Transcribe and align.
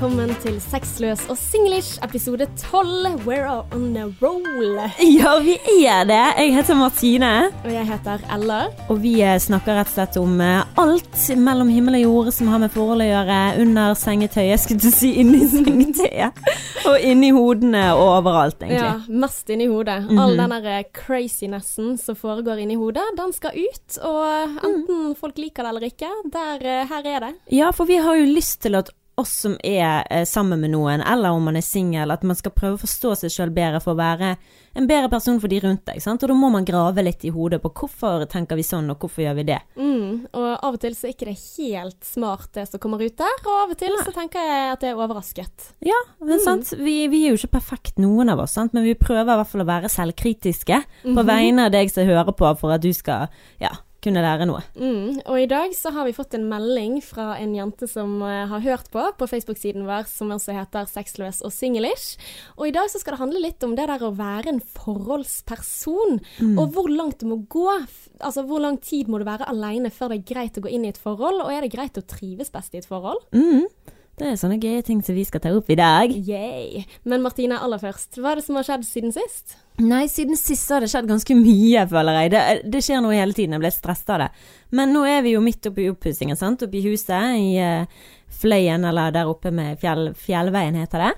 velkommen 0.00 0.30
til 0.40 0.54
Sexløs 0.64 1.26
og 1.28 1.36
singlish, 1.36 1.98
episode 2.00 2.46
12. 2.56 3.18
We're 3.26 3.50
on 3.76 3.98
a 4.00 4.06
roll. 4.22 4.78
Ja, 5.04 5.34
vi 5.44 5.58
er 5.84 6.06
det. 6.08 6.20
Jeg 6.38 6.54
heter 6.54 6.78
Martine. 6.78 7.32
Og 7.60 7.68
jeg 7.68 7.84
heter 7.84 8.22
Ella. 8.32 8.62
Og 8.88 9.02
vi 9.02 9.18
eh, 9.20 9.36
snakker 9.36 9.76
rett 9.76 9.90
og 9.90 9.98
slett 9.98 10.14
om 10.16 10.38
eh, 10.40 10.62
alt 10.80 11.18
mellom 11.36 11.68
himmel 11.68 11.98
og 11.98 12.04
jord 12.06 12.30
som 12.32 12.48
har 12.48 12.62
med 12.62 12.72
forhold 12.72 13.04
å 13.04 13.08
gjøre. 13.10 13.40
Under 13.60 13.92
sengetøyet, 14.00 14.62
skulle 14.62 14.80
du 14.80 14.88
si. 14.88 15.10
Inni 15.20 15.42
sengetøyet. 15.52 16.40
og 16.88 17.04
inni 17.04 17.28
hodene 17.36 17.90
og 17.92 18.06
overalt, 18.22 18.56
egentlig. 18.64 18.80
Ja, 18.80 19.18
mest 19.26 19.52
inni 19.52 19.66
hodet. 19.68 19.98
All 20.16 20.32
den 20.40 20.54
der 20.56 20.70
eh, 20.78 20.86
crazinessen 20.96 21.98
som 22.00 22.16
foregår 22.16 22.64
inni 22.64 22.78
hodet, 22.80 23.04
den 23.20 23.36
skal 23.36 23.52
ut. 23.52 24.00
Og 24.00 24.64
enten 24.64 25.12
folk 25.20 25.44
liker 25.44 25.68
det 25.68 25.74
eller 25.74 25.86
ikke, 25.92 26.14
der, 26.32 26.66
her 26.88 27.12
er 27.18 27.28
det. 27.28 27.30
Ja, 27.52 27.68
for 27.76 27.90
vi 27.90 28.00
har 28.00 28.16
jo 28.16 28.32
lyst 28.32 28.62
til 28.64 28.80
at 28.80 28.88
oss 29.20 29.32
som 29.44 29.56
er 29.66 30.02
eh, 30.10 30.24
sammen 30.28 30.60
med 30.62 30.72
noen, 30.74 31.04
eller 31.04 31.36
om 31.36 31.46
man 31.48 31.58
er 31.58 31.64
singel, 31.64 32.10
at 32.10 32.24
man 32.26 32.38
skal 32.38 32.54
prøve 32.56 32.78
å 32.78 32.82
forstå 32.82 33.14
seg 33.22 33.34
sjøl 33.34 33.54
bedre 33.54 33.80
for 33.84 33.94
å 33.94 34.00
være 34.00 34.34
en 34.78 34.86
bedre 34.86 35.10
person 35.10 35.40
for 35.42 35.50
de 35.50 35.58
rundt 35.64 35.82
deg. 35.88 35.98
sant? 36.02 36.22
Og 36.22 36.30
da 36.30 36.36
må 36.38 36.50
man 36.52 36.66
grave 36.66 37.02
litt 37.02 37.24
i 37.26 37.32
hodet 37.34 37.58
på 37.62 37.72
hvorfor 37.80 38.24
tenker 38.30 38.58
vi 38.58 38.64
sånn, 38.66 38.90
og 38.92 39.02
hvorfor 39.02 39.24
gjør 39.24 39.36
vi 39.40 39.46
det. 39.50 39.58
Mm, 39.80 40.30
og 40.30 40.48
av 40.52 40.76
og 40.76 40.80
til 40.82 40.94
så 40.96 41.08
er 41.08 41.14
ikke 41.16 41.30
det 41.30 41.36
helt 41.40 42.06
smart 42.06 42.48
det 42.56 42.68
som 42.70 42.82
kommer 42.82 43.02
ut 43.02 43.16
der, 43.18 43.36
og 43.44 43.52
av 43.56 43.74
og 43.74 43.80
til 43.80 43.98
så 43.98 44.14
tenker 44.14 44.46
jeg 44.46 44.72
at 44.76 44.84
det 44.84 44.92
er 44.92 45.02
overrasket. 45.02 45.70
Ja, 45.86 45.98
men 46.22 46.42
sant? 46.44 46.74
Vi, 46.78 46.96
vi 47.10 47.24
er 47.26 47.34
jo 47.34 47.40
ikke 47.40 47.56
perfekt 47.58 48.00
noen 48.02 48.30
av 48.32 48.44
oss, 48.44 48.56
sant? 48.58 48.74
men 48.76 48.86
vi 48.86 48.96
prøver 48.98 49.26
i 49.26 49.40
hvert 49.42 49.52
fall 49.52 49.66
å 49.66 49.70
være 49.70 49.92
selvkritiske 49.92 50.82
på 51.06 51.28
vegne 51.34 51.68
av 51.68 51.74
deg 51.74 51.92
som 51.92 52.06
hører 52.08 52.34
på, 52.36 52.54
for 52.60 52.76
at 52.76 52.84
du 52.84 52.92
skal 52.96 53.28
ja, 53.62 53.74
kunne 54.04 54.22
lære 54.24 54.46
noe. 54.48 54.62
Mm, 54.78 55.20
og 55.24 55.36
i 55.40 55.48
dag 55.50 55.74
så 55.76 55.92
har 55.94 56.06
vi 56.08 56.14
fått 56.16 56.34
en 56.36 56.46
melding 56.50 56.98
fra 57.04 57.34
en 57.40 57.52
jente 57.56 57.88
som 57.90 58.18
eh, 58.24 58.46
har 58.50 58.64
hørt 58.64 58.90
på 58.92 59.04
på 59.18 59.28
Facebook-siden 59.28 59.86
vår, 59.88 60.08
som 60.10 60.32
også 60.34 60.56
heter 60.56 60.88
Sexløs 60.88 61.42
og 61.46 61.52
singlish. 61.54 62.16
Og 62.56 62.70
i 62.70 62.74
dag 62.74 62.88
så 62.92 63.00
skal 63.02 63.16
det 63.16 63.22
handle 63.22 63.44
litt 63.44 63.66
om 63.66 63.76
det 63.78 63.88
der 63.90 64.06
å 64.06 64.12
være 64.16 64.54
en 64.54 64.62
forholdsperson, 64.64 66.20
og 66.56 66.64
hvor 66.74 66.90
langt 66.92 67.20
du 67.20 67.28
må 67.30 67.42
gå. 67.50 67.68
Altså 68.20 68.44
hvor 68.48 68.62
lang 68.64 68.80
tid 68.84 69.08
må 69.10 69.20
du 69.20 69.28
være 69.28 69.48
aleine 69.50 69.92
før 69.92 70.12
det 70.12 70.20
er 70.20 70.28
greit 70.34 70.58
å 70.58 70.64
gå 70.64 70.72
inn 70.72 70.86
i 70.86 70.92
et 70.92 71.00
forhold, 71.00 71.44
og 71.44 71.52
er 71.52 71.64
det 71.64 71.74
greit 71.74 72.00
å 72.00 72.06
trives 72.06 72.52
best 72.52 72.76
i 72.76 72.80
et 72.82 72.88
forhold? 72.88 73.22
Mm. 73.36 73.68
Det 74.20 74.28
er 74.28 74.36
sånne 74.36 74.58
gøye 74.60 74.82
ting 74.84 74.98
som 75.00 75.16
vi 75.16 75.22
skal 75.24 75.40
ta 75.40 75.52
opp 75.56 75.70
i 75.72 75.78
dag. 75.80 76.12
Yay. 76.12 76.82
Men 77.08 77.22
Martine, 77.24 77.56
aller 77.56 77.80
først, 77.80 78.18
hva 78.20 78.34
er 78.34 78.40
det 78.40 78.44
som 78.44 78.58
har 78.58 78.66
skjedd 78.68 78.84
siden 78.84 79.14
sist? 79.16 79.56
Nei, 79.80 80.04
siden 80.12 80.36
sist 80.36 80.68
har 80.70 80.84
det 80.84 80.90
skjedd 80.92 81.08
ganske 81.08 81.34
mye, 81.38 81.84
føler 81.88 82.18
jeg. 82.22 82.30
Det, 82.34 82.40
det 82.72 82.82
skjer 82.84 83.00
noe 83.04 83.16
hele 83.16 83.32
tiden, 83.36 83.56
jeg 83.56 83.62
ble 83.64 83.70
stressa 83.74 84.16
av 84.16 84.24
det. 84.26 84.30
Men 84.76 84.92
nå 84.94 85.04
er 85.08 85.22
vi 85.24 85.34
jo 85.36 85.42
midt 85.44 85.66
oppi 85.70 85.88
oppussingen, 85.90 86.36
sant. 86.36 86.62
Oppi 86.66 86.82
huset 86.84 87.36
i 87.40 87.52
uh, 87.58 88.08
Fløyen, 88.40 88.84
eller 88.88 89.14
der 89.14 89.30
oppe 89.30 89.52
med 89.54 89.78
fjell, 89.80 90.10
Fjellveien, 90.18 90.76
heter 90.80 91.06
det. 91.06 91.12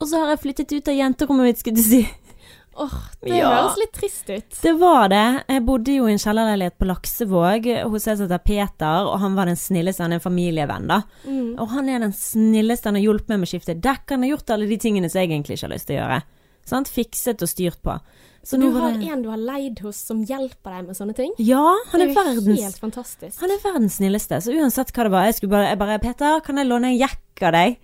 Og 0.00 0.10
så 0.10 0.20
har 0.22 0.34
jeg 0.34 0.42
flyttet 0.44 0.72
ut 0.76 0.90
av 0.92 1.00
jenterommet 1.00 1.50
mitt, 1.50 1.62
skulle 1.62 1.80
du 1.82 1.86
si. 1.86 2.02
Åh, 2.84 2.94
det 3.22 3.36
Ja. 3.38 3.50
høres 3.52 3.76
litt 3.78 3.92
trist 3.94 4.30
ut. 4.30 4.56
Det 4.62 4.72
var 4.80 5.08
det. 5.12 5.24
Jeg 5.46 5.62
bodde 5.66 5.92
jo 5.94 6.08
i 6.08 6.14
en 6.16 6.18
kjellerleilighet 6.18 6.74
på 6.80 6.88
Laksevåg 6.90 7.68
hos 7.92 8.08
en 8.10 8.16
som 8.18 8.26
heter 8.26 8.42
Peter, 8.42 9.06
og 9.06 9.20
han 9.22 9.36
var 9.38 9.46
den 9.46 9.58
snilleste. 9.60 10.02
Han 10.02 10.16
er 10.16 10.18
en 10.18 10.24
familievenn, 10.24 10.88
da. 10.90 11.02
Mm. 11.22 11.52
Og 11.62 11.68
han 11.70 11.88
er 11.92 12.02
den 12.02 12.14
snilleste. 12.18 12.90
Han 12.90 12.98
har 12.98 13.06
hjulpet 13.06 13.30
meg 13.30 13.44
med 13.44 13.46
å 13.48 13.52
skifte 13.52 13.76
dekk. 13.78 14.08
Han 14.16 14.26
har 14.26 14.32
gjort 14.34 14.50
alle 14.56 14.66
de 14.66 14.80
tingene 14.82 15.10
som 15.10 15.22
jeg 15.22 15.30
egentlig 15.30 15.54
ikke 15.58 15.68
har 15.68 15.74
lyst 15.76 15.86
til 15.90 15.98
å 15.98 16.00
gjøre. 16.02 16.18
Sant? 16.64 16.88
Fikset 16.88 17.42
og 17.44 17.50
styrt 17.50 17.80
på. 17.84 17.98
Så 18.44 18.60
Du 18.60 18.68
har 18.76 18.92
det 18.92 19.08
en 19.08 19.22
du 19.24 19.30
har 19.32 19.40
leid 19.40 19.80
hos 19.80 19.96
som 19.96 20.20
hjelper 20.24 20.76
deg 20.76 20.88
med 20.88 20.98
sånne 20.98 21.16
ting? 21.16 21.32
Ja, 21.40 21.64
han 21.90 22.04
er 22.04 22.10
er 22.10 22.16
verdens 22.18 22.60
helt 22.60 22.80
fantastisk. 22.82 23.38
Han 23.40 23.50
er 23.50 23.62
verdens 23.64 23.96
snilleste, 23.98 24.40
så 24.44 24.52
uansett 24.52 24.92
hva 24.92 25.06
det 25.06 25.14
var, 25.14 25.28
jeg 25.28 25.38
skulle 25.38 25.54
bare, 25.56 25.70
jeg 25.72 25.80
bare 25.80 25.98
'Peter, 26.02 26.40
kan 26.44 26.60
jeg 26.60 26.68
låne 26.68 26.92
en 26.92 26.98
jakke 26.98 27.48
av 27.48 27.52
deg?' 27.56 27.78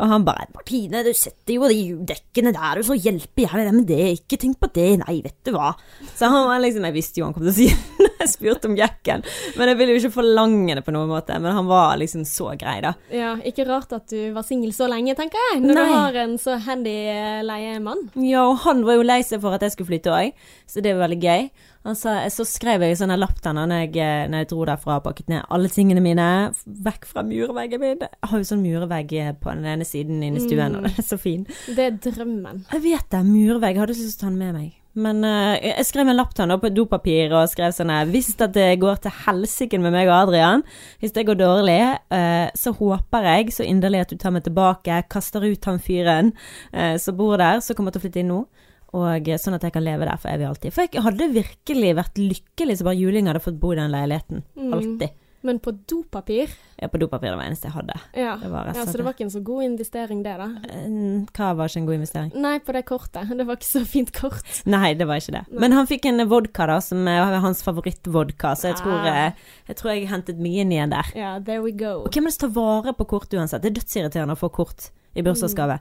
Og 0.00 0.08
han 0.10 0.24
bare 0.26 0.46
'Martine, 0.50 1.04
du 1.04 1.12
setter 1.14 1.54
jo 1.54 1.68
de 1.68 1.94
dekkene 2.06 2.52
der, 2.54 2.78
du 2.78 2.82
så 2.82 2.96
hjelpe 2.98 3.46
jeg 3.46 3.74
med 3.74 3.86
det, 3.86 4.18
ikke 4.18 4.38
tenk 4.38 4.58
på 4.58 4.72
det, 4.74 4.98
nei, 5.06 5.20
vet 5.22 5.38
du 5.44 5.52
hva'. 5.52 5.74
Så 6.16 6.30
han 6.30 6.48
var 6.48 6.60
liksom 6.60 6.84
Jeg 6.84 6.94
visste 6.94 7.20
jo 7.20 7.24
han 7.26 7.34
kom 7.34 7.42
til 7.42 7.52
å 7.52 7.54
si 7.54 7.68
det 7.98 8.10
jeg 8.24 8.32
spurte 8.32 8.68
om 8.70 8.76
jakken, 8.76 9.22
men 9.58 9.68
jeg 9.68 9.78
ville 9.78 9.94
jo 9.94 10.00
ikke 10.02 10.16
forlange 10.16 10.74
det 10.78 10.84
på 10.84 10.94
noen 10.94 11.10
måte, 11.10 11.36
men 11.38 11.52
han 11.52 11.66
var 11.66 11.96
liksom 12.00 12.24
så 12.24 12.56
grei, 12.58 12.80
da. 12.80 12.94
Ja, 13.12 13.34
ikke 13.36 13.66
rart 13.68 13.92
at 13.92 14.08
du 14.10 14.32
var 14.34 14.46
singel 14.46 14.72
så 14.72 14.88
lenge, 14.90 15.14
tenker 15.18 15.38
jeg, 15.50 15.62
når 15.64 15.74
Nei. 15.74 15.84
du 15.84 15.94
har 15.94 16.18
en 16.24 16.36
så 16.40 16.58
handy 16.64 16.94
eh, 17.12 17.42
leiemann. 17.46 18.08
Ja, 18.16 18.46
og 18.48 18.62
han 18.64 18.84
var 18.86 18.98
jo 18.98 19.06
lei 19.06 19.20
seg 19.26 19.42
for 19.44 19.54
at 19.56 19.62
jeg 19.62 19.74
skulle 19.74 19.92
flytte 19.92 20.03
òg, 20.12 20.44
så 20.66 20.82
det 20.84 20.92
var 20.94 21.06
veldig 21.06 21.20
gøy. 21.22 21.48
Han 21.84 21.98
sa, 22.00 22.16
så 22.32 22.46
skrev 22.48 22.80
jeg 22.80 22.96
sånne 22.96 23.18
sånn 23.18 23.20
lapp 23.20 23.40
til 23.44 23.56
når 23.58 23.74
jeg, 23.82 23.90
eh, 24.00 24.28
når 24.32 24.44
jeg 24.44 24.50
dro 24.54 24.68
derfra 24.70 25.00
og 25.00 25.04
pakket 25.04 25.32
ned 25.32 25.50
alle 25.52 25.68
tingene 25.72 26.04
mine 26.04 26.28
vekk 26.64 27.10
fra 27.10 27.24
murveggen 27.28 27.82
min. 27.82 28.06
Jeg 28.06 28.30
har 28.30 28.40
jo 28.40 28.48
sånn 28.48 28.64
murvegg 28.64 29.12
eh, 29.20 29.34
på 29.36 29.52
den 29.52 29.68
ene 29.74 29.88
siden 29.88 30.22
inne 30.24 30.40
i 30.40 30.46
stuen, 30.46 30.78
og 30.78 30.88
den 30.88 30.96
er 30.96 31.04
så 31.04 31.20
fin. 31.20 31.44
Det 31.68 31.90
er 31.90 32.00
drømmen. 32.08 32.64
Jeg 32.72 32.86
vet 32.86 33.12
det, 33.12 33.20
murvegg. 33.28 33.76
Jeg 33.76 33.84
hadde 33.84 33.98
ikke 33.98 34.08
lyst 34.08 34.18
til 34.20 34.24
å 34.24 34.30
ta 34.30 34.32
den 34.32 34.40
med 34.40 34.56
meg. 34.56 34.72
Men 34.94 35.24
uh, 35.26 35.54
jeg 35.58 35.86
skrev 35.88 36.06
en 36.06 36.16
lapp 36.16 36.34
til 36.34 36.46
han 36.46 36.60
på 36.62 36.70
dopapir 36.70 37.32
og 37.34 37.50
skrev 37.50 37.72
sånn 37.74 37.90
Hvis 38.12 38.30
at 38.38 38.54
det 38.54 38.68
går 38.82 39.00
til 39.02 39.16
helsike 39.24 39.80
med 39.82 39.90
meg 39.94 40.06
og 40.06 40.14
Adrian, 40.20 40.62
hvis 41.02 41.14
det 41.16 41.26
går 41.26 41.40
dårlig, 41.40 41.80
uh, 42.14 42.46
så 42.54 42.72
håper 42.78 43.26
jeg 43.26 43.56
så 43.56 43.66
inderlig 43.66 44.04
at 44.04 44.14
du 44.14 44.20
tar 44.20 44.34
meg 44.34 44.46
tilbake, 44.46 45.02
kaster 45.10 45.42
ut 45.42 45.66
han 45.66 45.82
fyren 45.82 46.30
uh, 46.70 46.94
som 47.02 47.18
bor 47.18 47.36
der, 47.42 47.58
som 47.64 47.76
kommer 47.76 47.94
til 47.94 48.02
å 48.02 48.06
flytte 48.06 48.22
inn 48.22 48.30
nå. 48.30 48.44
Og 48.94 49.28
eh, 49.28 49.40
sånn 49.42 49.56
at 49.58 49.66
jeg 49.66 49.74
kan 49.74 49.82
leve 49.84 50.06
der 50.06 50.20
for 50.22 50.30
evig 50.30 50.46
og 50.46 50.54
alltid. 50.54 50.72
For 50.76 50.86
jeg 50.86 51.02
hadde 51.02 51.30
virkelig 51.34 51.92
vært 51.98 52.22
lykkelig 52.22 52.78
så 52.78 52.86
bare 52.86 53.00
juling 53.00 53.26
hadde 53.30 53.42
fått 53.42 53.58
bo 53.60 53.72
i 53.74 53.78
den 53.80 53.90
leiligheten. 53.94 54.44
Mm. 54.54 55.02
Men 55.44 55.58
på 55.60 55.74
dopapir 55.84 56.48
Ja, 56.80 56.88
på 56.88 56.96
dopapir 56.96 57.28
det 57.28 57.34
var 57.36 57.42
det 57.44 57.50
eneste 57.50 57.68
jeg 57.68 57.74
hadde. 57.74 57.96
Ja, 58.16 58.36
Det 58.40 58.48
var 58.48 58.70
ja 58.72 58.84
så 58.86 58.96
det 58.96 59.04
var 59.04 59.12
ikke 59.12 59.26
en 59.26 59.32
så 59.34 59.42
god 59.44 59.64
investering, 59.66 60.22
det, 60.24 60.32
da. 60.40 60.46
Eh, 60.72 61.26
Hva 61.36 61.50
var 61.58 61.68
ikke 61.68 61.82
en 61.82 61.88
god 61.90 61.96
investering? 61.98 62.30
Nei, 62.40 62.54
på 62.64 62.72
det 62.72 62.84
kortet. 62.88 63.28
Det 63.28 63.44
var 63.46 63.58
ikke 63.58 63.68
så 63.68 63.82
fint 63.84 64.12
kort. 64.16 64.62
Nei, 64.64 64.94
det 64.96 65.04
var 65.10 65.20
ikke 65.20 65.34
det. 65.36 65.42
Men 65.52 65.76
han 65.76 65.90
fikk 65.90 66.08
en 66.08 66.24
vodka, 66.30 66.64
da, 66.70 66.78
som 66.80 67.04
er 67.12 67.36
hans 67.44 67.60
favorittvodka, 67.66 68.54
så 68.56 68.70
jeg 68.72 68.80
tror, 68.80 68.96
Ah. 69.04 69.26
eh, 69.26 69.32
jeg 69.68 69.76
tror 69.76 69.92
jeg 69.92 70.08
hentet 70.08 70.40
mye 70.40 70.64
inn 70.64 70.72
igjen 70.72 70.90
der. 70.96 71.12
Ja, 71.14 71.38
there 71.40 71.60
we 71.60 71.72
go. 71.72 72.04
Og 72.06 72.10
hvem 72.10 72.24
er 72.24 72.32
det 72.32 72.38
som 72.40 72.48
tar 72.48 72.54
vare 72.56 72.94
på 72.96 73.06
kort 73.06 73.28
uansett? 73.36 73.60
Det 73.60 73.74
er 73.74 73.80
dødsirriterende 73.82 74.32
å 74.32 74.40
få 74.40 74.48
kort 74.50 74.90
i 75.14 75.20
bursdagsgave. 75.20 75.80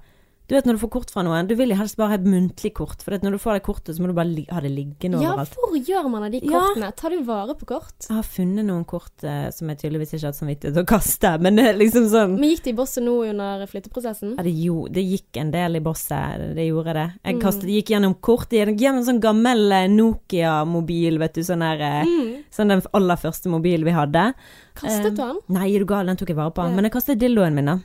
Du 0.49 0.55
vet 0.57 0.65
når 0.67 0.75
du 0.75 0.79
får 0.81 0.89
kort 0.91 1.09
fra 1.13 1.21
noen, 1.23 1.47
du 1.47 1.55
vil 1.55 1.71
helst 1.71 1.95
bare 1.95 2.09
ha 2.11 2.15
et 2.19 2.25
muntlig 2.27 2.73
kort, 2.75 2.99
for 3.01 3.15
når 3.15 3.31
du 3.31 3.39
får 3.39 3.53
det 3.55 3.63
kortet, 3.63 3.95
så 3.95 4.01
må 4.03 4.09
du 4.11 4.13
bare 4.17 4.43
ha 4.51 4.59
det 4.59 4.71
liggende 4.75 5.21
overalt. 5.21 5.53
Ja, 5.55 5.69
hvor 5.71 5.79
gjør 5.87 6.09
man 6.11 6.23
av 6.27 6.31
de 6.33 6.41
Ja. 6.43 6.49
kortene? 6.59 6.89
Tar 6.99 7.09
du 7.15 7.21
vare 7.23 7.55
på 7.55 7.65
kort? 7.65 7.93
Jeg 8.09 8.15
har 8.17 8.23
funnet 8.27 8.65
noen 8.67 8.83
kort 8.85 9.23
eh, 9.23 9.49
som 9.55 9.69
jeg 9.71 9.77
tydeligvis 9.79 10.11
ikke 10.13 10.19
har 10.25 10.33
hatt 10.33 10.41
samvittighet 10.41 10.73
til 10.75 10.83
å 10.83 10.85
kaste, 10.85 11.31
men 11.39 11.59
er 11.59 11.73
liksom 11.79 12.09
sånn 12.11 12.35
Men 12.39 12.49
gikk 12.51 12.63
det 12.63 12.73
i 12.73 12.75
bosset 12.75 13.03
nå 13.03 13.15
under 13.29 13.65
flytteprosessen? 13.71 14.35
ja, 14.35 14.43
det, 14.43 14.53
jo, 14.59 14.87
det 14.91 15.05
gikk 15.07 15.37
en 15.39 15.51
del 15.51 15.75
i 15.75 15.79
bosset, 15.79 16.55
det 16.59 16.67
gjorde 16.67 16.93
det. 16.93 17.07
Jeg 17.23 17.35
Mm. 17.35 17.41
kastet, 17.41 17.69
gikk 17.71 17.87
gjennom 17.95 18.15
kort, 18.19 18.49
gjennom 18.51 18.97
en 18.99 19.05
sånn 19.07 19.21
gammel 19.21 19.71
eh, 19.71 19.87
Nokia-mobil, 19.87 21.19
vet 21.19 21.33
du, 21.33 21.41
sånn 21.41 21.59
der 21.63 21.79
eh, 21.81 22.03
Mm. 22.03 22.43
Sånn 22.51 22.67
den 22.69 22.81
aller 22.93 23.15
første 23.17 23.49
mobilen 23.49 23.85
vi 23.85 23.91
hadde. 23.95 24.33
Kastet 24.75 25.15
du 25.15 25.21
den? 25.23 25.39
Nei, 25.49 25.69
er 25.75 25.79
du 25.79 25.85
gal, 25.85 26.05
den 26.05 26.17
tok 26.17 26.27
jeg 26.29 26.35
vare 26.37 26.51
på. 26.51 26.63
Ja. 26.67 26.75
Men 26.75 26.83
jeg 26.83 26.91
kastet 26.93 27.19
dildoen 27.19 27.53
min, 27.55 27.65
da. 27.65 27.79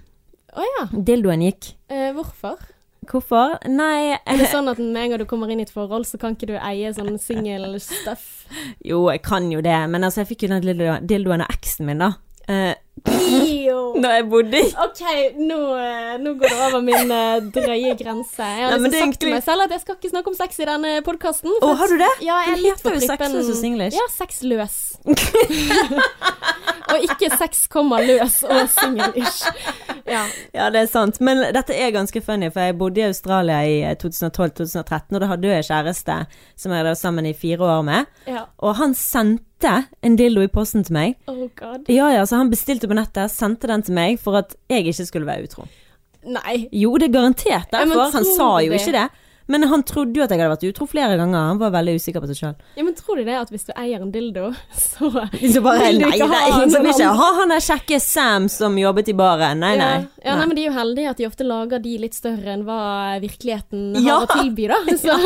Å 0.57 0.65
ja. 0.65 0.85
Dildoen 0.93 1.45
gikk. 1.45 1.73
Eh, 1.93 2.11
hvorfor? 2.17 2.61
Hvorfor? 3.09 3.55
Nei 3.71 4.19
Er 4.19 4.37
det 4.37 4.51
sånn 4.53 4.69
at 4.69 4.81
med 4.81 4.99
en 5.01 5.13
gang 5.13 5.23
du 5.23 5.29
kommer 5.29 5.51
inn 5.53 5.63
i 5.63 5.67
et 5.67 5.73
forhold, 5.73 6.07
så 6.09 6.21
kan 6.21 6.37
ikke 6.37 6.51
du 6.51 6.57
eie 6.59 6.91
sånn 6.97 7.17
singel-stuff? 7.21 8.27
Jo, 8.85 9.07
jeg 9.13 9.23
kan 9.25 9.49
jo 9.53 9.63
det, 9.65 9.79
men 9.93 10.05
altså, 10.05 10.23
jeg 10.23 10.33
fikk 10.35 10.47
jo 10.47 10.53
den 10.55 11.09
dildoen, 11.09 11.45
av 11.45 11.53
eksen 11.53 11.89
min, 11.89 12.05
da. 12.05 12.13
Eh. 12.49 12.75
Da 13.05 14.11
jeg 14.17 14.25
bodde 14.31 14.61
i 14.61 14.69
OK, 14.85 15.03
nå, 15.39 15.59
eh, 15.79 16.15
nå 16.23 16.33
går 16.41 16.53
det 16.53 16.59
over 16.69 16.83
min 16.85 17.13
eh, 17.15 17.39
drøye 17.55 17.95
grense. 17.99 18.43
Jeg 18.43 18.65
har 18.67 18.75
Nei, 18.77 18.89
liksom 18.91 19.13
sagt 19.13 19.21
til 19.23 19.33
meg 19.35 19.45
selv 19.47 19.67
at 19.67 19.75
jeg 19.75 19.83
skal 19.85 19.99
ikke 19.99 20.11
snakke 20.13 20.33
om 20.33 20.37
sex 20.39 20.61
i 20.63 20.69
denne 20.69 20.93
podkasten. 21.07 21.55
Å, 21.63 21.73
har 21.81 21.93
du 21.93 21.97
det? 22.01 22.11
Ja, 22.27 22.39
jeg 22.47 22.57
er 22.57 22.63
litt 22.65 22.83
på 22.85 22.93
prippen. 22.95 23.09
Sexløs 23.09 23.51
og 23.53 23.59
singlish. 23.61 23.99
Ja, 23.99 24.07
sexløs. 24.17 24.77
og 26.89 27.05
ikke 27.09 27.31
sex 27.39 27.67
kommer 27.73 28.05
løs 28.07 28.41
og 28.49 28.65
singlish. 28.77 29.43
Ja. 30.09 30.23
Ja, 30.57 30.69
det 30.73 30.87
er 30.87 30.91
sant. 30.91 31.19
Men 31.25 31.43
dette 31.55 31.77
er 31.77 31.93
ganske 31.93 32.23
funny, 32.25 32.49
for 32.55 32.65
jeg 32.65 32.79
bodde 32.81 33.03
i 33.03 33.09
Australia 33.11 33.59
i 33.69 33.81
eh, 33.85 33.97
2012-2013, 34.01 35.19
og 35.19 35.21
da 35.25 35.33
hadde 35.35 35.53
jeg 35.53 35.69
kjæreste 35.69 36.17
som 36.59 36.73
jeg 36.75 36.87
var 36.89 36.97
sammen 36.99 37.29
i 37.29 37.35
fire 37.37 37.69
år 37.79 37.85
med. 37.87 38.09
ja. 38.31 38.47
Og 38.59 38.75
han 38.81 38.95
sendte 38.97 39.45
en 40.03 40.17
dildo 40.17 40.43
i 40.45 40.51
posten 40.53 40.85
til 40.87 40.95
meg. 40.95 41.17
Oh 41.27 41.49
god. 41.59 41.89
Ja, 41.89 42.11
ja, 42.15 42.25
så 42.27 42.37
han 42.41 42.51
bestilte 42.51 42.89
på 42.89 42.97
nettet, 42.99 43.33
sendte 43.35 43.71
den 43.71 43.83
til 43.83 43.95
meg 43.95 44.19
for 44.23 44.39
at 44.39 44.55
jeg 44.71 44.87
ikke 44.87 45.07
skulle 45.09 45.27
være 45.27 45.49
utro. 45.49 45.67
Nei. 46.29 46.69
Jo, 46.75 46.97
det 46.99 47.09
er 47.09 47.15
garantert 47.15 47.73
derfor. 47.73 48.11
Han 48.13 48.27
sa 48.37 48.51
jo 48.65 48.75
ikke 48.77 48.95
det. 48.95 49.09
Men 49.49 49.63
han 49.71 49.83
trodde 49.83 50.13
jo 50.19 50.23
at 50.27 50.31
jeg 50.31 50.41
hadde 50.43 50.51
vært 50.53 50.65
utro 50.69 50.87
flere 50.87 51.17
ganger. 51.17 51.47
Han 51.49 51.59
var 51.59 51.71
veldig 51.73 51.95
usikker 51.97 52.21
på 52.21 52.29
seg 52.29 52.37
sjøl. 52.37 52.57
Ja, 52.77 52.85
men 52.85 52.95
tror 52.99 53.17
du 53.17 53.25
det 53.25 53.37
at 53.41 53.49
hvis 53.51 53.65
du 53.65 53.73
eier 53.81 54.03
en 54.05 54.11
dildo, 54.13 54.51
så 54.77 55.09
Så 55.41 55.63
bare 55.65 55.87
Vil 55.89 56.01
du 56.03 56.05
nei, 56.05 56.13
ikke 56.19 56.29
nei, 56.29 56.43
ha 56.51 56.61
jeg 56.61 56.71
sånn 56.75 56.85
vil 56.85 56.93
ikke 56.93 57.13
ha 57.23 57.29
han 57.39 57.49
der 57.55 57.65
kjekke 57.65 58.01
Sam 58.05 58.49
som 58.53 58.77
jobbet 58.79 59.09
i 59.09 59.15
baren. 59.17 59.61
Nei, 59.65 59.73
nei. 59.81 59.89
Ja, 60.21 60.29
ja 60.29 60.37
nei, 60.37 60.47
men 60.51 60.57
de 60.59 60.67
er 60.67 60.69
jo 60.71 60.75
heldige 60.77 61.11
at 61.15 61.17
de 61.23 61.27
ofte 61.31 61.47
lager 61.49 61.81
de 61.81 61.95
litt 62.05 62.15
større 62.19 62.53
enn 62.59 62.67
hva 62.69 62.79
virkeligheten 63.25 63.97
har 64.05 64.27
å 64.27 64.29
tilby, 64.35 64.69
da. 64.69 64.79
Så. 64.99 65.17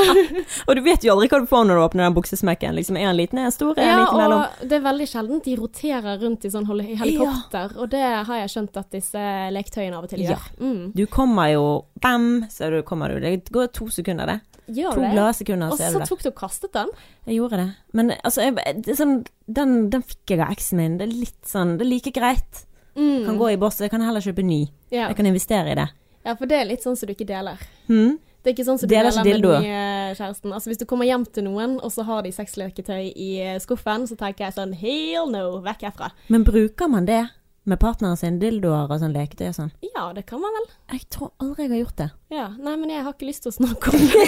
Og 0.68 0.76
du 0.78 0.82
vet 0.86 1.02
jo 1.06 1.14
aldri 1.16 1.28
hva 1.32 1.40
du 1.42 1.48
får 1.50 1.66
når 1.68 1.80
du 1.80 1.84
åpner 1.88 2.06
den 2.06 2.16
buksesmekken. 2.16 2.76
Liksom, 2.78 2.96
er 3.00 3.10
han 3.10 3.18
liten, 3.18 3.40
er 3.42 3.48
han 3.48 3.54
stor, 3.54 3.74
er 3.74 3.82
han 3.88 3.92
Ja, 3.92 4.04
midt 4.04 4.18
mellom? 4.22 4.44
og 4.46 4.68
det 4.70 4.78
er 4.78 4.84
veldig 4.86 5.08
sjelden 5.10 5.42
de 5.44 5.56
roterer 5.58 6.20
rundt 6.22 6.46
i 6.46 6.52
sånn 6.52 6.66
hel- 6.70 6.84
helikopter, 7.02 7.74
og 7.78 7.90
det 7.92 8.02
har 8.28 8.42
jeg 8.44 8.52
skjønt 8.54 8.76
at 8.80 8.90
disse 8.94 9.24
leketøyene 9.58 9.98
av 9.98 10.06
og 10.06 10.10
til 10.14 10.22
Ja. 10.22 10.36
gjør. 10.36 10.48
Mm. 10.62 10.82
Du 10.94 11.04
kommer 11.06 11.50
jo 11.52 11.64
Bam, 12.02 12.44
så 12.50 12.70
du 12.72 12.80
kommer 12.86 13.08
du. 13.14 13.20
Det 13.22 13.50
går 13.54 13.70
to 13.72 13.86
sekunder, 13.94 14.26
det. 14.26 14.40
Gjør 14.72 14.94
To 14.94 15.00
det? 15.02 15.12
glade 15.12 15.34
sekunder, 15.34 15.70
Og 15.72 15.78
så 15.78 15.86
er 15.88 15.92
du 15.94 15.98
der. 15.98 16.06
tok 16.10 16.22
du 16.22 16.28
og 16.30 16.36
kastet 16.38 16.72
den? 16.72 16.90
Jeg 17.26 17.36
gjorde 17.40 17.56
det. 17.62 17.68
Men 17.98 18.12
altså, 18.24 18.42
jeg, 18.46 18.82
det 18.86 18.96
sånn, 18.98 19.16
den, 19.46 19.72
den 19.90 20.02
fikk 20.06 20.34
jeg 20.34 20.40
av 20.44 20.52
eksen 20.54 20.78
min. 20.78 20.98
Det 21.00 21.08
er 21.08 21.14
litt 21.14 21.48
sånn 21.50 21.76
Det 21.78 21.86
er 21.86 21.90
like 21.90 22.12
greit. 22.14 22.62
Mm. 22.94 23.24
Kan 23.26 23.38
gå 23.40 23.50
i 23.52 23.56
boss. 23.60 23.80
Jeg 23.80 23.90
kan 23.90 24.02
heller 24.04 24.20
kjøpe 24.22 24.44
ny. 24.44 24.60
Ja. 24.92 25.08
Jeg 25.10 25.16
kan 25.18 25.26
investere 25.26 25.72
i 25.72 25.78
det. 25.78 25.88
ja, 26.24 26.34
for 26.38 26.46
det 26.46 26.60
er 26.60 26.68
litt 26.70 26.84
sånn 26.84 26.96
som 26.96 27.08
du 27.10 27.14
ikke 27.16 27.26
deler. 27.26 27.58
Hmm? 27.88 28.18
Det 28.42 28.50
er 28.50 28.54
ikke 28.56 28.64
sånn 28.66 28.78
som 28.78 28.88
du 28.90 28.94
Deler 28.94 29.10
deler 29.14 29.22
med 29.22 29.42
den 29.44 29.62
nye 29.62 30.14
kjæresten. 30.18 30.52
Altså 30.52 30.70
Hvis 30.70 30.78
du 30.80 30.84
kommer 30.90 31.06
hjem 31.06 31.22
til 31.30 31.44
noen, 31.46 31.76
og 31.78 31.92
så 31.94 32.02
har 32.08 32.22
de 32.26 32.32
sexleketøy 32.34 33.12
i 33.14 33.28
eh, 33.42 33.58
skuffen, 33.62 34.06
så 34.10 34.16
tenker 34.18 34.48
jeg 34.48 34.56
sånn 34.56 34.72
hell 34.74 35.30
no, 35.30 35.60
vekk 35.62 35.84
herfra. 35.86 36.08
Men 36.28 36.42
bruker 36.46 36.90
man 36.90 37.06
det 37.06 37.20
med 37.68 37.78
partneren 37.82 38.18
sin? 38.18 38.38
Dildoer 38.42 38.90
og 38.90 39.00
sånn 39.02 39.14
leketøy 39.14 39.48
og 39.50 39.56
sånn? 39.56 39.72
Ja, 39.86 40.08
det 40.16 40.24
kan 40.28 40.42
man 40.42 40.54
vel. 40.58 40.68
Jeg 40.94 41.06
tror 41.14 41.32
aldri 41.42 41.66
jeg 41.66 41.72
har 41.72 41.82
gjort 41.82 42.00
det. 42.00 42.08
Ja. 42.34 42.48
Nei, 42.58 42.74
men 42.80 42.92
jeg 42.92 43.04
har 43.06 43.14
ikke 43.14 43.28
lyst 43.28 43.46
til 43.46 43.52
å 43.52 43.56
snakke 43.60 43.92
om 43.92 44.06
det. 44.12 44.26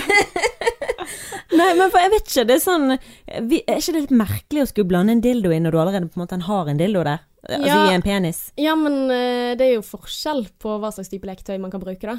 Nei, 1.59 1.71
men 1.77 1.91
for 1.93 2.01
jeg 2.01 2.13
vet 2.15 2.31
ikke. 2.31 2.47
Det 2.49 2.57
er 2.57 2.63
sånn 2.63 2.97
vi, 3.51 3.61
Er 3.69 3.81
ikke 3.81 3.95
det 3.95 4.03
litt 4.07 4.17
merkelig 4.17 4.65
å 4.65 4.71
skulle 4.71 4.91
blande 4.91 5.15
en 5.17 5.23
dildo 5.25 5.53
inn 5.55 5.67
når 5.67 5.75
du 5.75 5.81
allerede 5.83 6.11
på 6.11 6.19
en 6.19 6.25
måte 6.25 6.41
har 6.47 6.71
en 6.71 6.81
dildo 6.81 7.05
der? 7.07 7.25
Altså 7.45 7.69
Ja. 7.69 7.81
i 7.91 7.95
en 7.99 8.05
penis? 8.05 8.39
Ja, 8.57 8.73
men 8.79 9.11
eh, 9.13 9.53
det 9.59 9.67
er 9.67 9.75
jo 9.77 9.85
forskjell 9.85 10.47
på 10.63 10.79
hva 10.81 10.95
slags 10.95 11.11
type 11.13 11.29
leketøy 11.29 11.59
man 11.61 11.75
kan 11.75 11.83
bruke, 11.83 12.09
da. 12.09 12.17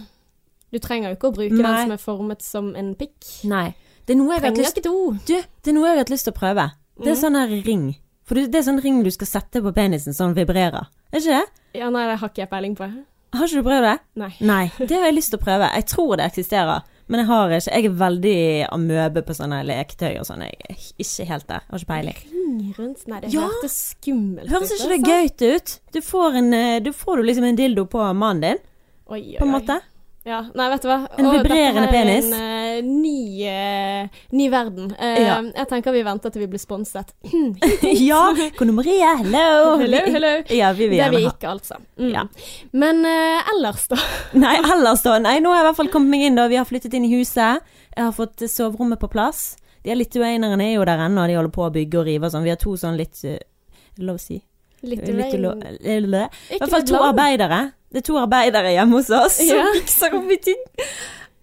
Du 0.74 0.78
trenger 0.84 1.10
jo 1.10 1.18
ikke 1.18 1.32
å 1.32 1.36
bruke 1.36 1.56
Nei. 1.56 1.64
den 1.64 1.88
som 1.88 1.96
er 1.96 2.02
formet 2.04 2.46
som 2.46 2.72
en 2.78 2.94
pikk. 3.00 3.18
Nei. 3.50 3.70
Det 4.06 4.14
er 4.14 4.20
noe 4.20 4.36
jeg 4.36 4.42
har 4.44 4.52
hatt 4.52 6.14
lyst 6.14 6.28
til 6.28 6.34
å 6.36 6.38
prøve. 6.38 6.68
Det 7.00 7.10
er 7.10 7.16
mm. 7.16 7.22
sånn 7.24 7.38
her 7.40 7.54
ring. 7.66 7.88
For 8.26 8.36
det 8.42 8.56
er 8.58 8.66
sånn 8.66 8.82
ring 8.82 9.04
du 9.06 9.12
skal 9.14 9.28
sette 9.30 9.62
på 9.62 9.72
penisen, 9.76 10.14
som 10.18 10.34
vibrerer. 10.34 10.88
Er 11.14 11.20
ikke 11.22 11.36
det? 11.42 11.46
Ja, 11.82 11.90
nei, 11.94 12.08
det 12.10 12.18
har 12.22 12.30
ikke 12.32 12.42
jeg 12.46 12.50
peiling 12.50 12.76
på. 12.80 12.88
Har 13.36 13.46
ikke 13.50 13.62
du 13.62 13.68
prøvd 13.68 13.84
det? 13.86 13.96
Nei. 14.22 14.32
Nei. 14.48 14.64
Det 14.80 14.96
har 14.96 15.06
jeg 15.10 15.16
lyst 15.18 15.30
til 15.34 15.40
å 15.40 15.44
prøve. 15.46 15.68
Jeg 15.76 15.86
tror 15.92 16.16
det 16.18 16.26
eksisterer. 16.32 16.86
Men 17.08 17.20
jeg 17.22 17.28
har 17.30 17.52
ikke 17.54 17.74
Jeg 17.76 17.86
er 17.86 17.98
veldig 18.00 18.38
amøbe 18.74 19.22
på 19.28 19.34
sånne 19.38 19.60
leketøy 19.68 20.16
og 20.22 20.26
sånn. 20.26 20.42
Jeg 20.42 20.56
er 20.72 20.76
ikke 21.04 21.26
helt 21.30 21.48
der. 21.52 21.62
Har 21.70 21.78
ikke 21.84 21.92
peiling. 21.92 22.22
Ring 22.32 22.74
rundt? 22.80 23.04
Nei, 23.12 23.20
det 23.22 23.34
Ja. 23.34 23.42
hørtes 23.46 23.76
skummelt 23.94 24.50
Høres 24.50 24.72
ut. 24.72 24.80
ikke 24.80 24.90
det 24.90 24.98
altså. 25.04 25.46
gøy 25.46 25.56
ut? 25.60 25.80
Du 25.94 26.00
får, 26.02 26.36
en, 26.42 26.54
eh, 26.54 26.80
du 26.80 26.92
får 26.94 27.18
du 27.18 27.24
liksom 27.30 27.44
en 27.52 27.56
dildo 27.60 27.86
på 27.86 28.00
mannen 28.16 28.42
din, 28.42 28.58
Oi, 29.08 29.20
oi, 29.20 29.38
på 29.38 29.46
en 29.46 29.54
oi. 29.54 29.60
måte. 29.60 29.78
Ja, 30.26 30.40
nei, 30.56 30.70
vet 30.72 30.82
du 30.82 30.88
hva. 30.90 30.98
En 31.20 31.26
vibrerende 31.30 31.86
er 31.86 31.92
penis. 31.94 32.26
En 32.26 32.34
eh, 32.34 32.55
ny, 32.84 33.44
eh, 33.48 34.08
ny 34.32 34.50
verden. 34.50 34.92
Eh, 35.00 35.22
Ja. 35.26 35.38
Jeg 35.56 35.68
tenker 35.70 35.94
vi 35.96 36.04
venter 36.04 36.34
til 36.34 36.42
vi 36.46 36.48
blir 36.52 36.62
sponset. 36.62 37.14
ja! 38.10 38.22
Kone 38.58 38.76
Marie, 38.76 39.00
hello! 39.22 39.78
Hello, 39.82 40.02
hello. 40.18 40.34
Ja, 40.50 40.72
vi 40.74 40.90
vil 40.92 40.98
Det 41.00 41.06
er 41.06 41.16
vi 41.16 41.24
ikke, 41.26 41.52
altså. 41.56 41.80
Mm. 42.00 42.10
Ja. 42.14 42.26
Men 42.72 43.04
eh, 43.06 43.52
ellers, 43.56 43.88
da? 43.92 44.00
Nei, 44.46 44.56
ellers 44.60 45.06
da. 45.06 45.20
Nei, 45.20 45.38
nå 45.44 45.54
har 45.54 45.62
jeg 45.62 45.66
i 45.66 45.70
hvert 45.70 45.82
fall 45.84 45.94
kommet 45.94 46.16
meg 46.16 46.26
inn 46.28 46.40
da. 46.40 46.48
Vi 46.52 46.60
har 46.60 46.68
flyttet 46.70 46.94
inn 46.98 47.06
i 47.08 47.14
huset. 47.16 47.64
Jeg 47.96 48.04
har 48.04 48.16
fått 48.16 48.44
soverommet 48.52 49.00
på 49.00 49.12
plass. 49.12 49.56
De 49.86 49.94
er 49.94 50.00
lituanerne 50.00 50.66
er 50.66 50.76
jo 50.80 50.86
der 50.88 51.06
ennå, 51.06 51.28
de 51.30 51.38
holder 51.38 51.54
på 51.54 51.68
å 51.68 51.72
bygge 51.74 52.00
og 52.02 52.08
rive 52.08 52.26
og 52.28 52.34
sånn. 52.34 52.44
Vi 52.44 52.52
har 52.52 52.58
to 52.60 52.74
sånn 52.80 52.98
litt 52.98 53.22
uh, 53.30 53.38
Lov 54.02 54.18
å 54.18 54.22
si? 54.24 54.42
Eh, 54.86 55.98
I 55.98 56.58
hvert 56.60 56.72
fall 56.72 56.86
to 56.86 56.98
arbeidere. 57.02 57.60
Det 57.90 58.02
er 58.02 58.06
to 58.10 58.18
arbeidere 58.20 58.74
hjemme 58.74 59.00
hos 59.00 59.10
oss 59.14 59.38
som 59.40 59.70
fikser 59.78 60.18
opp 60.18 60.34
i 60.34 60.38
ting. 60.50 60.62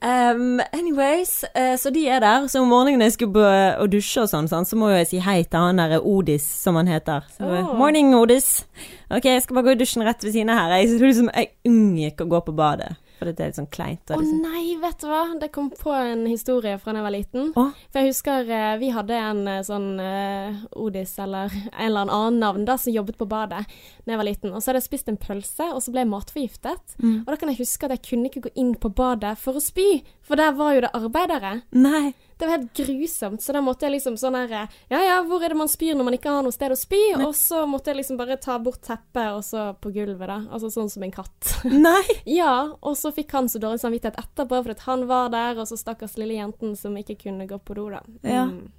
Um, 0.03 0.61
anyways, 0.73 1.45
uh, 1.55 1.77
så 1.79 1.91
de 1.95 2.09
er 2.09 2.21
der. 2.21 2.49
Så 2.51 2.61
om 2.61 2.69
morgenen 2.69 2.99
når 2.99 3.13
jeg 3.13 3.15
skulle 3.17 3.37
på 3.37 3.45
å 3.85 3.87
dusje 3.87 4.25
og 4.25 4.31
sånn, 4.33 4.49
sånn, 4.51 4.67
så 4.67 4.79
må 4.79 4.91
jeg 4.91 5.07
si 5.13 5.21
hei 5.23 5.45
til 5.47 5.63
han 5.63 5.79
der 5.79 6.03
Odis, 6.03 6.43
som 6.43 6.79
han 6.81 6.91
heter. 6.91 7.23
Så, 7.37 7.47
oh. 7.47 7.71
Morning, 7.79 8.11
Odis. 8.19 8.65
Ok, 9.13 9.31
jeg 9.31 9.45
skal 9.45 9.61
bare 9.61 9.69
gå 9.71 9.77
i 9.77 9.81
dusjen 9.85 10.03
rett 10.07 10.27
ved 10.27 10.35
siden 10.35 10.51
av 10.51 10.59
her. 10.65 10.75
Jeg, 10.81 10.99
liksom, 11.05 11.31
jeg 11.31 11.53
unngikk 11.71 12.25
å 12.25 12.31
gå 12.35 12.43
på 12.49 12.57
badet. 12.59 12.97
For 13.23 13.31
det 13.31 13.39
er 13.39 13.53
litt 13.53 13.59
sånn 13.61 13.71
kleint. 13.71 14.11
Å 14.11 14.19
liksom. 14.19 14.41
nei, 14.43 14.63
vet 14.83 14.99
du 14.99 15.07
hva. 15.07 15.21
Det 15.39 15.49
kom 15.55 15.69
på 15.79 15.93
en 15.95 16.25
historie 16.27 16.75
fra 16.83 16.91
da 16.91 16.99
jeg 16.99 17.07
var 17.07 17.15
liten. 17.15 17.53
Åh? 17.55 17.69
For 17.93 18.03
jeg 18.03 18.11
husker 18.11 18.51
eh, 18.51 18.73
vi 18.81 18.89
hadde 18.91 19.19
en 19.19 19.43
eh, 19.47 19.61
sånn 19.67 19.87
uh, 20.03 20.65
Odis 20.83 21.15
eller 21.23 21.55
en 21.55 21.87
eller 21.87 22.11
annen 22.11 22.41
navn 22.43 22.67
da, 22.67 22.75
som 22.81 22.95
jobbet 22.95 23.21
på 23.21 23.29
badet 23.31 23.63
da 23.63 24.15
jeg 24.17 24.19
var 24.19 24.27
liten. 24.27 24.51
Og 24.51 24.59
så 24.59 24.73
hadde 24.73 24.83
jeg 24.83 24.89
spist 24.89 25.13
en 25.13 25.21
pølse, 25.23 25.69
og 25.71 25.79
så 25.85 25.95
ble 25.95 26.03
jeg 26.03 26.11
matforgiftet. 26.11 26.97
Mm. 26.99 27.23
Og 27.23 27.31
da 27.31 27.39
kan 27.39 27.53
jeg 27.53 27.61
huske 27.63 27.87
at 27.87 27.95
jeg 27.95 28.05
kunne 28.11 28.33
ikke 28.33 28.45
gå 28.49 28.55
inn 28.59 28.75
på 28.83 28.91
badet 28.91 29.37
for 29.39 29.59
å 29.59 29.63
spy, 29.63 30.03
for 30.27 30.41
der 30.41 30.59
var 30.59 30.75
jo 30.75 30.85
det 30.89 30.93
arbeidere. 30.99 31.55
Nei. 31.79 32.11
Det 32.43 32.47
var 32.49 32.57
helt 32.57 32.73
grusomt, 32.75 33.43
så 33.43 33.53
da 33.55 33.61
måtte 33.63 33.87
jeg 33.87 33.93
liksom 33.93 34.17
sånn 34.19 34.35
her 34.35 34.51
Ja 34.91 34.99
ja, 34.99 35.19
hvor 35.23 35.45
er 35.47 35.53
det 35.53 35.59
man 35.61 35.69
spyr 35.71 35.95
når 35.95 36.07
man 36.09 36.17
ikke 36.17 36.33
har 36.35 36.43
noe 36.43 36.51
sted 36.51 36.73
å 36.75 36.79
spy? 36.81 36.99
Og 37.21 37.37
så 37.39 37.61
måtte 37.71 37.93
jeg 37.93 38.01
liksom 38.01 38.19
bare 38.19 38.35
ta 38.43 38.57
bort 38.59 38.81
teppet, 38.83 39.29
og 39.31 39.45
så 39.47 39.69
på 39.79 39.93
gulvet, 39.95 40.27
da. 40.27 40.41
Altså 40.51 40.73
sånn 40.75 40.91
som 40.91 41.05
en 41.07 41.15
katt. 41.15 41.53
Nei. 41.87 42.03
ja, 42.27 42.75
og 42.83 42.99
så 42.99 43.13
fikk 43.15 43.31
han 43.39 43.47
så 43.53 43.63
dårlig 43.63 43.79
samvittighet 43.85 44.19
etterpå, 44.19 44.59
for 44.59 44.75
at 44.75 44.83
han 44.89 45.07
var 45.07 45.31
der, 45.31 45.63
og 45.63 45.71
så 45.71 45.79
stakkars 45.79 46.19
lille 46.19 46.41
jenten 46.41 46.75
som 46.75 46.99
ikke 46.99 47.21
kunne 47.23 47.47
gå 47.47 47.63
på 47.63 47.79
do, 47.79 47.87
da. 47.95 48.03
Ja. 48.27 48.49
Mm. 48.51 48.73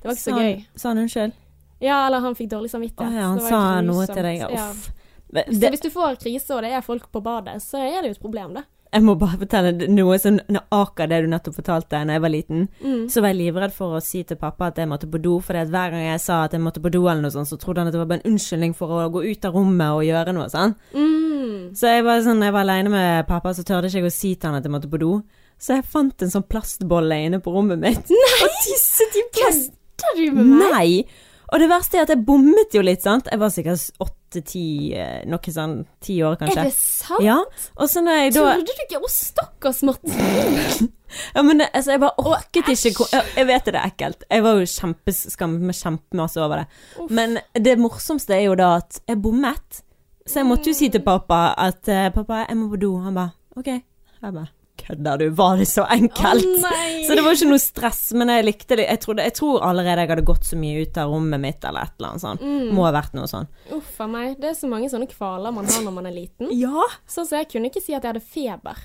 Det 0.00 0.08
var 0.08 0.16
ikke 0.16 0.24
så 0.24 0.32
så 0.32 0.40
gøy. 0.40 0.66
Sa 0.72 0.88
han 0.94 1.04
unnskyld? 1.04 1.40
Ja, 1.84 1.98
eller 2.06 2.24
han 2.24 2.40
fikk 2.40 2.54
dårlig 2.56 2.72
Å 2.72 2.78
samvittighet. 2.78 3.20
ja, 3.20 3.28
han 3.34 3.44
sa 3.44 3.60
grusomt. 3.60 3.90
noe 3.92 4.08
til 4.08 4.30
deg. 4.30 4.46
Ja. 4.48 4.70
Uff. 4.70 4.88
Men 5.34 5.60
Så 5.60 5.70
hvis 5.76 5.84
du 5.84 5.90
får 5.92 6.16
krise, 6.24 6.56
og 6.56 6.64
det 6.64 6.72
er 6.72 6.88
folk 6.88 7.12
på 7.12 7.20
badet, 7.20 7.60
så 7.60 7.84
er 7.84 8.00
det 8.00 8.14
jo 8.14 8.16
et 8.16 8.24
problem, 8.24 8.56
da. 8.56 8.64
Jeg 8.94 9.02
må 9.02 9.16
bare 9.18 9.40
fortelle 9.40 9.88
noe 9.90 10.16
som 10.22 10.36
aker 10.54 11.08
det 11.10 11.18
du 11.24 11.28
nettopp 11.32 11.56
fortalte 11.56 11.98
da 12.06 12.14
jeg 12.14 12.22
var 12.22 12.30
liten. 12.30 12.66
Mm. 12.78 13.06
Så 13.10 13.22
var 13.24 13.32
jeg 13.32 13.40
livredd 13.40 13.74
for 13.74 13.96
å 13.96 14.02
si 14.04 14.22
til 14.26 14.38
pappa 14.38 14.68
at 14.70 14.78
jeg 14.78 14.90
måtte 14.90 15.08
på 15.10 15.18
do, 15.22 15.36
for 15.42 15.58
hver 15.58 15.94
gang 15.94 16.04
jeg 16.04 16.22
sa 16.22 16.44
at 16.46 16.54
jeg 16.54 16.62
måtte 16.62 16.82
på 16.84 16.92
do, 16.94 17.02
eller 17.08 17.24
noe 17.24 17.34
sånt, 17.34 17.50
så 17.50 17.58
trodde 17.58 17.82
han 17.82 17.90
at 17.90 17.96
det 17.96 18.02
var 18.02 18.10
bare 18.12 18.22
en 18.22 18.34
unnskyldning 18.34 18.76
for 18.78 18.94
å 18.94 19.08
gå 19.14 19.24
ut 19.26 19.48
av 19.48 19.58
rommet 19.58 19.98
og 19.98 20.06
gjøre 20.06 20.36
noe 20.36 20.46
sånn. 20.52 20.76
Mm. 20.94 21.74
Så 21.74 21.90
jeg 21.90 22.06
var 22.06 22.22
sånn, 22.22 22.44
jeg 22.46 22.54
var 22.54 22.66
alene 22.68 22.94
med 22.94 23.30
pappa, 23.30 23.54
så 23.56 23.66
tørde 23.66 23.90
ikke 23.90 24.04
jeg 24.04 24.12
å 24.12 24.14
si 24.14 24.34
til 24.36 24.50
han 24.50 24.60
at 24.60 24.68
jeg 24.68 24.74
måtte 24.76 24.92
på 24.92 25.02
do. 25.02 25.12
Så 25.58 25.78
jeg 25.78 25.86
fant 25.90 26.22
en 26.22 26.30
sånn 26.30 26.46
plastbolle 26.46 27.18
inne 27.26 27.42
på 27.42 27.54
rommet 27.54 27.82
mitt. 27.82 28.10
Nei! 28.14 28.40
Og 28.46 28.58
tisset 28.62 29.18
i 29.18 29.26
plast. 29.34 29.74
Kødder 30.04 30.22
du 30.22 30.38
med 30.38 30.52
meg? 30.54 30.70
Nei! 30.70 31.32
Og 31.52 31.60
det 31.60 31.68
verste 31.70 31.98
er 31.98 32.06
at 32.06 32.12
jeg 32.12 32.24
bommet 32.26 32.74
jo 32.74 32.82
litt, 32.84 33.02
sant. 33.04 33.28
Jeg 33.30 33.40
var 33.40 33.52
sikkert 33.52 34.02
åtte-ti, 34.02 34.66
eh, 34.96 35.22
noe 35.30 35.54
sånn 35.54 35.76
ti 36.02 36.16
år 36.24 36.38
kanskje. 36.40 36.64
Er 36.64 36.70
det 36.70 36.76
sant? 36.78 37.24
Ja. 37.24 37.38
Og 37.76 37.90
så 37.90 38.02
når 38.04 38.20
jeg 38.22 38.34
da 38.34 38.44
Trodde 38.54 38.74
du 38.74 38.84
ikke 38.86 39.00
Å, 39.00 39.10
stakkars 39.12 39.82
Martin. 39.86 40.92
Ja, 41.30 41.44
men 41.46 41.62
altså, 41.62 41.92
jeg 41.92 42.00
bare 42.02 42.24
orket 42.26 42.66
Åh, 42.72 42.80
ikke 42.90 43.04
Jeg 43.36 43.46
vet 43.46 43.68
det 43.68 43.76
er 43.76 43.84
ekkelt. 43.86 44.24
Jeg 44.26 44.42
var 44.42 44.58
jo 44.58 44.66
kjempeskammet 44.66 45.62
meg 45.68 45.78
kjempemasse 45.78 46.42
over 46.42 46.64
det. 46.64 46.80
Uff. 46.98 47.12
Men 47.14 47.38
det 47.54 47.76
morsomste 47.78 48.34
er 48.34 48.48
jo 48.48 48.56
da 48.58 48.72
at 48.80 48.98
jeg 49.06 49.20
bommet. 49.22 49.84
Så 50.26 50.40
jeg 50.40 50.48
måtte 50.48 50.72
jo 50.72 50.74
si 50.74 50.90
til 50.90 51.04
pappa 51.06 51.52
at 51.60 51.86
eh, 51.92 52.10
pappa, 52.10 52.42
jeg 52.48 52.58
må 52.58 52.66
på 52.72 52.82
do. 52.82 52.96
Han 53.04 53.14
bare 53.14 53.60
OK. 53.60 53.70
Jeg 53.70 54.32
bare 54.32 54.50
Kødder 54.76 55.18
du? 55.18 55.28
Var 55.38 55.56
det 55.56 55.66
så 55.70 55.84
enkelt? 55.90 56.46
Oh. 56.58 56.80
Så 57.06 57.14
det 57.14 57.22
var 57.22 57.36
ikke 57.36 57.50
noe 57.50 57.62
stress, 57.62 58.00
men 58.16 58.32
jeg 58.32 58.46
likte 58.46 58.78
det. 58.80 58.86
Jeg, 58.88 59.00
trodde, 59.04 59.26
jeg 59.26 59.36
tror 59.36 59.62
allerede 59.66 60.02
jeg 60.02 60.10
hadde 60.10 60.26
gått 60.26 60.46
så 60.48 60.56
mye 60.58 60.82
ut 60.82 60.98
av 61.00 61.12
rommet 61.12 61.42
mitt 61.42 61.66
eller 61.68 61.86
et 61.86 61.94
eller 61.98 62.10
annet 62.14 62.24
sånt. 62.24 62.44
Mm. 62.44 62.72
Må 62.74 62.86
ha 62.88 62.94
vært 62.96 63.14
noe 63.16 63.28
sånn. 63.30 63.46
Uff 63.76 64.00
a 64.00 64.08
meg. 64.10 64.38
Det 64.40 64.50
er 64.50 64.56
så 64.58 64.70
mange 64.70 64.88
sånne 64.92 65.08
kvaler 65.10 65.54
man 65.54 65.68
har 65.68 65.84
når 65.84 65.94
man 65.98 66.08
er 66.08 66.16
liten. 66.16 66.50
Ja? 66.56 66.88
Sånn 67.06 67.28
som 67.28 67.38
jeg 67.42 67.50
kunne 67.52 67.70
ikke 67.70 67.84
si 67.84 67.92
at 67.94 68.00
jeg 68.02 68.14
hadde 68.14 68.24
feber. 68.24 68.80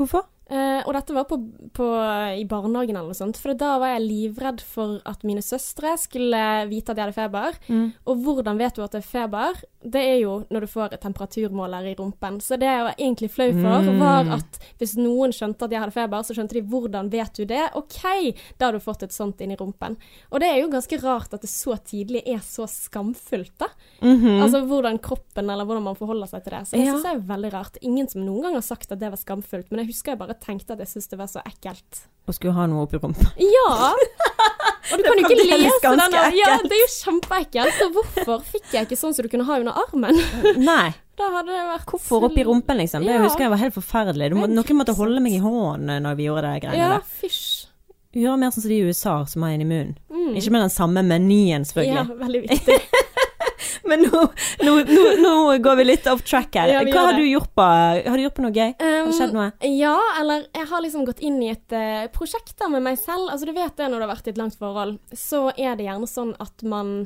Hvorfor? 0.00 0.26
Eh, 0.52 0.82
og 0.84 0.92
dette 0.92 1.14
var 1.16 1.24
på, 1.30 1.38
på, 1.72 1.86
i 2.36 2.44
barnehagen 2.44 2.92
eller 2.98 3.08
noe 3.08 3.16
sånt, 3.16 3.38
for 3.40 3.54
da 3.56 3.78
var 3.80 3.94
jeg 3.94 4.02
livredd 4.04 4.60
for 4.60 4.98
at 5.08 5.22
mine 5.24 5.40
søstre 5.40 5.94
skulle 5.96 6.42
vite 6.68 6.92
at 6.92 6.98
jeg 7.00 7.06
hadde 7.06 7.16
feber. 7.16 7.56
Mm. 7.72 7.86
Og 8.12 8.20
hvordan 8.26 8.58
vet 8.60 8.76
du 8.76 8.82
at 8.84 8.92
det 8.92 9.00
er 9.00 9.06
feber? 9.08 9.62
Det 9.82 10.02
er 10.12 10.18
jo 10.20 10.34
når 10.52 10.60
du 10.66 10.68
får 10.70 10.92
et 10.92 11.00
temperaturmåler 11.02 11.88
i 11.90 11.94
rumpen. 11.98 12.36
Så 12.44 12.58
det 12.60 12.68
jeg 12.68 12.84
var 12.84 12.98
egentlig 13.00 13.30
flau 13.32 13.48
for, 13.56 13.88
Mm. 13.88 13.98
var 13.98 14.28
at 14.36 14.58
hvis 14.78 14.92
noen 15.00 15.32
skjønte 15.32 15.64
at 15.64 15.72
jeg 15.72 15.80
hadde 15.80 15.96
feber, 15.96 16.22
så 16.22 16.36
skjønte 16.36 16.54
de 16.58 16.62
hvordan 16.68 17.08
vet 17.10 17.32
du 17.40 17.44
det? 17.48 17.62
OK, 17.74 18.36
da 18.58 18.66
har 18.68 18.72
du 18.76 18.78
fått 18.84 19.02
et 19.08 19.16
sånt 19.16 19.40
inn 19.40 19.50
i 19.52 19.56
rumpen. 19.58 19.96
Og 20.30 20.38
det 20.44 20.48
er 20.52 20.60
jo 20.60 20.68
ganske 20.70 21.00
rart 21.02 21.32
at 21.34 21.40
det 21.40 21.50
så 21.50 21.78
tidlig 21.80 22.22
er 22.28 22.38
så 22.44 22.68
skamfullt, 22.68 23.56
da. 23.58 23.68
Mhm. 24.02 24.42
Altså 24.44 24.60
hvordan 24.68 25.00
kroppen, 25.02 25.48
eller 25.50 25.64
hvordan 25.64 25.82
man 25.88 25.96
forholder 25.98 26.28
seg 26.28 26.44
til 26.44 26.52
det. 26.58 26.62
Så 26.68 26.76
det 26.76 26.84
Ja. 26.86 26.92
synes 26.92 27.04
jeg 27.08 27.16
er 27.16 27.26
veldig 27.34 27.52
rart. 27.52 27.78
Ingen 27.82 28.08
som 28.08 28.22
noen 28.26 28.42
gang 28.42 28.54
har 28.54 28.62
sagt 28.62 28.92
at 28.92 28.98
det 29.00 29.10
var 29.10 29.16
skamfullt, 29.16 29.70
men 29.70 29.80
jeg 29.80 29.88
husker 29.88 30.12
jeg 30.12 30.18
bare 30.18 30.38
tenkte 30.42 30.74
at 30.74 30.82
jeg 30.82 30.90
syntes 30.90 31.08
det 31.12 31.18
var 31.20 31.30
så 31.30 31.42
ekkelt. 31.46 32.02
Og 32.28 32.34
skulle 32.36 32.54
ha 32.54 32.66
noe 32.70 32.84
oppi 32.86 32.98
rumpa. 33.02 33.32
Ja! 33.42 33.92
Og 34.92 34.98
du 34.98 35.04
kan 35.06 35.18
jo 35.22 35.28
ikke 35.30 35.46
lese 35.46 35.78
den. 35.82 36.16
Ja, 36.36 36.56
det 36.60 36.74
er 36.74 36.80
jo 36.82 36.88
kjempeekkelt. 36.92 37.76
Så 37.78 37.86
hvorfor 37.94 38.42
fikk 38.44 38.74
jeg 38.74 38.86
ikke 38.88 38.98
sånn 38.98 39.14
som 39.16 39.24
du 39.26 39.30
kunne 39.32 39.46
ha 39.48 39.58
under 39.62 39.78
armen? 39.84 40.18
Nei. 40.70 40.90
Da 41.18 41.28
hadde 41.30 41.52
det 41.54 41.64
vært 41.68 41.90
Hvorfor 41.92 42.26
opp 42.28 42.36
i 42.40 42.44
rumpen, 42.48 42.78
liksom? 42.80 43.04
Det 43.06 43.14
Ja. 43.14 43.20
husker 43.22 43.46
jeg 43.46 43.52
var 43.54 43.60
helt 43.62 43.76
forferdelig. 43.76 44.30
Du 44.32 44.36
må, 44.40 44.48
noen 44.50 44.78
måtte 44.78 44.94
holde 44.98 45.20
meg 45.22 45.36
i 45.36 45.42
hånden 45.44 46.02
når 46.06 46.16
vi 46.18 46.26
gjorde 46.28 46.44
det 46.48 46.62
greiene 46.64 46.80
Ja, 46.80 46.88
der. 46.98 47.06
fysj. 47.22 47.68
Gjøre 48.12 48.38
mer 48.42 48.50
sånn 48.52 48.64
som 48.66 48.68
de 48.74 48.76
i 48.80 48.84
USA 48.90 49.14
som 49.24 49.44
har 49.46 49.54
en 49.54 49.62
i 49.64 49.68
munnen. 49.68 49.94
Mm. 50.12 50.34
Ikke 50.36 50.52
med 50.52 50.60
den 50.66 50.72
samme 50.74 51.00
menyen, 51.06 51.64
selvfølgelig. 51.64 52.02
Ja, 52.02 52.18
veldig 52.26 52.42
viktig. 52.48 52.78
Men 53.90 54.04
nå, 54.06 54.20
nå, 54.62 54.74
nå, 54.88 55.06
nå 55.22 55.32
går 55.64 55.80
vi 55.80 55.88
litt 55.88 56.06
off 56.10 56.22
track 56.26 56.58
her. 56.60 56.70
Ja, 56.70 56.84
Hva 56.86 57.08
har 57.08 57.18
du 57.18 57.24
gjort 57.26 57.50
på 57.56 57.66
Har 57.66 58.16
du 58.16 58.24
gjort 58.24 58.36
på 58.38 58.44
noe 58.46 58.54
gøy? 58.54 58.70
Har 58.78 59.08
det 59.08 59.16
skjedd 59.18 59.34
noe? 59.36 59.50
Um, 59.58 59.66
Ja, 59.72 59.96
eller 60.20 60.46
jeg 60.54 60.68
har 60.70 60.84
liksom 60.84 61.06
gått 61.08 61.22
inn 61.24 61.40
i 61.42 61.50
et 61.54 61.74
uh, 61.74 62.06
prosjekt 62.14 62.54
da 62.60 62.70
med 62.72 62.84
meg 62.86 63.00
selv. 63.00 63.28
Altså 63.32 63.48
du 63.48 63.54
vet 63.56 63.76
det 63.78 63.90
når 63.90 64.02
du 64.02 64.06
har 64.06 64.14
vært 64.14 64.30
i 64.30 64.34
et 64.34 64.40
langt 64.40 64.58
forhold, 64.58 64.98
så 65.16 65.48
er 65.56 65.76
det 65.78 65.88
gjerne 65.88 66.10
sånn 66.10 66.34
at 66.42 66.66
man 66.66 67.02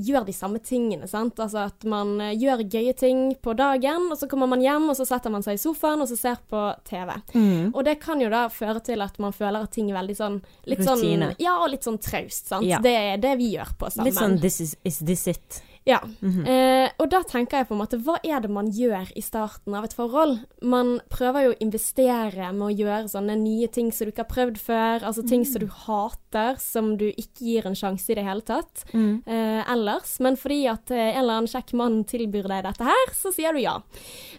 gjør 0.00 0.24
de 0.24 0.32
samme 0.32 0.60
tingene, 0.64 1.08
sant. 1.10 1.38
Altså 1.42 1.64
at 1.66 1.84
man 1.88 2.14
eh, 2.22 2.34
gjør 2.38 2.62
gøye 2.70 2.94
ting 2.96 3.22
på 3.42 3.54
dagen, 3.58 4.08
og 4.12 4.18
så 4.18 4.28
kommer 4.30 4.48
man 4.50 4.62
hjem, 4.64 4.88
og 4.92 4.98
så 4.98 5.06
setter 5.08 5.32
man 5.34 5.44
seg 5.44 5.58
i 5.58 5.62
sofaen 5.62 6.02
og 6.02 6.10
så 6.10 6.18
ser 6.18 6.42
på 6.50 6.62
TV. 6.88 7.14
Mm. 7.34 7.72
Og 7.74 7.82
det 7.86 7.98
kan 8.02 8.22
jo 8.22 8.30
da 8.32 8.46
føre 8.52 8.82
til 8.86 9.02
at 9.04 9.18
man 9.22 9.34
føler 9.36 9.66
at 9.66 9.74
ting 9.74 9.90
er 9.90 9.98
veldig 10.00 10.18
sånn 10.18 10.38
litt 10.70 10.84
Rutine. 10.84 11.32
Sånn, 11.32 11.42
ja, 11.42 11.56
og 11.60 11.72
litt 11.74 11.86
sånn 11.86 11.98
traust, 12.02 12.52
sant. 12.52 12.68
Ja. 12.68 12.80
Det 12.82 12.94
er 12.94 13.20
det 13.22 13.34
vi 13.40 13.52
gjør 13.56 13.74
på 13.80 13.90
sammen. 13.90 14.10
Litt 14.10 14.20
sånn 14.20 14.38
this 14.42 14.60
is, 14.64 14.76
is 14.86 15.02
this 15.04 15.26
it? 15.30 15.60
Ja. 15.88 15.98
Mhm. 16.20 16.44
eh, 16.46 16.90
og 17.00 17.08
da 17.10 17.22
tenker 17.24 17.58
jeg 17.58 17.68
på 17.68 17.72
en 17.74 17.80
måte, 17.80 17.98
hva 18.04 18.18
er 18.22 18.40
det 18.44 18.50
man 18.52 18.66
gjør 18.70 19.08
i 19.16 19.22
starten 19.24 19.74
av 19.74 19.84
et 19.84 19.94
forhold? 19.96 20.38
Man 20.62 21.00
prøver 21.08 21.46
jo 21.46 21.52
å 21.54 21.58
investere 21.64 22.52
med 22.52 22.66
å 22.68 22.76
gjøre 22.76 23.08
sånne 23.08 23.36
nye 23.40 23.66
ting 23.72 23.90
som 23.90 24.04
du 24.06 24.12
ikke 24.12 24.26
har 24.26 24.34
prøvd 24.34 24.58
før, 24.60 25.06
altså 25.08 25.24
ting 25.26 25.44
som 25.48 25.60
du 25.64 25.66
hater, 25.86 26.56
som 26.60 26.96
du 27.00 27.06
ikke 27.10 27.40
gir 27.48 27.66
en 27.66 27.74
sjanse 27.74 28.10
i 28.12 28.14
det 28.14 28.24
hele 28.24 28.42
tatt 28.42 28.84
Mm. 28.92 29.22
eh, 29.26 29.64
ellers. 29.72 30.20
Men 30.20 30.36
fordi 30.36 30.66
at 30.68 30.90
eh, 30.90 31.16
en 31.16 31.22
eller 31.24 31.38
annen 31.40 31.48
kjekk 31.48 31.72
mann 31.74 32.04
tilbyr 32.04 32.46
deg 32.48 32.64
dette 32.64 32.84
her, 32.84 33.12
så 33.16 33.32
sier 33.32 33.52
du 33.52 33.60
ja. 33.60 33.78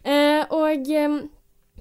Eh, 0.04 0.46
og 0.52 0.90
eh, 0.90 1.22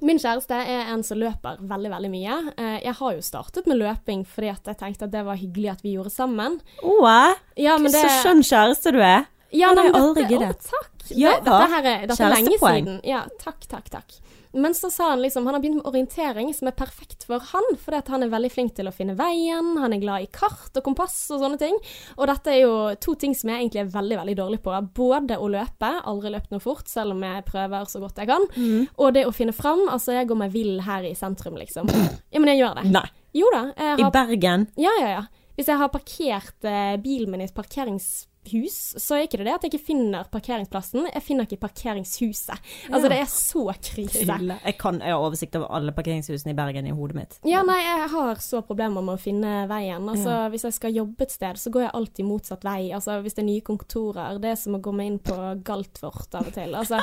Min 0.02 0.16
kjæreste 0.16 0.56
er 0.56 0.94
en 0.94 1.02
som 1.04 1.18
løper 1.20 1.58
veldig 1.60 1.90
veldig 1.92 2.08
mye. 2.10 2.36
Eh, 2.56 2.78
jeg 2.86 2.94
har 2.94 3.12
jo 3.12 3.20
startet 3.20 3.66
med 3.68 3.76
løping 3.76 4.22
fordi 4.24 4.48
at 4.48 4.64
jeg 4.64 4.78
tenkte 4.80 5.04
at 5.04 5.10
det 5.12 5.24
var 5.26 5.36
hyggelig 5.36 5.70
at 5.74 5.82
vi 5.84 5.92
gjorde 5.98 6.08
sammen. 6.14 6.58
Åh, 6.82 7.34
Ja, 7.60 7.76
men 7.76 7.92
så 7.92 8.06
skjønn 8.22 8.40
kjæreste 8.40 8.92
du 8.96 8.98
er. 9.04 9.26
Ja, 9.50 9.70
Det 9.74 9.82
har 9.82 9.88
jeg 9.88 9.92
men 9.92 10.02
aldri 10.02 10.26
giddet. 10.30 10.66
Å, 10.66 10.72
takk. 10.74 10.90
Ja, 11.10 11.36
det, 11.36 11.46
dette 11.46 11.70
her 11.74 11.86
er, 11.86 12.02
dette 12.06 12.26
er 12.26 12.36
lenge 12.36 12.58
siden. 12.60 13.00
Ja, 13.06 13.24
takk, 13.42 13.64
takk, 13.70 13.90
takk. 13.90 14.20
Men 14.52 14.74
så 14.74 14.90
sa 14.90 15.10
han 15.10 15.22
liksom 15.22 15.46
Han 15.46 15.54
har 15.54 15.60
begynt 15.62 15.76
med 15.76 15.86
orientering, 15.86 16.54
som 16.54 16.68
er 16.68 16.74
perfekt 16.74 17.24
for 17.26 17.42
han. 17.52 17.66
Fordi 17.78 18.00
han 18.10 18.24
er 18.26 18.32
veldig 18.32 18.50
flink 18.52 18.74
til 18.74 18.90
å 18.90 18.94
finne 18.94 19.14
veien, 19.18 19.76
han 19.78 19.94
er 19.94 20.02
glad 20.02 20.26
i 20.26 20.30
kart 20.34 20.74
og 20.74 20.84
kompass 20.86 21.16
og 21.34 21.42
sånne 21.44 21.58
ting. 21.60 21.76
Og 22.18 22.26
dette 22.30 22.54
er 22.54 22.62
jo 22.64 22.74
to 23.02 23.14
ting 23.20 23.34
som 23.38 23.52
jeg 23.52 23.62
egentlig 23.62 23.84
er 23.84 23.92
veldig, 23.94 24.18
veldig 24.22 24.36
dårlig 24.40 24.60
på. 24.64 24.74
Både 24.96 25.38
å 25.38 25.50
løpe, 25.50 25.92
aldri 26.10 26.34
løpt 26.34 26.54
noe 26.54 26.62
fort, 26.62 26.88
selv 26.90 27.14
om 27.14 27.22
jeg 27.26 27.46
prøver 27.46 27.90
så 27.90 28.02
godt 28.02 28.22
jeg 28.22 28.30
kan. 28.30 28.46
Mm. 28.56 28.88
Og 28.98 29.14
det 29.14 29.26
å 29.28 29.34
finne 29.34 29.54
fram. 29.54 29.86
Altså, 29.90 30.14
jeg 30.18 30.30
går 30.30 30.42
meg 30.42 30.54
vill 30.54 30.80
her 30.86 31.06
i 31.06 31.14
sentrum, 31.18 31.58
liksom. 31.60 31.90
Ja, 32.30 32.38
men 32.38 32.50
jeg 32.52 32.60
gjør 32.62 32.80
det. 32.80 32.90
Nei. 32.94 33.06
Jo 33.34 33.50
da. 33.54 33.60
Jeg 33.78 34.02
I 34.02 34.10
Bergen. 34.14 34.66
ja, 34.78 34.90
ja, 34.98 35.12
ja. 35.18 35.22
Hvis 35.58 35.68
jeg 35.68 35.76
har 35.76 35.90
parkert 35.92 36.66
eh, 36.66 36.94
bilen 37.02 37.30
min 37.30 37.42
i 37.42 37.46
et 37.46 37.54
parkeringshus, 38.44 38.94
så 38.98 39.14
er 39.16 39.26
ikke 39.26 39.38
det 39.38 39.46
det 39.46 39.54
at 39.54 39.62
jeg 39.64 39.72
ikke 39.74 39.86
finner 39.86 40.24
parkeringsplassen, 40.32 41.06
jeg 41.12 41.22
finner 41.22 41.44
ikke 41.46 41.58
parkeringshuset. 41.60 42.56
Altså, 42.90 43.02
Ja. 43.02 43.08
det 43.08 43.18
er 43.20 43.26
så 43.26 43.64
krise. 43.82 44.26
Jeg, 44.64 44.78
kan, 44.78 45.00
jeg 45.00 45.12
har 45.12 45.20
oversikt 45.20 45.56
over 45.56 45.70
alle 45.70 45.92
parkeringshusene 45.92 46.50
i 46.52 46.54
Bergen 46.56 46.86
i 46.86 46.90
hodet 46.90 47.14
mitt. 47.16 47.38
Ja, 47.44 47.62
nei, 47.62 47.80
jeg 47.82 48.08
har 48.10 48.34
så 48.36 48.62
problemer 48.62 49.02
med 49.02 49.14
å 49.18 49.20
finne 49.20 49.66
veien. 49.68 50.08
Altså, 50.08 50.28
Ja. 50.30 50.48
Hvis 50.50 50.62
jeg 50.64 50.72
skal 50.74 50.92
jobbe 50.94 51.22
et 51.22 51.30
sted, 51.30 51.56
så 51.56 51.70
går 51.70 51.82
jeg 51.82 51.90
alltid 51.94 52.24
motsatt 52.26 52.62
vei. 52.64 52.90
Altså, 52.92 53.20
Hvis 53.22 53.34
det 53.34 53.42
er 53.42 53.46
nye 53.46 53.60
kontorer, 53.60 54.38
det 54.40 54.50
er 54.50 54.56
som 54.56 54.74
å 54.74 54.80
gå 54.80 54.92
meg 54.94 55.06
inn 55.06 55.18
på 55.18 55.62
Galtvort 55.62 56.34
av 56.34 56.46
og 56.46 56.52
til. 56.54 56.74
Altså, 56.74 57.00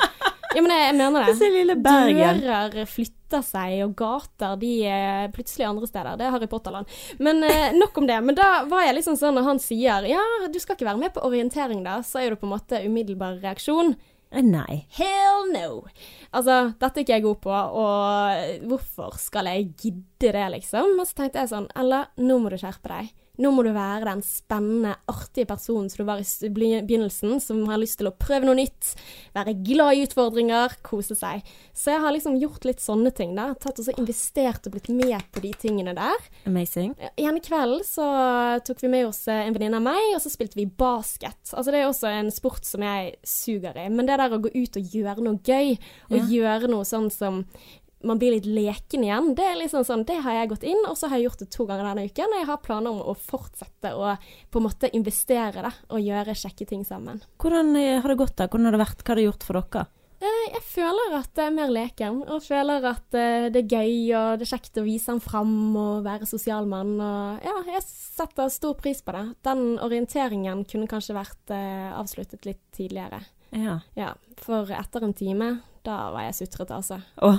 ja, 0.54 0.62
men 0.62 0.72
jeg, 0.72 0.82
jeg 0.86 0.96
mener 0.98 1.26
det. 1.28 1.36
Se 1.38 1.48
lille 1.52 1.76
Bergen. 1.84 2.42
Dører 2.44 2.88
flytter 2.88 3.42
seg, 3.44 3.74
og 3.84 3.94
gater 3.98 4.54
de 4.60 4.72
er 4.88 5.32
plutselig 5.34 5.66
andre 5.68 5.88
steder. 5.90 6.16
Det 6.16 6.26
er 6.28 6.34
Harry 6.34 6.48
Potter-land. 6.50 6.88
Men 7.22 7.42
eh, 7.44 7.72
nok 7.76 8.00
om 8.00 8.06
det. 8.08 8.20
Men 8.24 8.38
da 8.38 8.50
var 8.70 8.86
jeg 8.86 8.98
liksom 9.00 9.18
sånn 9.20 9.36
når 9.36 9.48
han 9.50 9.62
sier 9.62 10.08
ja, 10.08 10.22
du 10.48 10.60
skal 10.62 10.78
ikke 10.78 10.88
være 10.88 11.02
med 11.02 11.14
på 11.16 11.24
orientering 11.28 11.82
da, 11.84 11.98
så 12.06 12.22
er 12.22 12.32
det 12.32 12.40
på 12.40 12.48
en 12.48 12.54
måte 12.56 12.80
umiddelbar 12.86 13.40
reaksjon. 13.44 13.94
Eh, 14.30 14.44
Nei. 14.44 14.82
Hell 14.96 15.52
no! 15.52 15.84
Altså, 16.32 16.74
dette 16.80 17.00
er 17.00 17.04
ikke 17.04 17.16
jeg 17.16 17.24
god 17.24 17.38
på, 17.44 17.52
og 17.84 18.66
hvorfor 18.68 19.16
skal 19.20 19.48
jeg 19.52 19.70
gidde 19.80 20.32
det, 20.32 20.48
liksom? 20.58 20.98
Og 21.00 21.08
så 21.08 21.22
tenkte 21.22 21.44
jeg 21.44 21.52
sånn, 21.52 21.70
Ella, 21.78 22.06
nå 22.20 22.36
må 22.42 22.52
du 22.52 22.58
skjerpe 22.60 22.92
deg. 22.92 23.12
Nå 23.38 23.52
må 23.54 23.62
du 23.62 23.70
være 23.70 24.08
den 24.08 24.22
spennende, 24.26 24.96
artige 25.10 25.46
personen 25.46 25.86
som 25.90 26.02
du 26.02 26.08
var 26.08 26.22
i 26.22 26.50
begynnelsen, 26.50 27.36
som 27.42 27.60
har 27.70 27.78
lyst 27.78 28.00
til 28.00 28.10
å 28.10 28.14
prøve 28.18 28.48
noe 28.48 28.58
nytt, 28.58 28.92
være 29.36 29.54
glad 29.62 29.94
i 29.94 30.02
utfordringer, 30.08 30.74
kose 30.86 31.14
seg. 31.18 31.46
Så 31.76 31.94
jeg 31.94 32.02
har 32.02 32.14
liksom 32.14 32.38
gjort 32.42 32.66
litt 32.66 32.82
sånne 32.82 33.12
ting, 33.14 33.36
da. 33.38 33.52
Tatt 33.54 33.78
og 33.78 33.86
så 33.86 33.94
investert 33.94 34.66
og 34.66 34.74
blitt 34.74 34.90
med 34.90 35.22
på 35.34 35.42
de 35.44 35.52
tingene 35.60 35.94
der. 35.98 36.28
Amazing. 36.50 36.96
En 37.14 37.38
kveld 37.44 37.86
så 37.86 38.08
tok 38.66 38.82
vi 38.82 38.92
med 38.92 39.08
oss 39.12 39.22
eh, 39.30 39.44
en 39.46 39.54
venninne 39.54 39.78
av 39.78 39.86
meg, 39.86 40.14
og 40.16 40.22
så 40.24 40.32
spilte 40.34 40.58
vi 40.58 40.66
basket. 40.66 41.38
Altså 41.52 41.70
det 41.70 41.82
er 41.82 41.90
også 41.92 42.10
en 42.10 42.32
sport 42.34 42.66
som 42.66 42.82
jeg 42.82 43.14
suger 43.22 43.78
i. 43.78 43.86
Men 43.92 44.08
det 44.08 44.18
der 44.18 44.34
å 44.34 44.42
gå 44.42 44.50
ut 44.54 44.80
og 44.82 44.96
gjøre 44.98 45.22
noe 45.22 45.38
gøy, 45.46 45.76
og 46.10 46.32
gjøre 46.32 46.70
noe 46.70 46.86
sånn 46.88 47.06
som 47.14 47.44
man 48.06 48.18
blir 48.20 48.36
litt 48.36 48.46
leken 48.46 49.02
igjen, 49.04 49.32
det 49.34 49.42
er 49.42 49.56
liksom 49.58 49.82
sånn, 49.86 50.04
det 50.06 50.20
har 50.22 50.36
jeg 50.36 50.50
gått 50.52 50.66
inn, 50.70 50.84
og 50.86 50.94
så 50.98 51.08
har 51.10 51.18
jeg 51.18 51.28
gjort 51.28 51.40
det 51.42 51.50
to 51.50 51.64
ganger 51.66 51.88
denne 51.90 52.04
uken, 52.06 52.30
og 52.30 52.38
jeg 52.38 52.46
har 52.50 52.60
planer 52.62 52.90
om 52.94 53.00
å 53.10 53.14
fortsette 53.18 53.90
å 53.98 54.12
på 54.52 54.60
en 54.60 54.66
måte 54.68 54.90
investere 54.94 55.64
det, 55.66 55.72
og 55.90 56.04
gjøre 56.04 56.36
kjekke 56.38 56.66
ting 56.70 56.84
sammen. 56.86 57.22
Hvordan 57.42 57.72
eh, 57.80 57.96
har 57.98 58.12
det 58.12 58.18
gått 58.20 58.36
da? 58.38 58.46
Hvordan 58.46 58.68
har 58.70 58.76
det 58.76 58.84
vært? 58.84 59.02
Hva 59.02 59.14
har 59.14 59.20
det 59.20 59.24
gjort 59.26 59.46
for 59.48 59.58
dere? 59.58 59.86
Eh, 60.18 60.44
Jeg 60.54 60.62
føler 60.66 61.16
at 61.18 61.32
det 61.38 61.44
er 61.48 61.56
mer 61.58 61.74
leken, 61.74 62.20
og 62.30 62.42
føler 62.46 62.86
at 62.92 63.18
eh, 63.18 63.48
det 63.54 63.64
er 63.64 63.74
gøy, 63.74 63.96
og 64.20 64.30
det 64.38 64.46
er 64.46 64.52
kjekt 64.54 64.78
å 64.78 64.86
vise 64.86 65.10
han 65.10 65.22
fram 65.22 65.52
og 65.78 66.06
være 66.06 66.26
sosial 66.30 66.70
mann. 66.70 66.94
Og 67.02 67.42
ja, 67.46 67.56
jeg 67.74 67.82
setter 67.88 68.50
stor 68.54 68.78
pris 68.78 69.02
på 69.02 69.14
det. 69.14 69.24
Den 69.46 69.66
orienteringen 69.82 70.62
kunne 70.70 70.90
kanskje 70.90 71.18
vært 71.18 71.54
avsluttet 71.54 72.46
litt 72.46 72.62
tidligere. 72.74 73.24
Ja. 73.54 73.78
Ja, 73.98 74.12
for 74.42 74.68
etter 74.74 75.06
en 75.06 75.14
time, 75.16 75.52
da 75.86 76.10
var 76.12 76.26
jeg 76.26 76.36
sutrete, 76.42 76.76
altså. 76.76 76.98
Å, 77.24 77.30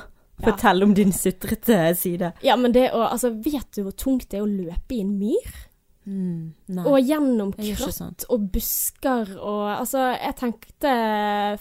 fortell 0.43 0.83
om 0.83 0.93
din 0.97 1.11
sutrete 1.15 1.95
side. 1.99 2.33
Ja, 2.45 2.55
men 2.55 2.71
det 2.75 2.89
å 2.93 3.05
Altså, 3.09 3.31
vet 3.43 3.71
du 3.75 3.83
hvor 3.83 3.95
tungt 3.97 4.29
det 4.29 4.39
er 4.39 4.45
å 4.45 4.49
løpe 4.49 4.95
i 4.95 5.01
en 5.01 5.17
myr? 5.19 5.65
Mm. 6.09 6.55
Og 6.89 6.95
gjennom 7.05 7.51
kratt 7.53 8.23
og 8.33 8.47
busker 8.49 9.29
og 9.37 9.65
Altså, 9.75 9.99
jeg 10.15 10.35
tenkte 10.39 10.93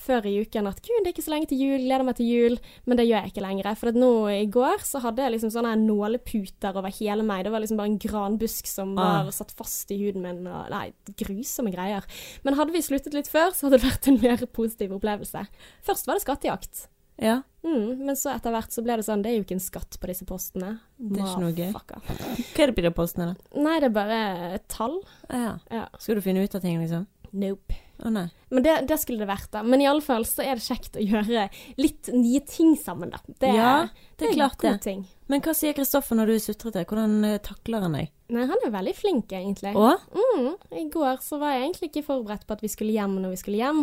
før 0.01 0.25
i 0.31 0.39
uken 0.41 0.71
at 0.71 0.79
gud, 0.81 1.03
det 1.03 1.11
er 1.11 1.13
ikke 1.13 1.25
så 1.27 1.35
lenge 1.35 1.51
til 1.51 1.61
jul, 1.61 1.83
gleder 1.85 2.07
meg 2.07 2.17
til 2.17 2.31
jul, 2.31 2.57
men 2.89 2.97
det 2.97 3.05
gjør 3.11 3.27
jeg 3.27 3.33
ikke 3.35 3.45
lenger. 3.45 3.69
For 3.77 3.99
nå 3.99 4.11
i 4.33 4.47
går 4.55 4.85
så 4.89 5.03
hadde 5.05 5.27
jeg 5.27 5.35
liksom 5.35 5.53
sånne 5.53 5.75
nåleputer 5.83 6.79
over 6.81 6.95
hele 6.97 7.27
meg. 7.29 7.45
Det 7.45 7.53
var 7.53 7.65
liksom 7.65 7.81
bare 7.83 7.93
en 7.93 8.01
granbusk 8.07 8.71
som 8.71 8.95
Ah. 8.99 9.25
var 9.29 9.33
satt 9.37 9.53
fast 9.53 9.91
i 9.93 9.99
huden 10.01 10.23
min. 10.23 10.47
Og, 10.47 10.71
nei, 10.73 10.93
grusomme 11.19 11.75
greier. 11.75 12.05
Men 12.45 12.55
hadde 12.55 12.73
vi 12.73 12.81
sluttet 12.81 13.13
litt 13.13 13.29
før, 13.29 13.53
så 13.53 13.69
hadde 13.69 13.83
det 13.83 13.91
vært 13.91 14.09
en 14.09 14.21
mer 14.23 14.47
positiv 14.47 14.93
opplevelse. 14.97 15.45
Først 15.85 16.07
var 16.07 16.15
det 16.17 16.25
skattejakt. 16.25 16.87
Ja. 17.19 17.41
Mm, 17.67 18.05
men 18.07 18.17
så 18.17 18.31
etter 18.33 18.55
hvert 18.55 18.73
så 18.73 18.85
ble 18.87 18.97
det 19.01 19.05
sånn, 19.09 19.23
det 19.25 19.33
er 19.33 19.37
jo 19.41 19.45
ikke 19.45 19.57
en 19.59 19.65
skatt 19.65 19.99
på 20.01 20.09
disse 20.11 20.25
postene. 20.29 20.77
Det 20.97 21.19
er 21.19 21.27
ikke 21.27 21.43
noe 21.43 21.57
gøy. 21.57 21.73
Hva 21.75 22.63
er 22.63 22.71
det 22.71 22.77
på 22.79 22.85
de 22.87 22.93
postene, 22.95 23.33
da? 23.33 23.61
Nei, 23.61 23.77
det 23.83 23.91
er 23.91 23.97
bare 23.97 24.61
tall. 24.71 25.01
Ja. 25.29 25.57
Ja. 25.75 25.85
Skal 25.99 26.21
du 26.21 26.25
finne 26.25 26.45
ut 26.47 26.55
av 26.55 26.63
ting, 26.65 26.79
liksom? 26.81 27.07
Nope. 27.39 27.77
Å 27.99 28.13
nei. 28.15 28.29
Men 28.55 28.63
det, 28.63 28.75
det 28.87 28.97
skulle 29.03 29.25
det 29.25 29.29
vært, 29.29 29.49
da. 29.51 29.65
Men 29.67 29.83
iallfall 29.83 30.23
så 30.29 30.45
er 30.47 30.61
det 30.61 30.65
kjekt 30.69 30.97
å 30.97 31.03
gjøre 31.03 31.49
litt 31.83 32.11
nye 32.15 32.41
ting 32.47 32.77
sammen, 32.79 33.11
da. 33.11 33.19
Det, 33.27 33.51
Ja, 33.57 33.73
det 34.21 34.29
er 34.31 34.37
klart 34.37 34.63
det. 34.63 34.77
ting. 34.87 35.03
Men 35.29 35.43
hva 35.45 35.53
sier 35.59 35.75
Kristoffer 35.77 36.17
når 36.17 36.31
du 36.31 36.35
er 36.37 36.45
sutrete? 36.45 36.85
Hvordan 36.89 37.19
eh, 37.27 37.41
takler 37.45 37.83
han 37.85 37.99
deg? 37.99 38.13
Nei, 38.33 38.47
han 38.49 38.63
er 38.65 38.71
veldig 38.73 38.95
flink, 38.97 39.35
egentlig. 39.35 39.75
Å? 39.75 39.91
Mm, 40.15 40.53
I 40.79 40.87
går 40.95 41.19
så 41.27 41.41
var 41.43 41.57
jeg 41.57 41.67
egentlig 41.67 41.91
ikke 41.91 42.07
forberedt 42.07 42.47
på 42.47 42.55
at 42.57 42.63
vi 42.65 42.71
skulle 42.71 42.95
hjem 42.95 43.19
når 43.19 43.35
vi 43.35 43.41
skulle 43.43 43.61
hjem. 43.61 43.83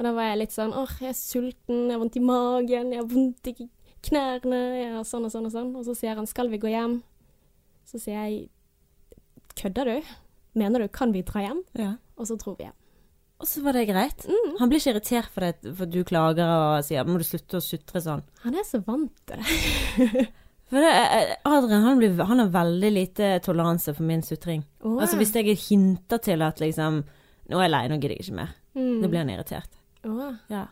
Og 0.00 0.06
da 0.06 0.14
var 0.16 0.30
jeg 0.30 0.38
litt 0.40 0.54
sånn 0.54 0.72
åh, 0.72 0.92
jeg 1.04 1.12
er 1.12 1.18
sulten, 1.18 1.80
jeg 1.84 1.92
har 1.92 2.00
vondt 2.00 2.16
i 2.16 2.22
magen, 2.24 2.92
jeg 2.94 3.02
har 3.02 3.08
vondt 3.10 3.50
i 3.52 3.54
knærne, 4.08 4.60
jeg 4.80 4.92
har 4.94 5.04
sånn 5.04 5.26
og 5.28 5.32
sånn 5.34 5.48
og 5.50 5.52
sånn. 5.52 5.74
Og 5.76 5.84
så 5.84 5.92
sier 5.98 6.16
han 6.16 6.28
skal 6.30 6.48
vi 6.48 6.56
gå 6.62 6.70
hjem? 6.72 7.02
Så 7.84 8.00
sier 8.00 8.16
jeg 8.24 8.46
kødder 9.60 9.90
du? 9.90 10.12
Mener 10.56 10.80
du 10.80 10.88
kan 10.88 11.12
vi 11.12 11.20
dra 11.20 11.42
hjem? 11.44 11.60
Ja. 11.76 11.90
Og 12.16 12.30
så 12.30 12.38
dro 12.40 12.54
vi 12.56 12.64
hjem. 12.64 12.76
Og 13.40 13.48
så 13.48 13.60
var 13.64 13.76
det 13.76 13.86
greit? 13.88 14.24
Mm. 14.24 14.56
Han 14.60 14.72
blir 14.72 14.80
ikke 14.80 14.94
irritert 14.94 15.28
for, 15.32 15.44
det, 15.44 15.74
for 15.76 15.88
du 15.88 16.00
klager 16.04 16.48
og 16.48 16.84
sier 16.84 17.04
'må 17.04 17.18
du 17.20 17.24
slutte 17.24 17.60
å 17.60 17.64
sutre 17.64 18.00
sånn'? 18.00 18.24
Han 18.44 18.54
er 18.56 18.64
så 18.64 18.80
vant 18.84 19.12
til 19.26 19.36
det. 19.36 20.28
For 20.70 20.78
det, 20.78 20.86
eh, 20.86 21.34
Adrian 21.44 21.82
han, 21.82 21.98
blir, 21.98 22.14
han 22.22 22.38
har 22.38 22.46
veldig 22.54 22.90
lite 22.94 23.40
toleranse 23.42 23.90
for 23.92 24.04
min 24.06 24.22
sutring. 24.22 24.62
Åh. 24.84 25.00
Altså 25.02 25.16
Hvis 25.18 25.34
jeg 25.34 25.56
hinter 25.58 26.18
til 26.22 26.40
at 26.42 26.60
liksom 26.60 27.02
'nå 27.48 27.58
er 27.58 27.62
jeg 27.66 27.70
lei, 27.70 27.88
nå 27.88 27.98
gidder 27.98 28.14
jeg 28.14 28.20
ikke 28.22 28.36
mer', 28.38 28.54
Mm. 28.76 29.02
da 29.02 29.08
blir 29.08 29.18
han 29.18 29.30
irritert. 29.30 29.79
Åh. 30.04 30.36
Ja. 30.52 30.66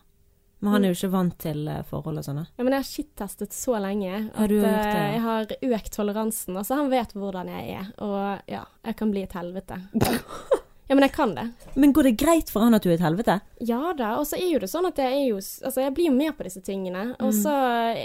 Men 0.58 0.72
han 0.74 0.84
er 0.84 0.90
jo 0.90 0.98
ikke 0.98 1.12
vant 1.12 1.36
til 1.38 1.68
eh, 1.70 1.82
forhold 1.86 2.18
og 2.18 2.26
sånne. 2.26 2.46
Ja, 2.56 2.64
men 2.64 2.74
jeg 2.74 2.82
har 2.82 2.88
shit-testet 2.88 3.54
så 3.54 3.78
lenge 3.78 4.10
Har 4.34 4.48
at 4.48 4.50
det, 4.50 4.72
eh, 4.74 5.10
jeg 5.14 5.20
har 5.22 5.52
økt 5.78 5.92
toleransen. 5.94 6.56
Altså, 6.58 6.80
han 6.80 6.90
vet 6.90 7.14
hvordan 7.14 7.50
jeg 7.52 7.76
er, 7.78 7.92
og 8.02 8.48
ja, 8.50 8.64
jeg 8.88 8.98
kan 8.98 9.12
bli 9.14 9.26
et 9.26 9.38
helvete. 9.38 9.82
Ja, 10.88 10.96
men 10.96 11.04
jeg 11.04 11.12
kan 11.12 11.34
det. 11.36 11.42
Men 11.76 11.90
går 11.92 12.06
det 12.08 12.14
greit 12.16 12.48
for 12.48 12.64
han 12.64 12.72
at 12.72 12.80
du 12.80 12.88
er 12.88 12.94
et 12.94 13.02
helvete? 13.04 13.34
Ja 13.68 13.90
da, 13.92 14.14
og 14.16 14.24
så 14.24 14.38
er 14.38 14.54
jo 14.54 14.60
det 14.62 14.70
sånn 14.72 14.88
at 14.88 14.96
jeg 14.96 15.18
er 15.18 15.26
jo 15.26 15.36
Altså, 15.36 15.82
jeg 15.84 15.92
blir 15.92 16.08
jo 16.08 16.14
med 16.16 16.32
på 16.38 16.46
disse 16.46 16.62
tingene. 16.64 17.02
Og 17.20 17.34
så 17.36 17.52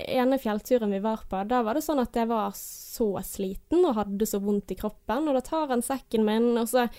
ene 0.03 0.35
fjellturen 0.35 0.91
vi 0.91 0.99
var 0.99 1.23
på, 1.31 1.39
da 1.47 1.61
var 1.63 1.79
det 1.79 1.85
sånn 1.85 2.01
at 2.03 2.19
jeg 2.19 2.27
var 2.27 2.51
så 2.59 3.07
sliten 3.23 3.87
og 3.87 3.95
hadde 4.01 4.27
så 4.27 4.41
vondt 4.43 4.75
i 4.75 4.77
kroppen, 4.83 5.29
og 5.31 5.39
da 5.39 5.43
tar 5.47 5.71
han 5.71 5.85
sekken 5.85 6.27
min, 6.27 6.51
og 6.59 6.67
så 6.73 6.89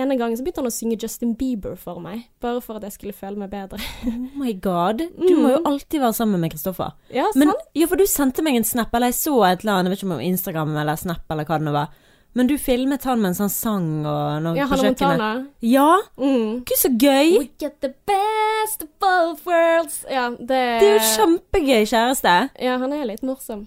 ene 0.00 0.16
gangen 0.18 0.36
så 0.38 0.44
begynte 0.46 0.62
han 0.62 0.70
å 0.70 0.74
synge 0.74 0.96
Justin 1.02 1.34
Bieber 1.38 1.76
for 1.76 2.00
meg, 2.00 2.24
bare 2.40 2.60
for 2.64 2.78
at 2.78 2.86
jeg 2.88 2.92
skulle 2.96 3.12
føle 3.16 3.36
meg 3.42 3.50
bedre. 3.52 3.78
Oh 4.06 4.38
my 4.40 4.52
god. 4.64 5.02
Du 5.18 5.34
må 5.38 5.52
jo 5.56 5.62
alltid 5.68 6.00
være 6.00 6.14
sammen 6.18 6.40
med 6.42 6.52
Kristoffer. 6.54 6.92
Ja, 7.14 7.26
Men, 7.34 7.52
sant? 7.52 7.70
ja, 7.78 7.86
for 7.90 7.96
du 8.00 8.06
sendte 8.08 8.42
meg 8.46 8.56
en 8.60 8.64
snap, 8.68 8.92
eller 8.94 9.12
jeg 9.12 9.18
så 9.20 9.34
et 9.52 9.64
eller 9.64 9.78
annet, 9.80 9.90
jeg 9.90 9.96
vet 9.96 10.04
ikke 10.04 10.14
om 10.16 10.26
Instagram 10.32 10.76
eller 10.76 10.96
Snap 11.00 11.34
eller 11.34 11.44
hva 11.48 11.58
det 11.58 11.66
nå 11.68 11.72
var. 11.76 11.88
Men 12.36 12.46
du 12.46 12.52
filmet 12.60 13.02
han 13.08 13.22
mens 13.24 13.38
han 13.40 13.48
sang 13.50 13.86
og 14.06 14.42
noe 14.44 14.54
Ja, 14.58 14.66
på 14.68 14.76
kjøkkenet. 14.78 15.46
Ja, 15.64 15.86
Mm. 16.20 16.60
gud 16.68 16.76
så 16.78 16.90
gøy! 16.92 17.38
We 17.38 17.48
get 17.58 17.80
the 17.80 17.94
best 18.06 18.82
of 18.84 18.90
both 19.00 19.46
worlds. 19.48 20.04
Ja, 20.10 20.28
det 20.30 20.60
Det 20.82 20.86
er 20.90 20.98
jo 20.98 21.08
kjempegøy 21.16 21.82
kjæreste. 21.88 22.34
Ja, 22.60 22.76
han 22.78 22.92
er 22.92 23.06
litt 23.08 23.22
morsom. 23.26 23.66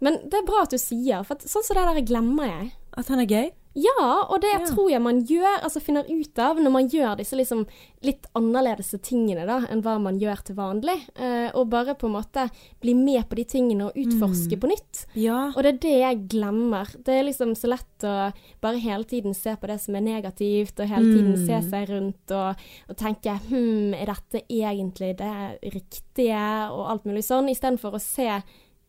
Men 0.00 0.18
det 0.28 0.38
er 0.38 0.46
bra 0.46 0.62
at 0.62 0.70
du 0.70 0.78
sier, 0.78 1.24
for 1.24 1.34
at, 1.36 1.42
sånn 1.48 1.64
som 1.66 1.76
det 1.76 1.84
der 1.88 2.06
glemmer 2.14 2.46
jeg. 2.46 2.72
At 2.96 3.08
han 3.08 3.20
er 3.20 3.26
gøy? 3.26 3.50
Ja, 3.76 4.24
og 4.30 4.40
det 4.40 4.54
Ja. 4.54 4.64
tror 4.64 4.88
jeg 4.90 5.02
man 5.04 5.18
gjør, 5.28 5.58
altså 5.62 5.82
finner 5.84 6.06
ut 6.08 6.38
av 6.40 6.56
når 6.56 6.72
man 6.72 6.88
gjør 6.88 7.16
disse 7.18 7.36
liksom 7.36 7.66
litt 8.02 8.24
annerledes 8.34 8.94
tingene 9.04 9.44
da, 9.46 9.58
enn 9.68 9.82
hva 9.84 9.98
man 10.00 10.18
gjør 10.18 10.40
til 10.48 10.56
vanlig. 10.56 10.94
Eh, 11.14 11.50
og 11.54 11.68
bare 11.68 11.94
på 11.94 12.06
en 12.08 12.14
måte 12.16 12.46
bli 12.80 12.94
med 12.94 13.28
på 13.28 13.36
de 13.36 13.44
tingene 13.44 13.86
og 13.90 13.92
utforske 14.00 14.56
på 14.58 14.70
nytt. 14.70 15.04
Ja. 15.14 15.52
Og 15.54 15.62
det 15.62 15.74
er 15.74 15.78
det 15.84 15.94
jeg 16.00 16.28
glemmer. 16.28 16.86
Det 17.04 17.18
er 17.20 17.24
liksom 17.28 17.52
så 17.54 17.68
lett 17.68 18.06
å 18.08 18.32
bare 18.62 18.80
hele 18.80 19.04
tiden 19.04 19.34
se 19.36 19.54
på 19.56 19.66
det 19.68 19.78
som 19.80 19.94
er 19.94 20.00
negativt, 20.08 20.80
og 20.80 20.88
hele 20.88 21.04
tiden 21.12 21.34
Mm. 21.36 21.46
se 21.46 21.70
seg 21.70 21.88
rundt 21.90 22.30
og, 22.32 22.56
og 22.88 22.96
tenke 22.96 23.36
hm, 23.48 23.92
er 23.94 24.06
dette 24.06 24.42
egentlig 24.48 25.16
det 25.18 25.58
riktige, 25.74 26.70
og 26.72 26.88
alt 26.90 27.04
mulig 27.04 27.24
sånn, 27.24 27.48
istedenfor 27.52 27.92
å 27.96 28.00
se 28.00 28.42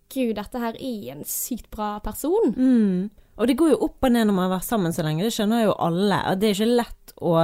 Gud, 0.10 0.36
dette 0.38 0.58
her 0.58 0.74
er 0.80 1.12
en 1.12 1.24
sykt 1.28 1.70
bra 1.70 2.00
person. 2.00 2.54
Mm. 2.56 3.10
Og 3.38 3.48
det 3.48 3.58
går 3.60 3.76
jo 3.76 3.84
opp 3.88 4.08
og 4.08 4.14
ned 4.14 4.28
når 4.28 4.38
man 4.38 4.48
har 4.48 4.58
vært 4.58 4.70
sammen 4.72 4.96
så 4.96 5.06
lenge, 5.06 5.26
det 5.26 5.36
skjønner 5.36 5.68
jo 5.68 5.78
alle. 5.88 6.20
Og 6.32 6.42
det 6.42 6.50
er 6.50 6.58
ikke 6.58 6.82
lett 6.82 7.16
å 7.18 7.38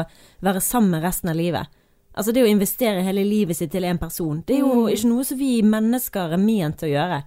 være 0.44 0.62
sammen 0.64 1.02
resten 1.04 1.32
av 1.34 1.40
livet. 1.40 1.80
Altså 2.14 2.30
det 2.30 2.44
å 2.46 2.50
investere 2.50 3.02
hele 3.02 3.24
livet 3.26 3.58
sitt 3.58 3.72
til 3.74 3.88
én 3.90 3.98
person, 3.98 4.44
det 4.46 4.60
er 4.60 4.60
jo 4.62 4.84
ikke 4.86 5.10
noe 5.10 5.24
som 5.26 5.38
vi 5.40 5.64
mennesker 5.66 6.36
er 6.36 6.42
ment 6.42 6.78
til 6.78 6.92
å 6.92 6.94
gjøre. 6.94 7.18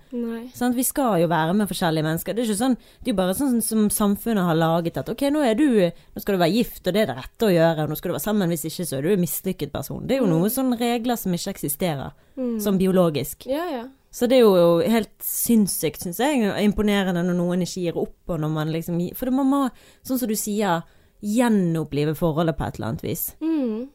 Sant? 0.54 0.76
Vi 0.78 0.84
skal 0.86 1.24
jo 1.24 1.30
være 1.32 1.56
med 1.58 1.66
forskjellige 1.66 2.06
mennesker. 2.06 2.36
Det 2.36 2.44
er 2.44 2.58
sånn, 2.60 2.76
det 3.02 3.10
jo 3.10 3.16
bare 3.18 3.34
sånn 3.34 3.58
som 3.66 3.88
samfunnet 3.90 4.46
har 4.46 4.54
laget 4.54 5.00
at 5.02 5.10
ok, 5.10 5.26
nå 5.34 5.42
du, 5.58 5.66
nå 5.90 6.22
skal 6.22 6.38
du 6.38 6.42
være 6.44 6.54
gift, 6.54 6.84
og 6.84 6.94
det 6.94 7.02
er 7.02 7.10
det 7.10 7.18
rette 7.18 7.48
å 7.48 7.50
gjøre, 7.50 7.82
og 7.82 7.90
nå 7.90 7.98
skal 7.98 8.12
du 8.12 8.14
være 8.14 8.26
sammen, 8.28 8.54
hvis 8.54 8.66
ikke 8.70 8.86
så 8.86 9.00
er 9.00 9.08
du 9.08 9.10
en 9.16 9.24
mislykket 9.26 9.74
person. 9.74 10.06
Det 10.06 10.18
er 10.18 10.22
jo 10.22 10.30
noen 10.30 10.54
sånne 10.54 10.78
regler 10.78 11.18
som 11.18 11.34
ikke 11.34 11.56
eksisterer, 11.56 12.14
sånn 12.62 12.78
biologisk. 12.78 13.48
Ja, 13.50 13.66
ja. 13.72 13.86
Så 14.16 14.28
det 14.30 14.38
er 14.38 14.46
jo 14.46 14.78
helt 14.80 15.12
sinnssykt, 15.20 16.06
syns 16.06 16.22
jeg, 16.22 16.46
imponerende 16.64 17.20
når 17.26 17.36
noen 17.36 17.64
ikke 17.66 17.82
gir 17.82 17.98
opp, 18.00 18.16
og 18.32 18.40
når 18.40 18.54
man 18.54 18.72
liksom 18.72 19.02
For 19.18 19.28
man 19.34 19.50
må, 19.50 19.58
sånn 20.06 20.22
som 20.22 20.30
du 20.30 20.36
sier, 20.40 20.86
gjenopplive 21.20 22.14
forholdet 22.16 22.56
på 22.56 22.64
et 22.64 22.78
eller 22.78 22.92
annet 22.92 23.04
vis. 23.04 23.28
Mm. 23.44 23.86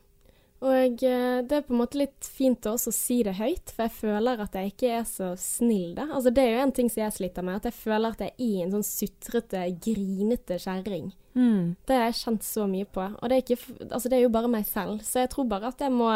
Og 0.61 1.03
eh, 1.07 1.39
det 1.41 1.55
er 1.57 1.63
på 1.65 1.73
en 1.73 1.79
måte 1.79 1.97
litt 1.97 2.27
fint 2.29 2.67
å 2.69 2.75
også 2.75 2.93
si 2.93 3.21
det 3.25 3.33
høyt, 3.39 3.71
for 3.73 3.87
jeg 3.87 3.95
føler 3.97 4.43
at 4.43 4.57
jeg 4.57 4.73
ikke 4.75 4.91
er 4.99 5.07
så 5.09 5.31
snill 5.41 5.95
da. 5.97 6.05
Altså 6.11 6.33
det 6.37 6.43
er 6.45 6.51
jo 6.53 6.65
en 6.67 6.73
ting 6.77 6.91
som 6.93 7.01
jeg 7.01 7.15
sliter 7.15 7.45
med, 7.47 7.57
at 7.57 7.71
jeg 7.71 7.77
føler 7.79 8.13
at 8.13 8.21
jeg 8.21 8.35
er 8.37 8.65
en 8.65 8.75
sånn 8.75 8.85
sutrete, 8.85 9.63
grinete 9.81 10.59
kjerring. 10.61 11.09
Mm. 11.33 11.79
Det 11.87 11.97
har 11.97 12.11
jeg 12.11 12.19
kjent 12.19 12.45
så 12.45 12.67
mye 12.69 12.89
på. 12.93 13.07
Og 13.09 13.31
det 13.31 13.39
er, 13.39 13.45
ikke, 13.47 13.87
altså 13.87 14.11
det 14.11 14.19
er 14.19 14.27
jo 14.27 14.35
bare 14.37 14.53
meg 14.53 14.69
selv. 14.69 15.01
Så 15.07 15.23
jeg 15.23 15.31
tror 15.33 15.49
bare 15.49 15.73
at 15.73 15.81
jeg 15.81 15.95
må 15.97 16.11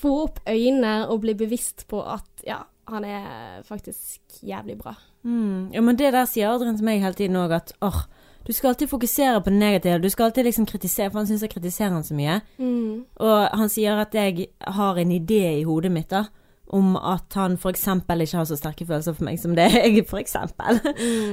få 0.00 0.14
opp 0.22 0.40
øynene 0.48 0.94
og 1.12 1.20
bli 1.26 1.36
bevisst 1.36 1.84
på 1.90 2.00
at 2.00 2.48
ja, 2.48 2.62
han 2.86 3.04
er 3.04 3.62
faktisk 3.66 4.40
jævlig 4.42 4.78
bra. 4.78 4.94
Mm. 5.26 5.72
Ja, 5.74 5.82
men 5.82 5.98
det 5.98 6.12
der 6.14 6.28
sier 6.30 6.52
Adrian 6.52 6.78
til 6.78 6.86
meg 6.86 7.02
hele 7.02 7.18
tiden 7.18 7.38
òg, 7.40 7.54
at 7.56 7.72
åh, 7.82 8.04
du 8.46 8.52
skal 8.54 8.68
alltid 8.68 8.90
fokusere 8.90 9.40
på 9.42 9.50
det 9.50 9.58
negative. 9.58 9.98
Du 9.98 10.10
skal 10.10 10.28
alltid 10.28 10.46
liksom 10.46 10.66
kritisere, 10.70 11.10
for 11.10 11.18
han 11.18 11.26
syns 11.26 11.42
jeg 11.42 11.50
kritiserer 11.50 11.96
han 11.96 12.04
så 12.06 12.14
mye. 12.14 12.40
Mm. 12.62 13.06
Og 13.26 13.38
han 13.58 13.70
sier 13.72 13.98
at 13.98 14.14
jeg 14.14 14.52
har 14.78 15.00
en 15.02 15.14
idé 15.14 15.42
i 15.58 15.64
hodet 15.66 15.90
mitt, 15.90 16.12
da. 16.14 16.28
Om 16.66 16.94
at 16.98 17.34
han 17.38 17.58
eksempel 17.70 18.22
ikke 18.22 18.40
har 18.40 18.46
så 18.46 18.56
sterke 18.58 18.86
følelser 18.86 19.14
for 19.14 19.26
meg 19.26 19.38
som 19.42 19.54
det 19.58 19.66
jeg, 19.74 20.04
for 20.06 20.22
eksempel. 20.22 20.78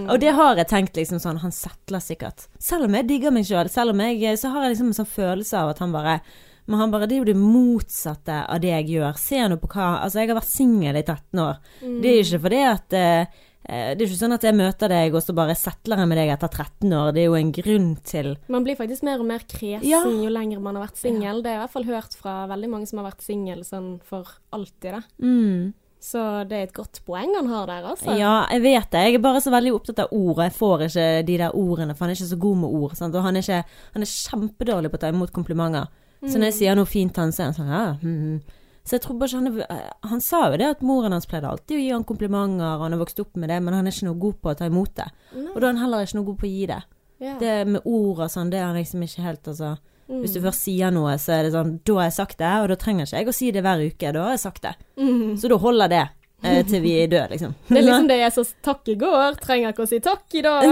Og 0.09 0.17
det 0.21 0.33
har 0.33 0.57
jeg 0.57 0.69
tenkt 0.73 0.97
liksom 0.97 1.21
sånn, 1.21 1.41
han 1.45 1.53
settler 1.53 2.01
sikkert. 2.01 2.47
Selv 2.57 2.89
om 2.89 2.97
jeg 2.97 3.09
digger 3.09 3.33
meg 3.33 3.45
sjøl, 3.45 3.69
selv 3.69 3.93
om 3.93 4.01
jeg 4.01 4.37
Så 4.41 4.49
har 4.49 4.65
jeg 4.65 4.73
liksom 4.73 4.89
en 4.89 4.99
sånn 5.03 5.13
følelse 5.13 5.61
av 5.61 5.73
at 5.75 5.85
han 5.85 5.93
bare 5.93 6.19
men 6.65 6.79
han 6.79 6.91
bare, 6.93 7.07
det 7.07 7.15
er 7.17 7.23
jo 7.23 7.29
det 7.31 7.37
motsatte 7.39 8.41
av 8.47 8.59
det 8.63 8.69
jeg 8.71 8.91
gjør. 8.95 9.17
Se 9.19 9.41
nå 9.49 9.57
på 9.61 9.69
hva 9.73 9.87
Altså, 10.03 10.21
jeg 10.21 10.29
har 10.31 10.37
vært 10.39 10.51
singel 10.53 10.99
i 10.99 11.03
13 11.03 11.41
år. 11.43 11.57
Det 11.81 12.11
er 12.11 12.15
jo 12.19 12.23
ikke 12.27 12.43
fordi 12.45 12.61
at 12.69 12.95
eh, 12.99 13.19
eh, 13.67 13.89
Det 13.93 14.01
er 14.01 14.05
jo 14.05 14.09
ikke 14.11 14.21
sånn 14.23 14.37
at 14.37 14.47
jeg 14.47 14.55
møter 14.59 14.93
deg, 14.93 15.13
og 15.15 15.23
så 15.25 15.35
bare 15.35 15.55
settler 15.59 16.03
jeg 16.03 16.11
med 16.11 16.17
deg 16.21 16.33
etter 16.37 16.47
13 16.63 16.95
år. 17.01 17.11
Det 17.15 17.21
er 17.23 17.29
jo 17.29 17.37
en 17.39 17.53
grunn 17.59 17.91
til 18.07 18.33
Man 18.47 18.63
blir 18.67 18.79
faktisk 18.79 19.03
mer 19.03 19.19
og 19.19 19.29
mer 19.29 19.45
kresen 19.47 19.89
Ja. 19.89 20.01
jo 20.07 20.31
lenger 20.31 20.59
man 20.63 20.75
har 20.79 20.87
vært 20.87 21.03
singel. 21.03 21.43
Det 21.43 21.51
har 21.51 21.57
jeg 21.57 21.61
i 21.61 21.63
hvert 21.67 21.77
fall 21.77 21.89
hørt 21.91 22.17
fra 22.19 22.35
veldig 22.53 22.69
mange 22.69 22.87
som 22.87 22.99
har 23.03 23.11
vært 23.11 23.23
singel 23.27 23.63
sånn 23.67 23.95
for 24.07 24.27
alltid, 24.55 24.91
da. 24.99 25.01
mm. 25.21 25.73
Så 26.03 26.19
det 26.49 26.57
er 26.57 26.65
et 26.67 26.73
godt 26.75 26.97
poeng 27.07 27.31
han 27.31 27.47
har 27.47 27.69
der, 27.69 27.85
altså. 27.93 28.11
Ja, 28.19 28.45
jeg 28.51 28.59
vet 28.65 28.89
det. 28.91 29.03
Jeg 29.05 29.15
er 29.15 29.21
bare 29.23 29.39
så 29.39 29.53
veldig 29.53 29.71
opptatt 29.71 30.01
av 30.03 30.09
ord. 30.11 30.33
og 30.35 30.41
Jeg 30.43 30.51
får 30.57 30.81
ikke 30.89 31.05
de 31.29 31.37
der 31.39 31.55
ordene, 31.55 31.95
for 31.95 32.03
han 32.03 32.11
er 32.11 32.17
ikke 32.17 32.27
så 32.33 32.39
god 32.43 32.57
med 32.59 32.73
ord. 32.75 32.95
Sant? 32.99 33.15
Og 33.15 33.23
han 33.23 33.37
er, 33.39 33.45
ikke, 33.45 33.77
han 33.93 34.03
er 34.03 34.11
kjempedårlig 34.11 34.91
på 34.91 34.99
å 34.99 35.03
ta 35.05 35.11
imot 35.13 35.31
komplimenter. 35.31 35.87
Så 36.23 36.39
når 36.39 36.51
jeg 36.51 36.57
sier 36.59 36.77
noe 36.79 36.89
fint 36.89 37.13
til 37.13 37.25
han, 37.25 37.33
så 37.35 37.43
er 37.43 37.49
han 37.49 37.57
sånn 37.57 37.71
ja, 37.73 37.85
mm. 38.01 38.59
Så 38.83 38.97
jeg 38.97 39.03
tror 39.05 39.15
bare 39.15 39.31
ikke 39.31 39.39
han 39.39 39.61
eh, 39.63 39.91
Han 40.11 40.21
sa 40.23 40.41
jo 40.51 40.57
det 40.59 40.65
at 40.73 40.81
moren 40.83 41.13
hans 41.15 41.27
pleide 41.29 41.47
alltid 41.47 41.77
å 41.77 41.79
gi 41.79 41.91
han 41.93 42.03
komplimenter, 42.07 42.73
og 42.75 42.83
han 42.83 42.95
har 42.95 42.99
vokst 42.99 43.21
opp 43.23 43.37
med 43.39 43.51
det, 43.51 43.61
men 43.63 43.77
han 43.77 43.87
er 43.87 43.95
ikke 43.95 44.09
noe 44.09 44.19
god 44.25 44.41
på 44.43 44.51
å 44.51 44.57
ta 44.59 44.67
imot 44.67 44.93
det. 44.99 45.07
Og 45.53 45.55
da 45.55 45.63
er 45.63 45.71
han 45.71 45.81
heller 45.85 46.03
ikke 46.03 46.19
noe 46.19 46.29
god 46.31 46.39
på 46.41 46.47
å 46.49 46.51
gi 46.51 46.65
det. 46.73 46.81
Ja. 47.23 47.33
Det 47.39 47.53
med 47.69 47.87
ord 47.87 48.25
og 48.25 48.31
sånn, 48.33 48.51
det 48.51 48.59
er 48.59 48.67
han 48.67 48.75
liksom 48.75 49.05
ikke 49.05 49.23
helt, 49.23 49.47
altså. 49.47 49.77
Mm. 50.09 50.17
Hvis 50.19 50.33
du 50.35 50.41
først 50.43 50.65
sier 50.65 50.91
noe, 50.91 51.13
så 51.21 51.31
er 51.31 51.45
det 51.45 51.53
sånn 51.53 51.77
Da 51.87 51.93
har 51.95 52.09
jeg 52.09 52.15
sagt 52.17 52.35
det, 52.41 52.49
og 52.59 52.65
da 52.73 52.75
trenger 52.75 53.07
ikke 53.07 53.21
jeg 53.21 53.29
å 53.31 53.35
si 53.37 53.51
det 53.55 53.61
hver 53.63 53.83
uke. 53.87 54.11
Da 54.11 54.25
har 54.25 54.35
jeg 54.35 54.41
sagt 54.43 54.65
det. 54.65 54.73
Så 55.39 55.51
da 55.51 55.59
holder 55.63 55.93
det 55.93 56.03
til 56.67 56.83
vi 56.83 56.93
dør, 57.07 57.31
liksom. 57.31 57.53
Det 57.67 57.77
er 57.79 57.85
liksom 57.87 58.07
det 58.11 58.19
jeg 58.19 58.35
sa 58.35 58.43
takk 58.69 58.91
i 58.91 58.97
går, 58.99 59.39
trenger 59.43 59.73
ikke 59.73 59.85
å 59.85 59.89
si 59.89 59.99
takk 60.03 60.37
i 60.37 60.43
dag. 60.45 60.67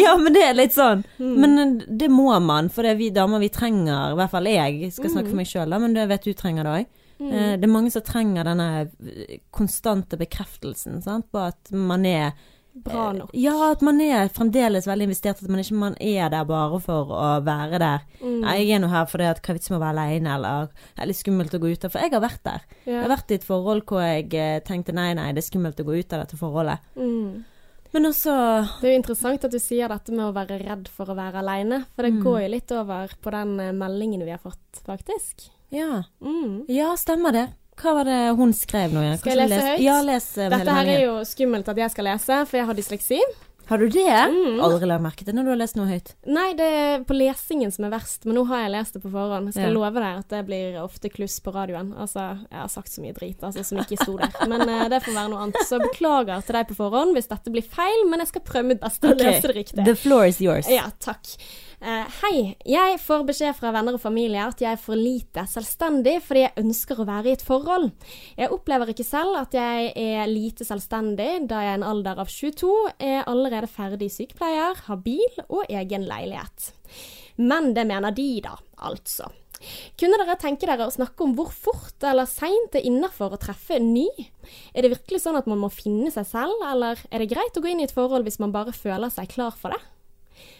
Ja, 0.00 0.16
men 0.20 0.36
det 0.36 0.42
er 0.48 0.58
litt 0.58 0.74
sånn. 0.76 1.04
Mm. 1.20 1.32
Men 1.44 1.62
eh, 1.62 1.86
det 2.02 2.10
må 2.12 2.28
man, 2.42 2.70
for 2.72 2.86
det 2.86 2.94
er 2.94 3.00
vi 3.00 3.12
damer 3.14 3.42
vi 3.42 3.52
trenger, 3.54 4.14
i 4.14 4.18
hvert 4.18 4.34
fall 4.34 4.50
jeg 4.50 4.92
skal 4.96 5.14
snakke 5.16 5.30
for 5.32 5.40
meg 5.40 5.50
sjøl, 5.50 5.78
men 5.84 5.96
det 5.96 6.08
vet 6.10 6.28
du 6.28 6.34
trenger 6.36 6.66
det 6.66 6.76
òg. 6.80 7.00
Mm. 7.14 7.30
Det 7.30 7.66
er 7.68 7.70
mange 7.70 7.92
som 7.94 8.02
trenger 8.04 8.48
denne 8.48 8.68
eh, 8.82 9.38
konstante 9.54 10.18
bekreftelsen 10.20 10.98
sant? 11.04 11.30
på 11.30 11.44
at 11.46 11.70
man 11.70 12.06
er 12.08 12.34
Bra 12.74 13.12
nok. 13.14 13.30
Ja, 13.38 13.52
at 13.70 13.82
man 13.86 14.00
er 14.02 14.26
fremdeles 14.34 14.86
veldig 14.90 15.06
investert, 15.06 15.38
at 15.42 15.48
man 15.48 15.60
ikke 15.62 15.76
man 15.78 15.94
er 16.02 16.28
der 16.32 16.44
bare 16.48 16.80
for 16.82 17.06
å 17.14 17.28
være 17.46 17.78
der. 17.78 18.02
Mm. 18.20 18.40
Nei, 18.42 18.56
jeg 18.64 18.74
er 18.74 18.82
nå 18.82 18.88
her 18.90 19.06
fordi 19.06 19.28
at 19.30 19.40
hva 19.40 19.52
er 19.54 19.58
vitsen 19.60 19.74
med 19.76 19.78
å 19.78 19.84
være 19.84 19.94
aleine, 19.94 20.34
eller 20.34 20.66
det 20.74 21.02
er 21.04 21.06
litt 21.12 21.20
skummelt 21.20 21.54
å 21.54 21.60
gå 21.62 21.70
ut 21.70 21.84
av 21.86 21.94
For 21.94 22.02
jeg 22.02 22.10
har 22.16 22.24
vært 22.24 22.42
der. 22.44 22.66
Jeg 22.88 22.98
har 23.04 23.12
vært 23.14 23.30
i 23.30 23.38
et 23.38 23.46
forhold 23.46 23.84
hvor 23.86 24.02
jeg 24.02 24.26
eh, 24.34 24.58
tenkte 24.66 24.92
nei, 24.96 25.12
nei, 25.14 25.30
det 25.32 25.44
er 25.44 25.48
skummelt 25.52 25.78
å 25.80 25.86
gå 25.86 25.98
ut 26.00 26.12
av 26.16 26.24
dette 26.24 26.36
forholdet. 26.40 26.78
Mm. 26.98 27.44
Men 27.94 28.08
også 28.10 28.32
Det 28.80 28.88
er 28.88 28.96
jo 28.96 28.98
interessant 29.04 29.44
at 29.46 29.52
du 29.54 29.60
sier 29.62 29.86
dette 29.88 30.10
med 30.10 30.26
å 30.26 30.34
være 30.34 30.58
redd 30.64 30.88
for 30.90 31.06
å 31.06 31.14
være 31.14 31.38
aleine, 31.44 31.84
for 31.94 32.02
det 32.02 32.12
Mm. 32.16 32.22
går 32.26 32.40
jo 32.42 32.48
litt 32.56 32.72
over 32.74 33.12
på 33.22 33.30
den 33.30 33.60
eh, 33.60 33.70
meldingen 33.72 34.24
vi 34.26 34.32
har 34.34 34.42
fått, 34.42 34.82
faktisk. 34.84 35.46
Ja. 35.70 36.02
Mm. 36.20 36.64
Ja, 36.68 36.96
stemmer 36.98 37.30
det. 37.32 37.48
Hva 37.80 37.94
var 37.98 38.04
det 38.08 38.20
hun 38.38 38.52
skrev 38.56 38.92
nå 38.94 39.02
igjen? 39.02 39.18
Skal 39.18 39.34
jeg 39.38 39.48
lese 39.50 39.64
høyt? 39.72 39.80
Ja, 39.84 39.96
les 40.06 40.28
eh, 40.38 40.52
Dette 40.52 40.76
her 40.78 40.92
er 40.94 41.02
jo 41.08 41.16
skummelt 41.26 41.68
at 41.68 41.80
jeg 41.82 41.90
skal 41.94 42.08
lese, 42.12 42.44
for 42.46 42.60
jeg 42.60 42.68
har 42.70 42.78
dysleksi. 42.78 43.18
Har 43.64 43.80
du 43.80 43.86
det? 43.88 44.04
Mm. 44.28 44.58
Aldri 44.60 44.84
lagt 44.90 45.00
merke 45.06 45.24
til 45.24 45.32
når 45.32 45.46
du 45.46 45.50
har 45.54 45.56
lest 45.62 45.76
noe 45.78 45.86
høyt. 45.88 46.10
Nei, 46.28 46.50
det 46.58 46.66
er 46.68 47.04
på 47.08 47.14
lesingen 47.16 47.72
som 47.72 47.86
er 47.88 47.94
verst, 47.94 48.26
men 48.28 48.36
nå 48.36 48.42
har 48.50 48.66
jeg 48.66 48.72
lest 48.74 48.98
det 48.98 49.00
på 49.00 49.08
forhånd. 49.14 49.48
Jeg 49.48 49.56
skal 49.56 49.70
Ja. 49.70 49.72
love 49.78 50.02
deg 50.04 50.18
at 50.20 50.28
det 50.34 50.42
blir 50.50 50.76
ofte 50.82 51.08
kluss 51.08 51.38
på 51.40 51.54
radioen. 51.54 51.94
Altså, 51.96 52.26
jeg 52.44 52.60
har 52.60 52.68
sagt 52.68 52.92
så 52.92 53.00
mye 53.00 53.16
drit 53.16 53.40
altså, 53.40 53.64
som 53.64 53.80
ikke 53.80 53.96
sto 54.02 54.18
der. 54.20 54.36
Men 54.52 54.68
uh, 54.68 54.84
det 54.92 55.00
får 55.06 55.16
være 55.16 55.32
noe 55.32 55.46
annet. 55.46 55.56
Så 55.64 55.80
beklager 55.80 56.44
til 56.44 56.58
deg 56.60 56.68
på 56.68 56.76
forhånd 56.76 57.16
hvis 57.16 57.30
dette 57.32 57.50
blir 57.56 57.64
feil, 57.64 58.04
men 58.12 58.20
jeg 58.20 58.34
skal 58.34 58.44
prøve 58.52 58.68
mitt 58.74 58.84
beste 58.84 59.08
å 59.08 59.16
Ok. 59.16 59.24
lese 59.24 59.48
det 59.48 59.56
riktig. 59.56 59.84
The 59.88 59.96
floor 59.96 60.26
is 60.28 60.42
yours. 60.44 60.68
Ja, 60.68 60.90
takk. 61.00 61.24
Eh, 61.84 62.12
hei. 62.22 62.36
Jeg 62.64 62.96
får 63.04 63.26
beskjed 63.28 63.56
fra 63.58 63.68
venner 63.74 63.98
og 63.98 64.00
familie 64.00 64.40
at 64.40 64.62
jeg 64.62 64.72
er 64.72 64.80
for 64.80 64.96
lite 64.96 65.42
selvstendig 65.50 66.14
fordi 66.24 66.46
jeg 66.46 66.62
ønsker 66.62 67.02
å 67.02 67.04
være 67.04 67.28
i 67.28 67.34
et 67.36 67.44
forhold. 67.44 67.90
Jeg 68.38 68.52
opplever 68.56 68.94
ikke 68.94 69.04
selv 69.04 69.36
at 69.36 69.52
jeg 69.52 69.90
er 69.92 70.24
lite 70.30 70.64
selvstendig, 70.64 71.44
da 71.50 71.60
jeg 71.60 71.74
i 71.74 71.76
en 71.82 71.84
alder 71.84 72.24
av 72.24 72.32
22 72.32 72.72
er 73.04 73.28
allerede 73.28 73.68
ferdig 73.68 74.08
sykepleier, 74.14 74.80
har 74.86 75.02
bil 75.04 75.44
og 75.44 75.68
egen 75.68 76.08
leilighet. 76.08 76.72
Men 77.44 77.74
det 77.76 77.84
mener 77.90 78.16
de, 78.16 78.30
da, 78.48 78.56
altså. 78.88 79.28
Kunne 80.00 80.16
dere 80.22 80.40
tenke 80.40 80.64
dere 80.68 80.88
å 80.88 80.92
snakke 80.92 81.20
om 81.26 81.36
hvor 81.36 81.52
fort 81.52 82.04
eller 82.04 82.28
seint 82.28 82.72
det 82.72 82.80
er 82.80 82.88
innafor 82.94 83.36
å 83.36 83.40
treffe 83.40 83.76
en 83.76 83.92
ny? 83.92 84.08
Er 84.72 84.86
det 84.86 84.96
virkelig 84.96 85.20
sånn 85.26 85.36
at 85.36 85.48
man 85.50 85.60
må 85.60 85.68
finne 85.72 86.08
seg 86.14 86.32
selv, 86.32 86.64
eller 86.64 87.04
er 87.10 87.20
det 87.20 87.32
greit 87.32 87.60
å 87.60 87.64
gå 87.64 87.74
inn 87.74 87.84
i 87.84 87.88
et 87.90 87.96
forhold 87.96 88.24
hvis 88.24 88.40
man 88.40 88.56
bare 88.56 88.72
føler 88.72 89.12
seg 89.12 89.28
klar 89.36 89.52
for 89.52 89.76
det? 89.76 89.84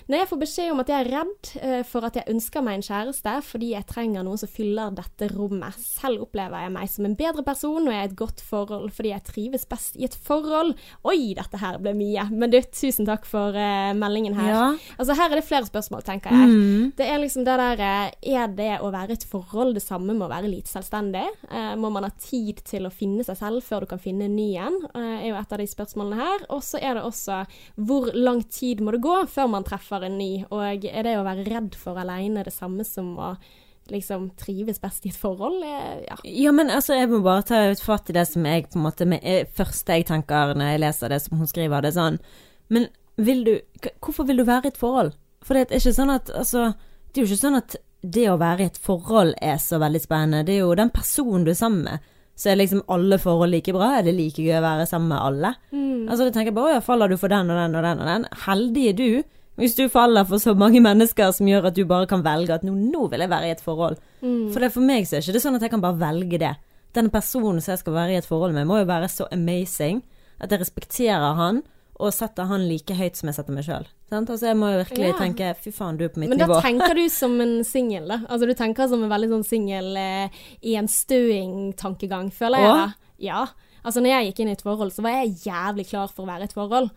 Når 0.04 0.20
jeg 0.20 0.28
får 0.28 0.40
beskjed 0.42 0.70
om 0.74 0.80
at 0.82 0.90
jeg 0.92 1.00
er 1.00 1.10
redd 1.14 1.50
eh, 1.64 1.82
for 1.88 2.04
at 2.04 2.18
jeg 2.18 2.28
ønsker 2.28 2.64
meg 2.64 2.76
en 2.76 2.84
kjæreste 2.84 3.32
fordi 3.46 3.70
jeg 3.72 3.88
trenger 3.88 4.24
noen 4.26 4.40
som 4.40 4.50
fyller 4.52 4.92
dette 4.92 5.30
rommet. 5.32 5.78
Selv 5.80 6.26
opplever 6.26 6.66
jeg 6.66 6.72
meg 6.74 6.90
som 6.92 7.08
en 7.08 7.16
bedre 7.16 7.44
person 7.46 7.80
og 7.80 7.88
jeg 7.88 8.02
er 8.02 8.08
i 8.08 8.10
et 8.10 8.18
godt 8.18 8.42
forhold 8.44 8.92
fordi 8.92 9.14
jeg 9.14 9.24
trives 9.30 9.64
best 9.70 9.96
i 9.96 10.04
et 10.04 10.16
forhold. 10.26 10.74
Oi, 11.08 11.32
dette 11.38 11.60
her 11.60 11.78
ble 11.80 11.94
mye. 11.96 12.26
Men 12.34 12.52
du, 12.52 12.58
tusen 12.68 13.08
takk 13.08 13.24
for 13.28 13.56
uh, 13.56 13.94
meldingen 13.96 14.36
her. 14.36 14.50
Ja. 14.50 14.66
Altså, 14.98 15.16
her 15.16 15.32
er 15.32 15.40
det 15.40 15.46
flere 15.48 15.68
spørsmål, 15.68 16.04
tenker 16.04 16.36
jeg. 16.36 16.52
Mm. 16.52 16.92
Det 16.98 17.08
er 17.08 17.22
liksom 17.22 17.46
det 17.48 17.56
der 17.60 17.84
eh, 17.84 18.12
Er 18.34 18.52
det 18.52 18.70
å 18.84 18.92
være 18.92 19.16
et 19.16 19.26
forhold 19.28 19.74
det 19.78 19.84
samme 19.84 20.12
med 20.12 20.26
å 20.26 20.30
være 20.32 20.52
lite 20.52 20.72
selvstendig? 20.72 21.24
Uh, 21.48 21.72
må 21.80 21.88
man 21.94 22.04
ha 22.08 22.12
tid 22.20 22.60
til 22.68 22.84
å 22.84 22.92
finne 22.92 23.24
seg 23.24 23.40
selv 23.40 23.64
før 23.64 23.84
du 23.84 23.92
kan 23.94 24.02
finne 24.02 24.28
en 24.28 24.36
ny 24.36 24.50
en? 24.60 24.78
Uh, 24.92 25.16
er 25.22 25.30
jo 25.30 25.40
et 25.40 25.56
av 25.56 25.64
de 25.64 25.68
spørsmålene 25.70 26.20
her. 26.20 26.46
Og 26.52 26.60
så 26.66 26.82
er 26.82 26.98
det 26.98 27.06
også 27.08 27.40
hvor 27.88 28.12
lang 28.12 28.44
tid 28.52 28.84
må 28.84 28.92
det 28.92 29.02
gå 29.04 29.16
før 29.32 29.48
man 29.56 29.64
treffer 29.64 29.93
en 30.02 30.18
ny? 30.18 30.44
Og 30.50 30.84
er 30.84 31.06
det 31.06 31.18
å 31.18 31.26
være 31.26 31.46
redd 31.46 31.76
for 31.78 32.00
aleine 32.00 32.42
det 32.44 32.52
samme 32.52 32.84
som 32.84 33.14
å 33.16 33.34
liksom 33.92 34.30
trives 34.40 34.80
best 34.80 35.06
i 35.06 35.12
et 35.12 35.18
forhold? 35.18 35.62
Ja. 35.62 36.16
Ja, 36.24 36.52
men 36.56 36.72
altså, 36.72 36.96
jeg 36.98 37.10
må 37.12 37.20
bare 37.24 37.46
ta 37.46 37.60
ut 37.70 37.84
fatt 37.84 38.10
i 38.10 38.16
det 38.16 38.26
som 38.30 38.46
jeg 38.48 38.66
på 38.70 38.80
en 38.80 38.86
måte 38.86 39.06
med, 39.06 39.20
eh, 39.22 39.46
første 39.46 39.98
jeg 39.98 40.08
tenker 40.08 40.54
når 40.54 40.72
jeg 40.72 40.80
leser 40.80 41.14
det 41.14 41.20
som 41.22 41.38
hun 41.38 41.46
skriver. 41.50 41.82
Det 41.82 41.92
er 41.92 42.00
sånn 42.00 42.18
Men 42.72 42.88
vil 43.16 43.44
du 43.44 43.60
Hvorfor 44.00 44.24
vil 44.26 44.40
du 44.40 44.44
være 44.44 44.64
i 44.64 44.72
et 44.72 44.80
forhold? 44.80 45.12
For 45.44 45.54
det 45.54 45.68
er 45.68 45.78
ikke 45.78 45.98
sånn 46.00 46.14
at 46.14 46.30
Altså, 46.32 46.72
det 47.12 47.20
er 47.20 47.26
jo 47.26 47.30
ikke 47.30 47.46
sånn 47.46 47.60
at 47.60 47.76
det 48.04 48.26
å 48.28 48.40
være 48.40 48.64
i 48.64 48.68
et 48.68 48.80
forhold 48.80 49.34
er 49.40 49.56
så 49.62 49.78
veldig 49.80 50.00
spennende. 50.02 50.44
Det 50.44 50.58
er 50.58 50.64
jo 50.64 50.74
den 50.76 50.90
personen 50.92 51.44
du 51.44 51.52
er 51.52 51.56
sammen 51.56 51.84
med. 51.86 52.10
Så 52.36 52.50
er 52.50 52.58
liksom 52.58 52.82
alle 52.90 53.16
forhold 53.22 53.52
like 53.54 53.72
bra? 53.72 53.94
Er 53.98 54.02
det 54.04 54.12
like 54.16 54.42
gøy 54.42 54.58
å 54.58 54.64
være 54.64 54.86
sammen 54.90 55.08
med 55.12 55.22
alle? 55.22 55.54
Altså, 56.10 56.26
du 56.26 56.34
tenker 56.34 56.52
bare 56.52 56.72
å 56.72 56.74
ja, 56.74 56.82
faller 56.84 57.08
du 57.08 57.16
for 57.16 57.32
den 57.32 57.48
og 57.48 57.56
den 57.56 57.78
og 57.78 57.86
den 57.86 58.02
og 58.02 58.10
den? 58.10 58.26
Heldig 58.44 58.84
er 58.90 58.98
du. 58.98 59.08
Hvis 59.56 59.76
du 59.78 59.84
faller 59.88 60.24
for 60.26 60.38
så 60.42 60.54
mange 60.58 60.80
mennesker 60.82 61.30
som 61.32 61.46
gjør 61.46 61.68
at 61.70 61.74
du 61.76 61.84
bare 61.86 62.06
kan 62.10 62.22
velge 62.26 62.54
at 62.56 62.64
nå, 62.66 62.72
nå 62.74 63.04
vil 63.12 63.20
jeg 63.22 63.30
være 63.30 63.46
i 63.46 63.52
et 63.54 63.60
forhold. 63.62 63.96
For 64.20 64.58
det 64.64 64.72
for 64.74 64.82
meg 64.82 65.06
så 65.06 65.16
er 65.16 65.22
ikke 65.22 65.36
det 65.36 65.42
sånn 65.44 65.54
at 65.60 65.62
jeg 65.62 65.70
kan 65.70 65.80
bare 65.84 66.00
velge 66.00 66.38
det. 66.42 66.54
Den 66.94 67.10
personen 67.10 67.60
som 67.62 67.72
jeg 67.74 67.78
skal 67.84 67.92
være 67.94 68.12
i 68.14 68.18
et 68.18 68.26
forhold 68.26 68.52
med, 68.54 68.66
må 68.66 68.78
jo 68.80 68.88
være 68.90 69.08
så 69.10 69.28
amazing 69.34 70.02
at 70.40 70.50
jeg 70.50 70.60
respekterer 70.60 71.34
han 71.38 71.62
og 72.02 72.10
setter 72.10 72.48
han 72.50 72.64
like 72.66 72.90
høyt 72.98 73.14
som 73.14 73.28
jeg 73.30 73.36
setter 73.36 73.54
meg 73.54 73.62
sjøl. 73.68 73.84
Altså, 74.10 74.46
jeg 74.48 74.56
må 74.58 74.72
jo 74.72 74.80
virkelig 74.82 75.06
Ja. 75.12 75.18
tenke 75.18 75.52
fy 75.62 75.70
faen, 75.70 75.96
du 75.98 76.04
er 76.04 76.08
på 76.10 76.18
mitt 76.18 76.28
Men 76.30 76.38
da 76.38 76.46
nivå. 76.48 76.60
tenker 76.62 76.94
du 76.98 77.04
som 77.22 77.40
en 77.40 77.62
singel, 77.64 78.08
da. 78.10 78.18
Altså 78.28 78.46
du 78.50 78.54
tenker 78.58 78.88
som 78.90 79.02
en 79.06 79.10
veldig 79.10 79.28
sånn 79.30 79.46
singel 79.46 79.96
eh, 79.96 80.28
enstøing-tankegang, 81.14 82.30
føler 82.34 82.58
jeg. 82.64 82.74
Da. 82.74 83.14
Ja. 83.22 83.44
Altså 83.84 84.00
når 84.00 84.10
jeg 84.14 84.28
gikk 84.30 84.40
inn 84.44 84.48
i 84.50 84.56
et 84.56 84.62
forhold, 84.64 84.92
så 84.94 85.02
var 85.04 85.18
jeg 85.20 85.34
jævlig 85.44 85.86
klar 85.90 86.08
for 86.10 86.24
å 86.24 86.30
være 86.30 86.46
i 86.46 86.48
et 86.50 86.54
forhold. 86.56 86.90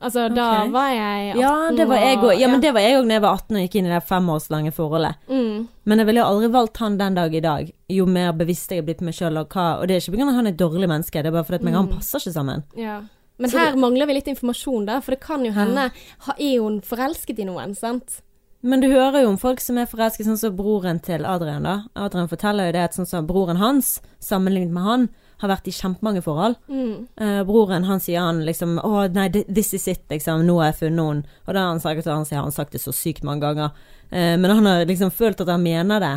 Altså 0.00 0.28
da 0.32 0.62
Ok. 0.64 0.70
var 0.72 0.88
jeg 0.94 1.32
18 1.34 1.40
Ja, 1.40 1.70
det 1.74 1.88
var 1.88 1.96
jeg 1.98 2.18
og, 2.18 2.38
Ja, 2.38 2.46
men 2.48 2.60
det 2.60 2.72
var 2.72 2.80
jeg 2.80 2.98
òg 3.00 3.08
da 3.08 3.14
jeg 3.14 3.22
var 3.22 3.32
18 3.34 3.56
og 3.56 3.62
gikk 3.64 3.74
inn 3.80 3.86
i 3.86 3.88
det 3.88 4.04
femårslange 4.06 4.72
forholdet. 4.72 5.14
Mm. 5.28 5.68
Men 5.86 5.98
jeg 5.98 6.06
ville 6.06 6.20
jo 6.20 6.26
aldri 6.26 6.48
valgt 6.54 6.76
han 6.76 6.98
den 6.98 7.14
dag 7.14 7.34
i 7.34 7.40
dag, 7.40 7.72
jo 7.90 8.06
mer 8.06 8.32
bevisst 8.32 8.70
jeg 8.70 8.78
er 8.78 8.82
blitt 8.86 8.98
på 8.98 9.04
meg 9.08 9.14
sjøl. 9.14 9.36
Og, 9.40 9.48
hva- 9.48 9.80
og 9.80 9.88
det 9.88 9.96
er 9.96 10.00
ikke 10.00 10.16
pga. 10.16 10.34
han 10.34 10.46
er 10.46 10.50
et 10.50 10.56
dårlig 10.56 10.88
menneske, 10.88 11.12
det 11.22 11.26
er 11.26 11.30
bare 11.32 11.44
fordi 11.44 11.54
at 11.56 11.62
Mm. 11.62 11.74
han 11.74 11.88
passer 11.88 12.18
ikke 12.18 12.32
sammen. 12.32 12.62
Ja. 12.76 13.00
Men 13.40 13.50
Så 13.50 13.58
her 13.58 13.72
det- 13.72 13.80
mangler 13.80 14.06
vi 14.06 14.14
litt 14.14 14.26
informasjon, 14.28 14.86
da. 14.86 15.00
For 15.00 15.10
det 15.12 15.20
kan 15.20 15.44
jo 15.44 15.52
hende 15.52 15.90
ha, 16.20 16.32
Er 16.38 16.60
hun 16.60 16.80
forelsket 16.80 17.38
i 17.40 17.44
noen, 17.44 17.74
sant? 17.76 18.20
Men 18.62 18.80
du 18.80 18.88
hører 18.88 19.22
jo 19.22 19.28
om 19.28 19.36
folk 19.36 19.60
som 19.60 19.78
er 19.78 19.86
forelsket, 19.86 20.26
sånn 20.26 20.36
som 20.38 20.56
broren 20.56 21.00
til 21.00 21.24
Adrian, 21.24 21.62
da. 21.62 21.82
Adrian 21.94 22.26
forteller 22.28 22.66
jo 22.66 22.72
det 22.72 22.80
at 22.82 22.92
sånn 22.94 23.06
som 23.06 23.26
broren 23.26 23.56
hans, 23.56 24.00
sammenlignet 24.20 24.70
med 24.70 24.82
han, 24.82 25.08
har 25.38 25.48
vært 25.52 25.68
i 25.70 25.74
kjempemange 25.74 26.22
forhold. 26.24 26.56
Mm. 26.68 27.06
Eh, 27.20 27.42
broren 27.46 27.84
han 27.86 28.00
sier 28.02 28.20
han 28.20 28.40
liksom 28.46 28.78
Å, 28.82 29.06
nei, 29.14 29.28
this 29.46 29.72
is 29.74 29.86
it, 29.88 30.02
liksom. 30.10 30.44
Nå 30.46 30.58
har 30.60 30.72
jeg 30.72 30.80
funnet 30.80 30.98
noen. 30.98 31.22
Og 31.46 31.54
da 31.54 31.60
har 31.64 31.68
han 31.74 31.80
sagt, 31.80 32.06
han 32.10 32.26
sier 32.26 32.42
han 32.42 32.52
sagt 32.54 32.72
det 32.74 32.80
så 32.82 32.92
sykt 32.92 33.22
mange 33.26 33.46
ganger. 33.46 33.70
Eh, 34.10 34.34
men 34.36 34.50
han 34.50 34.66
har 34.66 34.84
liksom 34.88 35.10
følt 35.14 35.40
at 35.40 35.48
han 35.48 35.62
mener 35.62 36.00
det 36.02 36.16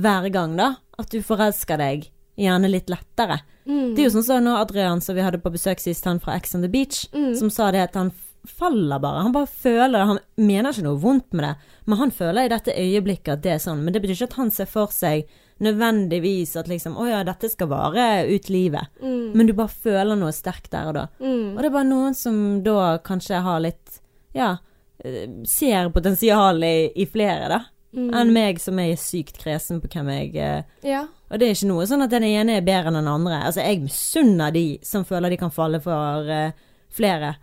hver 0.00 0.28
gang, 0.32 0.56
da. 0.56 0.70
At 0.98 1.10
du 1.12 1.20
forelsker 1.22 1.78
deg 1.78 2.08
gjerne 2.40 2.70
litt 2.72 2.88
lettere. 2.88 3.40
Mm. 3.66 3.94
Det 3.94 4.00
er 4.02 4.08
jo 4.08 4.14
sånn 4.16 4.24
som 4.26 4.44
nå 4.44 4.56
Adrian 4.56 5.00
som 5.04 5.14
vi 5.14 5.22
hadde 5.22 5.38
på 5.42 5.52
besøk 5.52 5.78
sist, 5.82 6.04
han 6.08 6.18
fra 6.22 6.34
Ex 6.38 6.54
on 6.56 6.62
the 6.64 6.68
Beach, 6.72 7.04
Mm. 7.12 7.34
som 7.36 7.50
sa 7.50 7.70
det 7.70 7.82
at 7.82 7.94
han 7.94 8.10
faller 8.46 8.98
bare. 8.98 9.22
Han 9.22 9.32
bare 9.32 9.46
føler 9.46 9.92
det. 10.00 10.06
Han 10.08 10.18
mener 10.36 10.72
ikke 10.72 10.82
noe 10.88 10.98
vondt 10.98 11.32
med 11.32 11.44
det, 11.44 11.52
men 11.86 11.98
han 11.98 12.10
føler 12.10 12.46
i 12.46 12.50
dette 12.50 12.72
øyeblikket 12.74 13.36
at 13.36 13.42
det 13.44 13.52
er 13.52 13.58
sånn. 13.62 13.84
Men 13.84 13.92
det 13.94 14.02
betyr 14.02 14.16
ikke 14.16 14.30
at 14.32 14.40
han 14.40 14.50
ser 14.50 14.66
for 14.66 14.90
seg 14.90 15.28
nødvendigvis 15.62 16.56
at 16.60 16.68
liksom 16.70 16.96
Å 16.98 17.06
ja, 17.08 17.22
dette 17.26 17.50
skal 17.52 17.70
vare 17.70 18.26
ut 18.28 18.48
livet. 18.52 18.90
Mm. 19.02 19.32
Men 19.36 19.48
du 19.48 19.54
bare 19.56 19.72
føler 19.72 20.18
noe 20.18 20.34
sterkt 20.34 20.72
der 20.74 20.90
og 20.90 20.96
da. 20.98 21.06
Mm. 21.22 21.54
Og 21.54 21.60
det 21.60 21.68
er 21.68 21.76
bare 21.76 21.88
noen 21.88 22.16
som 22.18 22.36
da 22.64 22.96
kanskje 23.04 23.42
har 23.44 23.62
litt 23.64 24.00
Ja, 24.36 24.56
eh, 25.04 25.28
ser 25.48 25.90
potensial 25.92 26.62
i, 26.64 26.90
i 26.96 27.06
flere, 27.06 27.48
da. 27.52 27.60
Mm. 27.92 28.08
Enn 28.16 28.30
meg 28.32 28.60
som 28.60 28.78
er 28.80 28.94
sykt 28.96 29.36
kresen 29.42 29.82
på 29.82 29.90
hvem 29.92 30.08
jeg 30.14 30.36
eh, 30.40 30.62
Ja. 30.88 31.02
og 31.28 31.38
det 31.38 31.48
er 31.48 31.56
ikke 31.58 31.68
noe 31.68 31.84
sånn 31.88 32.04
at 32.06 32.14
den 32.14 32.24
ene 32.24 32.56
er 32.56 32.64
bedre 32.64 32.88
enn 32.88 32.96
den 32.96 33.10
andre. 33.10 33.42
Altså, 33.44 33.60
jeg 33.60 33.82
misunner 33.84 34.54
de 34.54 34.78
som 34.86 35.04
føler 35.04 35.34
de 35.34 35.40
kan 35.42 35.52
falle 35.52 35.80
for 35.84 36.24
uh, 36.24 36.54
flere. 36.88 37.34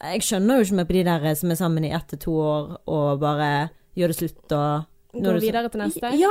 Jeg 0.00 0.24
skjønner 0.24 0.56
jo 0.56 0.64
ikke 0.64 0.78
meg 0.78 0.88
på 0.88 0.96
de 0.96 1.04
der 1.10 1.34
som 1.36 1.52
er 1.52 1.60
sammen 1.60 1.84
i 1.84 1.92
ett 1.92 2.08
til 2.08 2.22
to 2.24 2.38
år 2.40 2.72
og 2.88 3.20
bare 3.20 3.50
gjør 3.98 4.14
det 4.14 4.16
slutt 4.22 4.56
og 4.56 4.88
Nå 5.10 5.26
er 5.26 5.36
Gå 5.36 5.42
videre 5.42 5.68
til 5.68 5.82
neste? 5.82 6.12
Ja. 6.16 6.30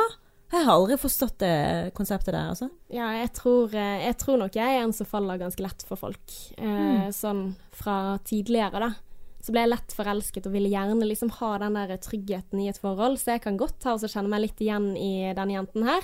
Jeg 0.49 0.65
har 0.65 0.73
aldri 0.73 0.95
forstått 0.97 1.35
det 1.43 1.91
konseptet 1.97 2.33
der, 2.33 2.47
altså. 2.49 2.69
Ja, 2.89 3.11
jeg 3.19 3.29
tror, 3.37 3.73
eh, 3.77 4.05
jeg 4.07 4.17
tror 4.17 4.39
nok 4.41 4.55
jeg 4.57 4.77
er 4.79 4.81
en 4.83 4.93
som 4.97 5.05
faller 5.05 5.37
ganske 5.37 5.61
lett 5.61 5.83
for 5.85 5.95
folk. 5.99 6.33
Eh, 6.57 6.65
Mm. 6.65 7.11
Sånn 7.13 7.43
fra 7.71 8.17
tidligere, 8.25 8.79
da. 8.79 8.89
Så 9.41 9.53
ble 9.53 9.61
jeg 9.61 9.69
lett 9.71 9.93
forelsket 9.95 10.47
og 10.47 10.51
ville 10.51 10.67
gjerne 10.69 11.05
liksom 11.07 11.29
ha 11.37 11.57
den 11.61 11.73
der 11.77 11.93
tryggheten 11.97 12.59
i 12.59 12.67
et 12.67 12.77
forhold. 12.81 13.17
Så 13.21 13.31
jeg 13.37 13.41
kan 13.45 13.57
godt 13.57 13.79
ta 13.79 13.93
og 13.93 14.01
kjenne 14.01 14.27
meg 14.27 14.41
litt 14.41 14.59
igjen 14.59 14.97
i 14.97 15.33
denne 15.33 15.53
jenten 15.55 15.85
her. 15.87 16.01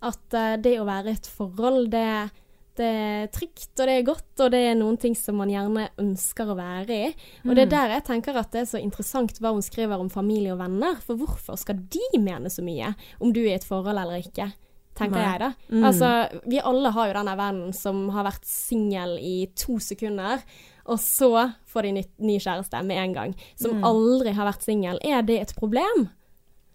At 0.00 0.32
eh, 0.34 0.56
det 0.56 0.78
å 0.80 0.86
være 0.88 1.10
i 1.10 1.18
et 1.18 1.26
forhold, 1.26 1.90
det, 1.90 2.30
det 2.76 2.86
er 2.86 3.26
trygt, 3.34 3.72
og 3.80 3.86
det 3.86 3.94
er 3.98 4.06
godt, 4.06 4.40
og 4.40 4.50
det 4.54 4.60
er 4.70 4.74
noen 4.78 4.96
ting 5.00 5.14
som 5.18 5.36
man 5.36 5.50
gjerne 5.50 5.88
ønsker 6.00 6.48
å 6.52 6.56
være 6.56 6.88
i. 6.96 7.10
Og 7.44 7.54
det 7.56 7.64
er 7.66 7.70
der 7.74 7.88
jeg 7.96 8.04
tenker 8.06 8.36
at 8.40 8.50
det 8.54 8.60
er 8.62 8.70
så 8.70 8.80
interessant 8.80 9.38
hva 9.42 9.52
hun 9.52 9.62
skriver 9.62 10.00
om 10.00 10.08
familie 10.08 10.52
og 10.54 10.58
venner. 10.62 10.96
For 11.04 11.16
hvorfor 11.20 11.58
skal 11.60 11.76
de 11.92 12.18
mene 12.18 12.48
så 12.52 12.62
mye 12.64 12.94
om 13.20 13.32
du 13.32 13.40
er 13.42 13.50
i 13.52 13.58
et 13.58 13.64
forhold 13.68 13.98
eller 13.98 14.22
ikke? 14.22 14.52
Tenker 15.00 15.20
jeg 15.22 15.40
da. 15.40 15.48
Mm. 15.70 15.84
Altså, 15.86 16.08
vi 16.50 16.58
alle 16.60 16.90
har 16.92 17.06
jo 17.08 17.14
denne 17.16 17.36
vennen 17.38 17.72
som 17.76 18.08
har 18.12 18.24
vært 18.26 18.44
singel 18.44 19.14
i 19.22 19.46
to 19.56 19.78
sekunder, 19.80 20.42
og 20.90 20.98
så 21.00 21.30
får 21.70 21.82
de 21.86 21.92
ny, 21.98 22.02
ny 22.18 22.38
kjæreste 22.42 22.82
med 22.84 22.98
en 22.98 23.14
gang. 23.14 23.34
Som 23.56 23.78
Mm. 23.78 23.84
aldri 23.84 24.32
har 24.34 24.46
vært 24.52 24.62
singel. 24.66 24.98
Er 25.04 25.22
det 25.22 25.40
et 25.40 25.54
problem? 25.56 26.08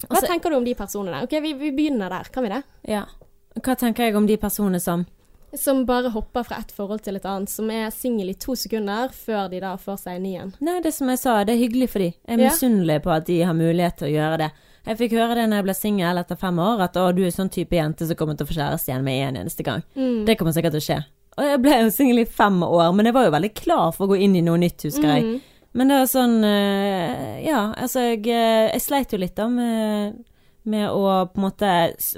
Hva 0.05 0.15
Altså- 0.15 0.27
tenker 0.27 0.49
du 0.49 0.55
om 0.57 0.63
de 0.65 0.73
personene? 0.75 1.23
Ok, 1.23 1.31
vi, 1.41 1.53
vi 1.53 1.71
begynner 1.71 2.09
der, 2.09 2.23
kan 2.31 2.43
vi 2.43 2.49
det? 2.49 2.63
Ja. 2.87 3.05
Hva 3.55 3.75
tenker 3.77 4.03
jeg 4.05 4.15
om 4.15 4.25
de 4.27 4.37
personene 4.37 4.81
som 4.81 5.05
Som 5.57 5.85
bare 5.87 6.09
hopper 6.11 6.43
fra 6.43 6.57
ett 6.59 6.71
forhold 6.75 7.01
til 7.05 7.15
et 7.15 7.25
annet. 7.25 7.49
Som 7.49 7.69
er 7.71 7.89
singel 7.95 8.29
i 8.29 8.37
to 8.39 8.55
sekunder, 8.59 9.09
før 9.15 9.49
de 9.51 9.59
da 9.63 9.75
får 9.79 9.97
seg 10.01 10.17
en 10.19 10.23
ny 10.27 10.33
en. 10.41 10.53
Nei, 10.59 10.79
det 10.83 10.91
som 10.93 11.09
jeg 11.11 11.21
sa, 11.21 11.37
det 11.47 11.55
er 11.55 11.61
hyggelig 11.63 11.89
for 11.93 11.99
de. 12.03 12.11
Jeg 12.13 12.37
er 12.39 12.43
Ja. 12.43 12.49
misunnelig 12.51 13.01
på 13.03 13.11
at 13.15 13.25
de 13.25 13.41
har 13.41 13.53
mulighet 13.53 13.97
til 13.97 14.07
å 14.09 14.13
gjøre 14.15 14.37
det. 14.37 14.51
Jeg 14.85 14.97
fikk 14.99 15.11
høre 15.17 15.35
det 15.35 15.47
når 15.49 15.57
jeg 15.57 15.63
ble 15.65 15.73
singel 15.73 16.17
etter 16.21 16.37
fem 16.37 16.59
år, 16.61 16.81
at 16.85 16.93
å, 17.01 17.07
du 17.15 17.23
er 17.25 17.31
sånn 17.33 17.49
type 17.49 17.73
jente 17.73 18.05
som 18.05 18.15
kommer 18.15 18.37
til 18.37 18.45
å 18.45 18.49
få 18.51 18.53
kjæreste 18.59 18.91
igjen 18.91 19.03
med 19.03 19.21
en 19.29 19.39
eneste 19.43 19.63
gang. 19.65 19.81
Mm. 19.95 20.25
Det 20.27 20.37
kommer 20.37 20.53
sikkert 20.53 20.75
til 20.77 20.83
å 20.83 20.87
skje. 20.89 20.99
Og 21.37 21.43
jeg 21.49 21.61
ble 21.65 21.79
jo 21.81 21.89
singel 21.91 22.19
i 22.21 22.25
fem 22.25 22.61
år, 22.63 22.93
men 22.95 23.05
jeg 23.09 23.13
var 23.17 23.25
jo 23.25 23.31
veldig 23.33 23.53
klar 23.57 23.91
for 23.95 24.05
å 24.05 24.13
gå 24.13 24.19
inn 24.23 24.35
i 24.35 24.41
noe 24.45 24.57
nytt, 24.61 24.85
husker 24.87 25.09
jeg. 25.09 25.23
Mm. 25.23 25.41
Men 25.75 25.87
det 25.91 25.95
var 25.99 26.05
sånn 26.07 26.35
eh, 26.47 27.41
Ja, 27.43 27.73
altså, 27.75 27.99
jeg, 28.13 28.21
eh, 28.31 28.69
jeg 28.71 28.81
sleit 28.85 29.11
jo 29.11 29.17
litt 29.19 29.35
da 29.35 29.49
med, 29.51 30.21
med 30.69 30.89
å 30.89 31.25
på 31.29 31.39
en 31.39 31.45
måte 31.45 31.69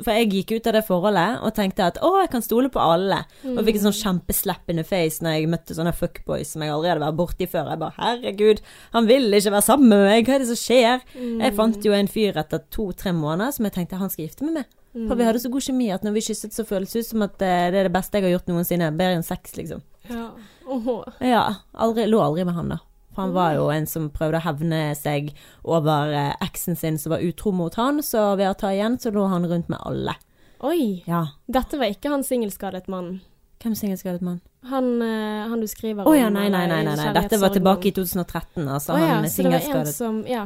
For 0.06 0.16
jeg 0.16 0.30
gikk 0.32 0.54
ut 0.56 0.70
av 0.70 0.78
det 0.78 0.84
forholdet 0.88 1.42
og 1.44 1.54
tenkte 1.58 1.90
at 1.92 2.00
å, 2.04 2.14
jeg 2.22 2.32
kan 2.34 2.46
stole 2.46 2.72
på 2.74 2.82
alle. 2.82 3.22
Og 3.44 3.62
fikk 3.68 3.80
en 3.80 3.88
sånn 3.90 3.98
kjempeslap 4.00 4.72
in 4.72 4.82
the 4.82 4.86
face 4.88 5.24
når 5.24 5.38
jeg 5.38 5.52
møtte 5.52 5.78
sånne 5.78 5.96
fuckboys 5.96 6.56
som 6.56 6.64
jeg 6.64 6.74
aldri 6.74 6.94
hadde 6.94 7.06
vært 7.06 7.20
borti 7.20 7.50
før. 7.52 7.72
Jeg 7.74 7.84
bare 7.84 7.98
herregud, 8.00 8.64
han 8.96 9.10
vil 9.10 9.30
ikke 9.30 9.56
være 9.58 9.68
sammen 9.68 9.94
med 9.94 10.06
meg, 10.08 10.26
hva 10.28 10.38
er 10.38 10.44
det 10.44 10.50
som 10.52 10.62
skjer? 10.62 11.06
Mm. 11.18 11.38
Jeg 11.46 11.58
fant 11.60 11.88
jo 11.90 11.96
en 11.98 12.12
fyr 12.12 12.42
etter 12.44 12.64
to-tre 12.74 13.14
måneder 13.16 13.56
som 13.56 13.68
jeg 13.68 13.78
tenkte 13.78 14.02
han 14.02 14.14
skal 14.14 14.28
gifte 14.28 14.48
meg 14.48 14.62
med. 14.62 14.74
For 15.06 15.20
vi 15.20 15.26
hadde 15.28 15.40
så 15.44 15.52
god 15.54 15.62
kjemi 15.62 15.92
at 15.94 16.06
når 16.06 16.16
vi 16.16 16.24
kysset, 16.26 16.56
så 16.56 16.66
føles 16.66 16.94
det 16.94 17.04
ut 17.04 17.10
som 17.12 17.26
at 17.26 17.42
eh, 17.46 17.68
det 17.74 17.84
er 17.84 17.86
det 17.86 17.94
beste 17.94 18.18
jeg 18.18 18.26
har 18.26 18.38
gjort 18.38 18.50
noensinne. 18.50 18.90
Bedre 18.98 19.20
enn 19.20 19.26
sex, 19.28 19.54
liksom. 19.60 19.84
Ja. 20.10 20.32
Åhå. 20.68 20.98
Ja, 21.24 21.44
aldri, 21.78 22.08
lå 22.10 22.22
aldri 22.24 22.48
med 22.48 22.58
han 22.58 22.74
da. 22.74 22.80
For 23.17 23.25
han 23.25 23.34
var 23.34 23.56
jo 23.58 23.63
en 23.73 23.88
som 23.89 24.12
prøvde 24.13 24.38
å 24.38 24.45
hevne 24.45 24.80
seg 24.93 25.32
over 25.65 26.12
eh, 26.13 26.36
eksen 26.45 26.77
sin 26.77 26.99
som 27.01 27.15
var 27.15 27.23
utro 27.25 27.49
mot 27.51 27.73
han, 27.82 28.03
så 28.06 28.36
ved 28.38 28.51
å 28.51 28.58
ta 28.62 28.69
igjen, 28.75 28.99
så 29.01 29.10
lå 29.10 29.23
han 29.32 29.47
rundt 29.49 29.71
med 29.73 29.80
alle. 29.89 30.13
Oi. 30.62 31.01
Ja. 31.10 31.23
Dette 31.49 31.80
var 31.82 31.89
ikke 31.89 32.12
han 32.13 32.21
singelskadet 32.25 32.86
mannen. 32.93 33.23
Hvem 33.63 33.73
singelskadet 33.73 34.21
mann? 34.21 34.38
Han, 34.69 35.01
eh, 35.01 35.47
han 35.49 35.62
du 35.63 35.65
skriver 35.65 36.06
Å 36.06 36.12
oh, 36.12 36.13
ja, 36.17 36.30
nei, 36.30 36.45
nei, 36.53 36.67
nei, 36.69 36.84
nei, 36.86 36.93
nei. 36.93 37.10
Dette 37.17 37.39
var 37.41 37.49
tilbake 37.56 37.89
i 37.89 37.95
2013, 37.97 38.67
altså. 38.69 38.93
Oh, 38.93 39.01
ja, 39.01 39.15
han 39.17 39.25
så 39.34 39.41
det 39.41 39.49
var 39.49 39.58
en 39.58 39.65
singelskadet. 39.65 39.95
som 39.97 40.21
Ja. 40.30 40.45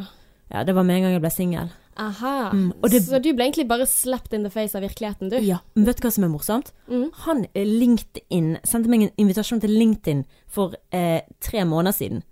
Ja, 0.52 0.64
det 0.68 0.76
var 0.76 0.84
med 0.88 0.96
en 0.98 1.04
gang 1.10 1.14
jeg 1.18 1.22
ble 1.24 1.32
singel. 1.32 1.70
Aha. 2.00 2.52
Mm, 2.56 2.72
det- 2.88 3.04
Så 3.04 3.20
du 3.22 3.34
ble 3.34 3.46
egentlig 3.50 3.68
bare 3.68 3.86
slapped 3.86 4.34
in 4.34 4.44
the 4.44 4.50
face 4.50 4.76
av 4.76 4.82
virkeligheten, 4.84 5.30
du? 5.30 5.38
Ja, 5.44 5.60
men 5.76 5.86
vet 5.86 6.00
du 6.00 6.08
hva 6.08 6.12
som 6.12 6.24
er 6.24 6.32
morsomt? 6.32 6.72
Mm. 6.90 7.10
Han 7.28 7.46
eh, 7.54 7.66
LinkedIn 7.68 8.58
sendte 8.64 8.88
meg 8.90 9.04
en 9.04 9.12
invitasjon 9.18 9.60
til 9.60 9.72
LinkedIn 9.76 10.24
for 10.48 10.76
eh, 10.92 11.22
tre 11.42 11.64
måneder 11.68 11.92
siden. 11.96 12.24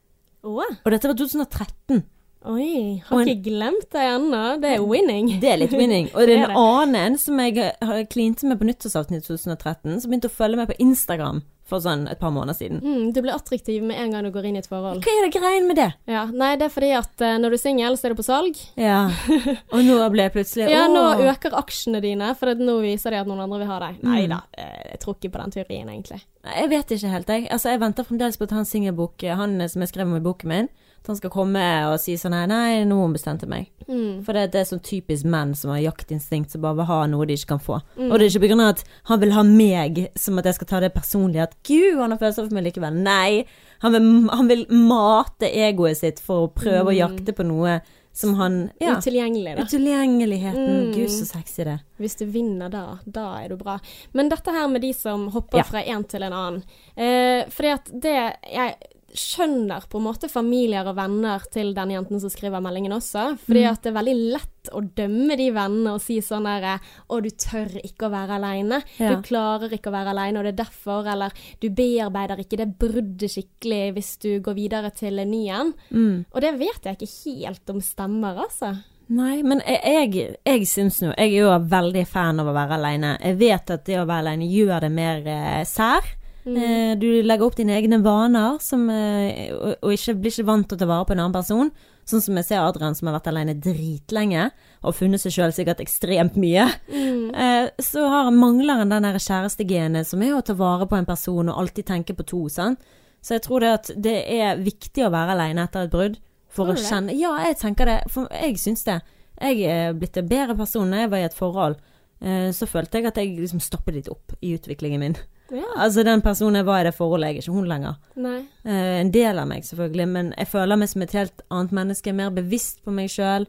Å? 0.43 0.55
Og 0.85 0.91
dette 0.93 1.09
var 1.11 1.15
2013. 1.19 2.03
Oi, 2.47 3.01
har 3.03 3.19
en- 3.19 3.27
ikke 3.27 3.49
glemt 3.49 3.89
det 3.91 3.99
ennå. 3.99 4.43
Det 4.61 4.69
er 4.77 4.83
winning. 4.87 5.39
Det 5.41 5.49
er 5.51 5.57
litt 5.59 5.73
winning. 5.75 6.07
Og 6.15 6.25
det 6.25 6.37
er 6.37 6.45
en 6.49 6.55
annen 6.69 7.17
som 7.19 7.37
jeg 7.43 7.73
klinte 8.09 8.47
med 8.47 8.59
på 8.61 8.67
nyttårsaften 8.69 9.17
i 9.17 9.19
2013, 9.19 9.99
som 9.99 10.09
begynte 10.11 10.29
å 10.31 10.37
følge 10.37 10.55
meg 10.61 10.69
på 10.71 10.77
Instagram 10.79 11.41
for 11.69 11.83
sånn 11.83 12.07
et 12.11 12.19
par 12.21 12.33
måneder 12.35 12.57
siden. 12.57 12.81
Mm, 12.83 13.11
du 13.15 13.21
blir 13.23 13.35
attraktiv 13.35 13.83
med 13.85 13.99
en 14.01 14.15
gang 14.15 14.25
du 14.25 14.31
går 14.33 14.49
inn 14.49 14.57
i 14.57 14.61
et 14.63 14.69
forhold. 14.69 15.03
Hva 15.05 15.15
er 15.15 15.27
det 15.27 15.31
greien 15.35 15.69
med 15.69 15.79
det? 15.79 15.89
Ja, 16.09 16.25
Nei, 16.29 16.51
det 16.59 16.67
er 16.69 16.73
fordi 16.73 16.91
at 16.97 17.13
uh, 17.23 17.35
når 17.41 17.53
du 17.53 17.59
er 17.59 17.63
singel, 17.63 17.97
så 17.99 18.09
er 18.09 18.15
du 18.15 18.19
på 18.19 18.27
salg. 18.27 18.59
Ja. 18.79 19.05
Og 19.73 19.85
nå 19.85 19.99
ble 20.13 20.27
jeg 20.27 20.35
plutselig 20.35 20.69
Ja, 20.73 20.87
nå 20.91 21.05
øker 21.29 21.57
aksjene 21.59 22.01
dine, 22.03 22.33
for 22.39 22.53
nå 22.57 22.79
viser 22.83 23.15
de 23.15 23.21
at 23.21 23.29
noen 23.29 23.45
andre 23.45 23.61
vil 23.63 23.71
ha 23.71 23.79
deg. 23.85 24.01
Mm. 24.01 24.11
Nei 24.11 24.25
da, 24.31 24.43
eh, 24.57 24.91
jeg 24.93 25.01
tror 25.03 25.17
ikke 25.17 25.33
på 25.35 25.43
den 25.43 25.55
teorien, 25.57 25.89
egentlig. 25.93 26.21
Jeg 26.49 26.69
vet 26.71 26.93
ikke 26.95 27.13
helt, 27.13 27.33
jeg. 27.33 27.47
Altså, 27.53 27.73
jeg 27.73 27.81
venter 27.83 28.07
fremdeles 28.07 28.39
på 28.39 28.47
at 28.47 28.55
han 28.55 28.67
singelbok, 28.67 29.25
han 29.39 29.59
som 29.69 29.83
jeg 29.83 29.91
skrev 29.91 30.09
om 30.09 30.17
i 30.17 30.23
boken 30.23 30.53
min, 30.53 30.69
at 31.01 31.07
han 31.07 31.15
skal 31.15 31.29
komme 31.33 31.63
og 31.89 31.99
si 31.99 32.13
sånn 32.19 32.33
her 32.35 32.47
Nei, 32.47 32.83
nå 32.85 32.95
har 32.99 33.07
hun 33.07 33.13
bestemt 33.15 33.45
meg. 33.47 33.69
Mm. 33.87 34.23
For 34.25 34.33
det, 34.33 34.51
det 34.53 34.61
er 34.61 34.67
sånn 34.69 34.83
typisk 34.83 35.25
menn 35.25 35.55
som 35.55 35.71
har 35.71 35.79
jaktinstinkt, 35.79 36.51
som 36.51 36.61
bare 36.61 36.75
vil 36.75 36.85
ha 36.89 37.05
noe 37.07 37.25
de 37.25 37.33
ikke 37.39 37.53
kan 37.55 37.59
få. 37.63 37.79
Mm. 37.97 38.11
Og 38.11 38.19
det 38.19 38.27
er 38.27 38.39
ikke 38.39 38.53
av 38.59 38.65
at 38.75 38.83
han 39.09 39.19
vil 39.19 39.31
ha 39.31 39.43
meg, 39.43 40.01
som 40.15 40.37
at 40.39 40.45
jeg 40.45 40.59
skal 40.59 40.67
ta 40.67 40.79
det 40.83 40.93
personlig, 40.93 41.41
at 41.41 41.55
gud, 41.63 41.97
han 41.99 42.11
har 42.11 42.19
følelser 42.21 42.45
for 42.49 42.53
meg 42.59 42.67
likevel. 42.69 42.99
Nei. 43.03 43.45
Han 43.81 43.95
vil, 43.95 44.29
han 44.29 44.47
vil 44.51 44.65
mate 44.69 45.47
egoet 45.49 45.97
sitt 45.97 46.19
for 46.19 46.47
å 46.47 46.51
prøve 46.53 46.91
å 46.91 46.93
Mm. 46.93 46.99
jakte 46.99 47.33
på 47.33 47.45
noe 47.47 47.79
som 48.11 48.33
han 48.35 48.71
Ja. 48.81 48.97
Utilgjengelig, 48.97 49.55
da. 49.55 49.63
Utilgjengeligheten. 49.63 50.89
Mm. 50.89 50.93
Gud, 50.95 51.09
så 51.09 51.25
sexy 51.25 51.63
det. 51.63 51.79
Hvis 51.99 52.17
du 52.19 52.25
vinner 52.25 52.69
da, 52.69 52.97
da 53.05 53.37
er 53.43 53.49
du 53.49 53.55
bra. 53.55 53.79
Men 54.13 54.29
dette 54.29 54.51
her 54.51 54.67
med 54.67 54.81
de 54.81 54.91
som 54.93 55.29
hopper 55.31 55.59
Ja. 55.59 55.63
fra 55.63 55.79
en 55.85 56.03
til 56.03 56.23
en 56.23 56.33
annen. 56.33 56.63
Eh, 56.97 57.45
fordi 57.49 57.73
at 57.73 57.85
det 58.01 58.35
Jeg 58.51 58.75
skjønner 59.15 59.85
på 59.89 59.97
en 59.99 60.05
måte 60.05 60.29
familier 60.29 60.87
og 60.89 60.95
venner 60.97 61.43
til 61.51 61.73
den 61.77 61.93
jenten 61.95 62.19
som 62.21 62.29
skriver 62.31 62.61
meldingen 62.61 62.93
også. 62.97 63.37
Fordi 63.45 63.63
Mm. 63.65 63.71
at 63.71 63.81
det 63.83 63.89
er 63.91 63.97
veldig 64.03 64.17
lett 64.33 64.69
å 64.75 64.81
dømme 64.95 65.37
de 65.37 65.47
vennene 65.55 65.93
og 65.95 66.01
si 66.01 66.19
sånn 66.21 66.43
derre 66.45 66.75
Å, 67.09 67.21
du 67.23 67.29
tør 67.29 67.79
ikke 67.83 68.07
å 68.07 68.11
være 68.13 68.35
aleine. 68.37 68.81
Ja. 68.99 69.15
Du 69.15 69.21
klarer 69.25 69.71
ikke 69.73 69.89
å 69.89 69.95
være 69.95 70.13
aleine, 70.13 70.39
og 70.39 70.45
det 70.45 70.53
er 70.59 70.63
derfor. 70.65 71.07
Eller 71.09 71.31
du 71.61 71.69
bearbeider 71.69 72.37
ikke 72.43 72.57
det 72.57 72.69
bruddet 72.77 73.31
skikkelig 73.31 73.93
hvis 73.95 74.17
du 74.19 74.39
går 74.45 74.53
videre 74.55 74.91
til 74.93 75.19
en 75.19 75.31
ny 75.31 75.47
en. 75.49 75.73
Mm. 75.91 76.25
Og 76.33 76.41
det 76.41 76.53
vet 76.59 76.83
jeg 76.85 76.97
ikke 76.99 77.35
helt 77.39 77.69
om 77.69 77.81
stemmer, 77.81 78.37
altså. 78.45 78.75
Nei, 79.09 79.41
men 79.41 79.59
jeg, 79.65 80.13
jeg, 80.13 80.35
jeg 80.45 80.67
syns 80.69 80.99
nå 81.01 81.15
Jeg 81.17 81.31
er 81.33 81.39
jo 81.41 81.53
veldig 81.65 82.03
fan 82.07 82.39
av 82.39 82.45
å 82.45 82.53
være 82.53 82.75
aleine. 82.77 83.15
Jeg 83.23 83.39
vet 83.39 83.71
at 83.73 83.85
det 83.87 83.97
å 83.97 84.05
være 84.05 84.19
aleine 84.27 84.45
gjør 84.45 84.81
det 84.85 84.91
mer 84.93 85.25
eh, 85.25 85.63
sær. 85.65 86.05
Mm. 86.49 86.57
Eh, 86.63 86.91
du 86.99 87.07
legger 87.23 87.45
opp 87.45 87.57
dine 87.59 87.75
egne 87.77 88.01
vaner, 88.03 88.57
som, 88.63 88.87
eh, 88.89 89.49
og, 89.53 89.75
og 89.85 89.95
ikke, 89.95 90.17
blir 90.19 90.33
ikke 90.33 90.47
vant 90.49 90.69
til 90.69 90.77
å 90.77 90.81
ta 90.81 90.89
vare 90.89 91.07
på 91.07 91.15
en 91.15 91.23
annen 91.23 91.35
person. 91.35 91.71
Sånn 92.09 92.23
som 92.25 92.37
jeg 92.39 92.47
ser 92.47 92.63
Adrian 92.63 92.95
som 92.97 93.09
har 93.09 93.19
vært 93.19 93.29
alene 93.29 93.53
dritlenge, 93.61 94.47
og 94.81 94.95
funnet 94.97 95.21
seg 95.21 95.35
sjøl 95.35 95.53
sikkert 95.53 95.83
ekstremt 95.83 96.39
mye. 96.41 96.65
Mm. 96.89 97.27
Eh, 97.29 97.67
så 97.85 98.07
har, 98.09 98.31
mangler 98.33 98.81
han 98.81 98.89
den 98.89 99.05
der 99.05 99.19
kjærestegenet 99.21 100.09
som 100.09 100.23
er 100.25 100.33
å 100.37 100.41
ta 100.45 100.55
vare 100.57 100.89
på 100.89 100.97
en 100.97 101.07
person 101.09 101.51
og 101.51 101.61
alltid 101.61 101.89
tenke 101.91 102.17
på 102.17 102.25
to. 102.31 102.47
Sant? 102.49 102.81
Så 103.21 103.35
jeg 103.35 103.45
tror 103.45 103.61
det 103.61 103.75
at 103.75 103.91
det 103.99 104.17
er 104.31 104.61
viktig 104.63 105.03
å 105.05 105.13
være 105.13 105.35
alene 105.35 105.67
etter 105.67 105.85
et 105.85 105.93
brudd. 105.93 106.17
For 106.49 106.71
å 106.71 106.75
kjenne 106.79 107.13
Ja, 107.13 107.35
jeg 107.45 107.59
tenker 107.61 107.85
det. 107.85 107.99
For 108.09 108.29
jeg 108.33 108.57
syns 108.57 108.81
det. 108.87 109.01
Jeg 109.39 109.67
er 109.69 109.93
blitt 109.95 110.17
en 110.17 110.27
bedre 110.27 110.55
person 110.57 110.89
når 110.89 111.03
jeg 111.03 111.11
var 111.11 111.21
i 111.21 111.27
et 111.27 111.37
forhold. 111.37 111.77
Eh, 112.19 112.49
så 112.55 112.67
følte 112.67 112.99
jeg 112.99 113.11
at 113.11 113.19
jeg 113.19 113.35
liksom 113.37 113.61
stoppet 113.63 113.95
litt 113.95 114.09
opp 114.11 114.33
i 114.41 114.55
utviklingen 114.57 115.03
min. 115.03 115.19
Ja. 115.51 115.65
Altså 115.75 116.03
Den 116.05 116.21
personen 116.21 116.59
jeg 116.59 116.67
var 116.67 116.81
i 116.81 116.87
det 116.89 116.95
forholdet, 116.97 117.29
jeg 117.29 117.39
er 117.39 117.41
ikke 117.43 117.55
hun 117.55 117.69
lenger. 117.69 117.95
Nei. 118.15 118.37
Eh, 118.65 118.99
en 118.99 119.11
del 119.11 119.39
av 119.41 119.47
meg, 119.49 119.65
selvfølgelig, 119.65 120.07
men 120.07 120.33
jeg 120.37 120.51
føler 120.51 120.79
meg 120.79 120.91
som 120.91 121.05
et 121.05 121.15
helt 121.17 121.41
annet 121.49 121.75
menneske. 121.79 122.13
Mer 122.15 122.29
bevisst 122.35 122.83
på 122.85 122.93
meg 122.95 123.09
sjøl. 123.13 123.47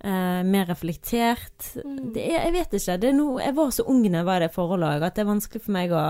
Eh, 0.00 0.42
mer 0.48 0.68
reflektert. 0.70 1.72
Mm. 1.84 2.12
Det 2.14 2.22
er, 2.24 2.44
jeg 2.46 2.54
vet 2.56 2.76
ikke. 2.78 2.98
Det 3.02 3.10
er 3.10 3.16
noe, 3.18 3.40
jeg 3.44 3.56
var 3.58 3.74
så 3.76 3.84
ung 3.90 4.04
da 4.06 4.22
jeg 4.22 4.28
var 4.30 4.40
i 4.40 4.46
det 4.46 4.54
forholdet 4.54 4.94
òg, 4.94 5.08
at 5.08 5.18
det 5.18 5.24
er 5.24 5.32
vanskelig 5.34 5.64
for 5.66 5.76
meg 5.76 5.96
å 5.96 6.04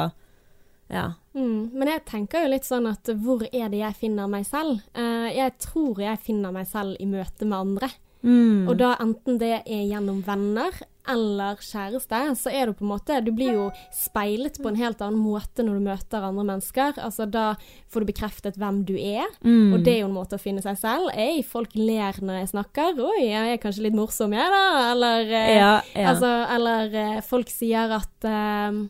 Ja. 0.90 1.12
Mm, 1.35 1.70
men 1.72 1.87
jeg 1.87 2.03
tenker 2.05 2.42
jo 2.42 2.50
litt 2.50 2.64
sånn 2.66 2.88
at 2.90 3.07
hvor 3.22 3.44
er 3.46 3.68
det 3.70 3.79
jeg 3.79 3.94
finner 3.94 4.26
meg 4.26 4.42
selv? 4.48 4.81
Eh, 4.94 5.29
jeg 5.37 5.53
tror 5.62 6.00
jeg 6.03 6.18
finner 6.18 6.50
meg 6.50 6.66
selv 6.66 6.96
i 6.98 7.07
møte 7.07 7.46
med 7.46 7.59
andre. 7.59 7.90
Mm. 8.26 8.68
Og 8.68 8.74
da 8.76 8.96
enten 9.00 9.38
det 9.40 9.62
er 9.64 9.85
gjennom 9.87 10.18
venner 10.26 10.74
eller 11.08 11.60
kjæreste, 11.64 12.20
så 12.36 12.52
er 12.52 12.68
du 12.68 12.76
på 12.76 12.84
en 12.84 12.92
måte 12.92 13.18
Du 13.24 13.30
blir 13.34 13.54
jo 13.56 13.66
speilet 13.94 14.58
på 14.60 14.68
en 14.70 14.78
helt 14.78 15.00
annen 15.04 15.20
måte 15.20 15.64
når 15.64 15.78
du 15.78 15.86
møter 15.88 16.26
andre 16.26 16.44
mennesker. 16.52 17.00
Altså 17.00 17.26
da 17.30 17.54
får 17.90 18.04
du 18.04 18.10
bekreftet 18.12 18.60
hvem 18.60 18.82
du 18.88 18.94
er, 18.96 19.26
mm. 19.40 19.72
og 19.74 19.84
det 19.86 19.96
er 19.96 20.00
jo 20.02 20.10
en 20.10 20.16
måte 20.18 20.38
å 20.38 20.42
finne 20.42 20.62
seg 20.64 20.78
selv. 20.80 21.10
Ei, 21.14 21.42
folk 21.46 21.74
ler 21.78 22.20
når 22.20 22.42
jeg 22.42 22.52
snakker. 22.54 23.00
Oi, 23.00 23.26
jeg 23.30 23.56
er 23.56 23.62
kanskje 23.62 23.86
litt 23.88 23.98
morsom, 23.98 24.34
jeg, 24.36 24.54
da. 24.54 24.64
Eller 24.92 25.28
eh, 25.28 25.52
ja, 25.56 25.74
ja. 25.94 26.08
Altså, 26.12 26.32
eller 26.56 26.98
eh, 27.04 27.20
folk 27.26 27.52
sier 27.52 27.96
at 27.96 28.28
eh, 28.28 28.82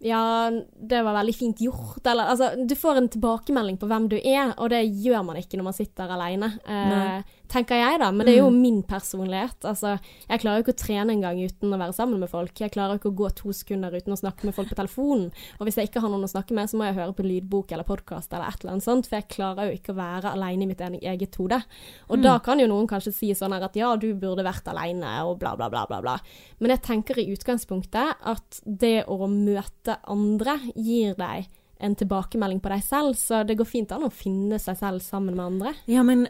ja, 0.00 0.22
det 0.80 1.02
var 1.04 1.18
veldig 1.18 1.34
fint 1.36 1.60
gjort, 1.60 2.00
eller 2.08 2.30
altså 2.32 2.54
Du 2.64 2.72
får 2.78 3.02
en 3.02 3.08
tilbakemelding 3.12 3.76
på 3.76 3.88
hvem 3.90 4.08
du 4.08 4.16
er, 4.16 4.54
og 4.56 4.72
det 4.72 4.86
gjør 4.88 5.26
man 5.28 5.36
ikke 5.40 5.60
når 5.60 5.68
man 5.68 5.76
sitter 5.76 6.14
alene. 6.16 6.54
Nei. 6.64 7.04
Eh, 7.18 7.36
tenker 7.50 7.74
jeg, 7.80 7.98
da. 8.00 8.08
Men 8.14 8.26
det 8.26 8.34
er 8.36 8.38
jo 8.44 8.50
Mm. 8.50 8.60
min 8.62 8.82
personlighet. 8.86 9.60
Altså, 9.66 9.98
jeg 10.28 10.40
klarer 10.40 10.60
jo 10.60 10.64
ikke 10.64 10.76
å 10.76 10.84
trene 10.86 11.10
engang 11.12 11.36
uten 11.42 11.72
å 11.74 11.78
være 11.78 11.92
sammen 11.94 12.20
med 12.20 12.30
folk. 12.30 12.54
Jeg 12.60 12.70
klarer 12.70 12.94
jo 12.94 12.98
ikke 13.00 13.10
å 13.12 13.18
gå 13.18 13.34
to 13.34 13.52
sekunder 13.52 13.90
uten 13.92 14.12
å 14.14 14.18
snakke 14.20 14.44
med 14.44 14.54
folk 14.54 14.68
på 14.70 14.76
telefonen. 14.78 15.32
Og 15.58 15.66
hvis 15.66 15.74
jeg 15.76 15.90
ikke 15.90 16.00
har 16.00 16.08
noen 16.10 16.24
å 16.24 16.30
snakke 16.30 16.52
med, 16.54 16.68
så 16.70 16.78
må 16.78 16.86
jeg 16.86 16.94
høre 16.96 17.12
på 17.14 17.26
lydbok 17.26 17.72
eller 17.72 17.84
podkast 17.84 18.32
eller 18.32 18.46
et 18.48 18.60
eller 18.62 18.72
annet 18.72 18.84
sånt, 18.86 19.06
for 19.10 19.16
jeg 19.18 19.28
klarer 19.28 19.66
jo 19.70 19.76
ikke 19.76 19.92
å 19.92 19.98
være 19.98 20.32
alene 20.32 20.62
i 20.62 20.66
mitt 20.66 20.80
eget 20.80 21.34
hode. 21.36 21.62
Og 22.08 22.18
Mm. 22.18 22.22
da 22.22 22.38
kan 22.38 22.58
jo 22.58 22.66
noen 22.68 22.86
kanskje 22.86 23.12
si 23.12 23.30
sånn 23.34 23.52
her 23.52 23.62
at 23.64 23.74
ja, 23.74 23.96
du 23.96 24.14
burde 24.14 24.44
vært 24.44 24.64
alene, 24.70 25.24
og 25.26 25.38
bla, 25.40 25.56
bla, 25.56 25.68
bla, 25.68 25.86
bla, 25.86 26.00
bla. 26.00 26.18
Men 26.60 26.70
jeg 26.70 26.82
tenker 26.82 27.18
i 27.18 27.34
utgangspunktet 27.36 28.14
at 28.24 28.60
det 28.64 29.06
å 29.06 29.26
møte 29.28 29.98
andre 30.08 30.58
gir 30.76 31.14
deg 31.14 31.46
en 31.80 31.96
tilbakemelding 31.96 32.60
på 32.60 32.72
deg 32.72 32.84
selv, 32.84 33.16
så 33.18 33.42
det 33.46 33.56
går 33.58 33.68
fint 33.68 33.92
an 33.94 34.04
å 34.06 34.12
finne 34.12 34.58
seg 34.60 34.78
selv 34.80 35.02
sammen 35.04 35.36
med 35.36 35.44
andre. 35.46 35.74
Ja, 35.90 36.04
men 36.06 36.26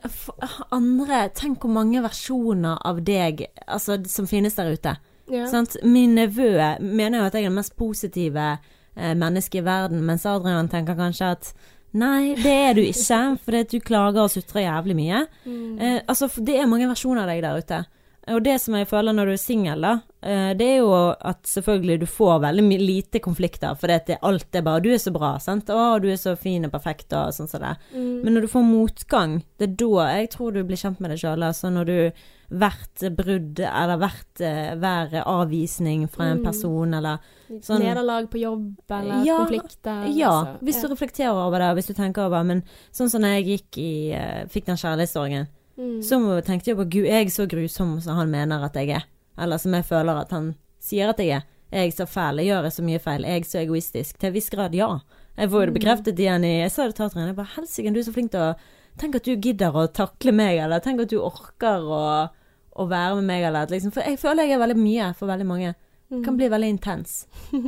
andre 0.71 1.25
Tenk 1.37 1.65
hvor 1.65 1.73
mange 1.75 2.03
versjoner 2.05 2.79
av 2.87 3.03
deg 3.07 3.45
altså, 3.67 3.99
som 4.11 4.29
finnes 4.31 4.57
der 4.59 4.73
ute. 4.75 4.95
Ja. 5.31 5.47
Sant? 5.51 5.77
Min 5.87 6.17
nevø 6.19 6.55
mener 6.83 7.21
jo 7.21 7.27
at 7.29 7.37
jeg 7.37 7.47
er 7.47 7.53
det 7.53 7.59
mest 7.59 7.77
positive 7.79 8.47
eh, 8.55 9.15
mennesket 9.19 9.61
i 9.61 9.67
verden, 9.67 10.03
mens 10.07 10.27
Adrian 10.29 10.71
tenker 10.71 10.99
kanskje 10.99 11.35
at 11.37 11.53
Nei, 11.91 12.37
det 12.39 12.51
er 12.55 12.77
du 12.79 12.85
ikke, 12.85 13.17
fordi 13.43 13.65
du 13.67 13.81
klager 13.83 14.23
og 14.23 14.31
sutrer 14.31 14.63
jævlig 14.63 14.95
mye. 14.95 15.25
Mm. 15.43 15.73
Eh, 15.75 15.97
altså, 16.07 16.29
det 16.39 16.55
er 16.61 16.69
mange 16.71 16.87
versjoner 16.87 17.25
av 17.25 17.33
deg 17.33 17.43
der 17.43 17.59
ute. 17.59 17.81
Og 18.29 18.43
det 18.45 18.61
som 18.61 18.75
jeg 18.77 18.87
føler 18.87 19.15
når 19.17 19.27
du 19.27 19.33
er 19.33 19.41
singel, 19.41 19.81
da, 19.81 19.93
eh, 20.23 20.53
det 20.55 20.67
er 20.67 20.77
jo 20.83 20.91
at 21.25 21.43
selvfølgelig 21.49 22.01
du 22.01 22.07
får 22.07 22.41
veldig 22.45 22.79
lite 22.81 23.21
konflikter, 23.25 23.75
for 23.81 23.89
det 23.89 24.11
er 24.11 24.19
alt 24.23 24.55
er 24.55 24.63
bare 24.63 24.81
'du 24.83 24.91
er 24.93 24.99
så 24.99 25.11
bra', 25.11 25.41
sant, 25.41 25.67
'å, 25.67 26.01
du 26.01 26.09
er 26.09 26.17
så 26.21 26.37
fin 26.37 26.65
og 26.65 26.71
perfekt', 26.71 27.13
og 27.17 27.33
sånn 27.33 27.49
som 27.49 27.61
det. 27.61 27.77
Mm. 27.95 28.23
Men 28.25 28.35
når 28.35 28.41
du 28.43 28.49
får 28.49 28.63
motgang, 28.63 29.43
det 29.59 29.71
er 29.71 29.75
da 29.77 30.19
jeg 30.21 30.31
tror 30.31 30.53
du 30.53 30.63
blir 30.65 30.77
kjent 30.77 31.01
med 31.01 31.11
deg 31.11 31.19
sjøl. 31.19 31.43
Altså 31.43 31.73
når 31.73 31.85
du 31.87 32.13
hvert 32.53 33.17
brudd, 33.17 33.61
eller 33.61 33.97
hvert 33.97 34.41
eh, 34.41 34.75
hver 34.75 35.23
avvisning 35.25 36.09
fra 36.11 36.25
en 36.25 36.39
Mm. 36.39 36.45
person, 36.45 36.95
eller 36.95 37.19
sånn- 37.63 37.81
Nederlag 37.81 38.29
på 38.29 38.41
jobb 38.41 38.75
eller 38.91 39.25
Ja, 39.25 39.39
konflikter. 39.47 40.15
Ja, 40.15 40.31
altså. 40.45 40.59
hvis 40.63 40.83
du 40.83 40.89
reflekterer 40.89 41.33
over 41.47 41.59
det, 41.59 41.77
hvis 41.77 41.87
du 41.87 41.95
tenker 41.95 42.27
over 42.27 42.43
Men 42.45 42.63
sånn 42.93 43.09
som 43.09 43.23
da 43.23 43.29
jeg 43.29 43.47
gikk 43.47 43.79
i 43.79 44.13
eh, 44.13 44.45
fikk 44.47 44.67
den 44.67 44.77
kjærlighetssorgen, 44.77 45.47
Mm. 45.81 46.03
så 46.05 46.19
tenkte 46.45 46.71
jeg 46.71 46.77
på 46.77 46.85
Gud, 46.93 47.07
jeg 47.09 47.25
er 47.27 47.31
så 47.33 47.47
grusom 47.49 47.95
som 48.05 48.17
han 48.21 48.29
mener 48.31 48.65
at 48.67 48.75
jeg 48.77 48.91
er. 48.99 49.07
Eller 49.41 49.57
som 49.63 49.73
jeg 49.73 49.87
føler 49.89 50.21
at 50.21 50.31
han 50.37 50.51
sier 50.83 51.09
at 51.15 51.19
jeg 51.23 51.39
er. 51.41 51.47
Er 51.73 51.85
Jeg 51.87 51.93
så 51.95 52.05
fæl, 52.11 52.37
jeg 52.43 52.51
gjør 52.51 52.67
så 52.75 52.83
mye 52.83 52.99
feil, 52.99 53.25
Er 53.25 53.39
jeg 53.39 53.45
så 53.47 53.59
egoistisk. 53.63 54.19
Til 54.19 54.27
en 54.29 54.35
viss 54.35 54.51
grad, 54.51 54.75
ja. 54.75 54.99
Jeg 55.39 55.49
får 55.51 55.61
jo 55.61 55.67
det 55.67 55.73
Mm. 55.73 55.79
bekreftet 55.81 56.19
igjen 56.19 56.45
i 56.45 56.61
Jeg 56.61 56.71
sa 56.73 56.87
det 56.87 56.95
til 56.97 57.05
Adrian, 57.05 57.27
jeg 57.29 57.37
bare 57.37 57.55
helsike, 57.57 57.93
du 57.95 57.99
er 58.01 58.03
så 58.03 58.13
flink 58.13 58.31
til 58.33 58.41
å 58.41 58.55
Tenk 58.99 59.15
at 59.17 59.25
du 59.25 59.37
gidder 59.37 59.71
å 59.73 59.87
takle 59.93 60.33
meg, 60.33 60.59
eller 60.59 60.81
tenk 60.81 61.01
at 61.01 61.09
du 61.09 61.21
orker 61.23 61.81
å, 61.81 62.29
å 62.77 62.87
være 62.91 63.15
med 63.17 63.25
meg, 63.25 63.45
eller 63.45 63.67
liksom 63.71 63.93
For 63.95 64.03
jeg 64.03 64.19
føler 64.19 64.43
jeg 64.45 64.53
er 64.59 64.59
veldig 64.67 64.77
mye 64.77 65.15
for 65.17 65.27
veldig 65.31 65.47
mange. 65.47 65.75
Det 66.11 66.25
Kan 66.25 66.37
bli 66.37 66.49
veldig 66.51 66.69
intens. 66.69 67.27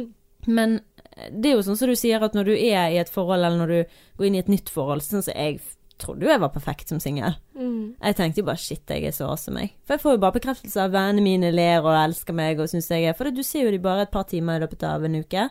Men 0.47 0.81
eh, 1.17 1.31
det 1.31 1.53
er 1.53 1.55
jo 1.57 1.63
sånn 1.63 1.79
som 1.79 1.89
du 1.89 1.95
sier, 1.97 2.21
at 2.27 2.35
når 2.35 2.45
du 2.51 2.53
er 2.57 2.91
i 2.91 2.99
et 2.99 3.09
forhold, 3.09 3.39
eller 3.45 3.57
når 3.63 3.69
du 3.69 3.95
går 4.19 4.27
inn 4.27 4.35
i 4.35 4.43
et 4.43 4.49
nytt 4.51 4.69
forhold, 4.69 5.01
sånn 5.07 5.23
som 5.23 5.33
jeg 5.37 5.61
trodde 6.03 6.27
jo 6.27 6.31
jeg 6.33 6.41
var 6.43 6.53
perfekt 6.55 6.89
som 6.93 7.01
singel. 7.03 7.35
Mm. 7.57 7.95
Jeg 8.03 8.17
tenkte 8.19 8.43
jo 8.43 8.47
bare 8.51 8.61
shit, 8.61 8.83
jeg 8.91 9.05
er 9.09 9.15
så 9.17 9.29
awesome, 9.33 9.61
jeg. 9.65 9.73
For 9.87 9.95
jeg 9.97 10.03
får 10.05 10.17
jo 10.17 10.23
bare 10.27 10.37
bekreftelse 10.39 10.83
av 10.85 10.93
vennene 10.95 11.23
mine 11.25 11.51
ler 11.55 11.81
og 11.87 11.95
elsker 11.97 12.37
meg 12.37 12.61
og 12.61 12.69
syns 12.73 12.91
jeg 12.93 13.07
er 13.09 13.17
For 13.19 13.31
du 13.31 13.43
ser 13.47 13.65
jo 13.69 13.71
de 13.75 13.79
bare 13.83 14.03
et 14.07 14.13
par 14.15 14.25
timer 14.31 14.59
i 14.59 14.65
løpet 14.67 14.83
av 14.89 15.05
en 15.09 15.17
uke. 15.23 15.49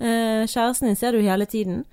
Eh, 0.00 0.44
kjæresten 0.50 0.88
din 0.90 0.96
ser 0.98 1.12
du 1.14 1.20
hele 1.22 1.46
tiden. 1.46 1.84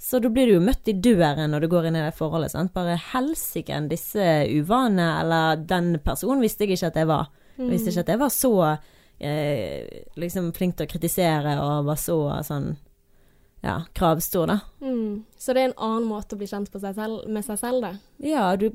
Så 0.00 0.16
da 0.24 0.30
blir 0.32 0.46
du 0.48 0.54
jo 0.54 0.62
møtt 0.64 0.88
i 0.88 0.94
døren 0.96 1.50
når 1.52 1.60
du 1.60 1.68
går 1.68 1.90
inn 1.90 1.96
i 2.00 2.04
det 2.06 2.14
forholdet. 2.16 2.54
Sant? 2.54 2.72
Bare 2.72 2.94
helsike, 3.10 3.76
disse 3.90 4.24
uvanene, 4.48 5.10
eller 5.20 5.60
den 5.68 5.98
personen 6.00 6.40
visste 6.40 6.64
jeg 6.64 6.78
ikke 6.78 6.88
at 6.94 6.96
jeg 7.02 7.10
var. 7.10 7.28
Jeg 7.58 7.66
Mm. 7.66 7.70
visste 7.74 7.90
ikke 7.92 8.00
at 8.06 8.08
jeg 8.14 8.18
var 8.22 8.30
så 8.32 8.78
eh, 9.20 10.04
liksom 10.16 10.52
flink 10.56 10.76
til 10.78 10.86
å 10.86 10.90
kritisere 10.90 11.58
og 11.60 11.84
var 11.90 11.98
så 12.00 12.16
sånn 12.46 12.70
ja, 13.62 13.82
kravstor, 13.94 14.46
da. 14.46 14.58
Mm. 14.80 15.24
Så 15.38 15.52
det 15.54 15.62
er 15.62 15.68
en 15.70 15.76
annen 15.78 16.08
måte 16.08 16.36
å 16.36 16.40
bli 16.40 16.46
kjent 16.50 16.70
på 16.72 16.80
seg 16.80 16.94
selv, 16.96 17.26
med 17.28 17.44
seg 17.44 17.58
selv, 17.60 17.82
det. 17.84 17.92
Ja, 18.30 18.56
du 18.56 18.70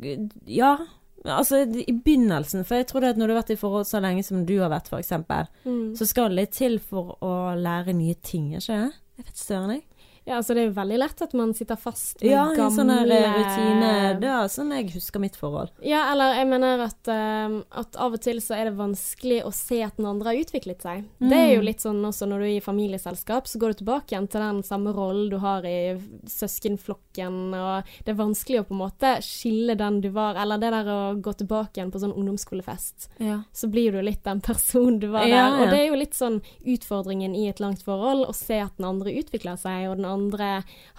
Ja. 0.46 0.78
Altså, 1.26 1.64
i 1.66 1.90
begynnelsen, 1.90 2.62
for 2.64 2.76
jeg 2.78 2.86
tror 2.86 3.02
det 3.02 3.10
at 3.16 3.18
når 3.18 3.28
du 3.28 3.34
har 3.34 3.40
vært 3.42 3.54
i 3.56 3.58
forhold 3.58 3.88
så 3.90 3.98
lenge 4.00 4.22
som 4.24 4.44
du 4.46 4.60
har 4.62 4.70
vært, 4.70 4.92
eksempel, 5.00 5.48
Mm. 5.66 5.96
så 5.98 6.06
skal 6.06 6.30
det 6.30 6.36
litt 6.36 6.52
til 6.52 6.78
for 6.78 7.18
å 7.20 7.56
lære 7.58 7.96
nye 7.96 8.14
ting, 8.22 8.52
ikke 8.54 8.68
det? 8.68 8.94
Jeg 9.18 9.26
vet 9.26 9.36
søren, 9.42 9.72
jeg. 9.74 9.84
Ja, 10.26 10.38
altså 10.40 10.56
det 10.56 10.64
er 10.64 10.68
jo 10.72 10.76
veldig 10.82 10.98
lett 10.98 11.22
at 11.22 11.34
man 11.38 11.54
sitter 11.54 11.76
fast 11.78 12.22
med 12.24 12.32
Ja, 12.32 12.46
gamle 12.56 12.72
sånn 12.74 12.90
rutine. 12.90 13.92
Det 14.20 14.30
er 14.32 14.48
sånn 14.50 14.72
jeg 14.74 14.90
husker 14.96 15.22
mitt 15.22 15.36
forhold. 15.38 15.70
Ja, 15.86 16.12
eller 16.12 16.34
jeg 16.40 16.48
mener 16.50 16.82
at, 16.88 17.08
eh, 17.08 17.60
at 17.78 17.96
av 18.02 18.14
og 18.18 18.22
til 18.26 18.42
så 18.42 18.56
er 18.58 18.66
det 18.72 18.78
vanskelig 18.80 19.44
å 19.46 19.54
se 19.54 19.84
at 19.86 19.98
den 19.98 20.08
andre 20.10 20.34
har 20.34 20.42
utviklet 20.42 20.82
seg. 20.82 21.06
Det 21.20 21.32
er 21.38 21.54
jo 21.56 21.62
Mm. 21.62 21.66
litt 21.66 21.80
sånn 21.86 22.02
også 22.06 22.28
når 22.28 22.40
du 22.40 22.46
er 22.46 22.58
i 22.58 22.60
familieselskap, 22.66 23.46
så 23.48 23.60
går 23.62 23.74
du 23.76 23.84
tilbake 23.86 24.08
igjen 24.16 24.28
til 24.30 24.42
den 24.42 24.64
samme 24.64 24.94
rollen 24.96 25.30
du 25.30 25.38
har 25.38 25.62
i 25.64 25.96
søskenflokken, 26.26 27.54
og 27.54 27.84
det 28.06 28.14
er 28.14 28.20
vanskelig 28.20 28.62
å 28.62 28.68
på 28.70 28.74
en 28.76 28.82
måte 28.82 29.12
skille 29.26 29.76
den 29.78 30.02
du 30.02 30.10
var, 30.16 30.36
eller 30.42 30.58
det 30.62 30.72
der 30.74 30.90
å 30.92 31.00
gå 31.22 31.34
tilbake 31.38 31.78
igjen 31.80 31.92
på 31.94 32.02
sånn 32.02 32.16
ungdomsskolefest. 32.16 33.10
Ja. 33.20 33.42
Så 33.54 33.70
blir 33.72 33.92
du 33.92 34.02
litt 34.02 34.24
den 34.24 34.42
personen 34.42 35.00
du 35.00 35.08
var 35.14 35.26
der. 35.26 35.30
Ja, 35.36 35.48
ja. 35.50 35.62
Og 35.64 35.70
det 35.70 35.80
er 35.84 35.88
jo 35.92 36.00
litt 36.00 36.14
sånn 36.18 36.42
utfordringen 36.66 37.36
i 37.36 37.48
et 37.52 37.60
langt 37.64 37.84
forhold, 37.86 38.26
å 38.28 38.34
se 38.36 38.60
at 38.64 38.76
den 38.78 38.86
andre 38.90 39.14
utvikler 39.22 39.58
seg, 39.60 39.90
og 39.90 39.98
den 39.98 40.06
andre 40.06 40.15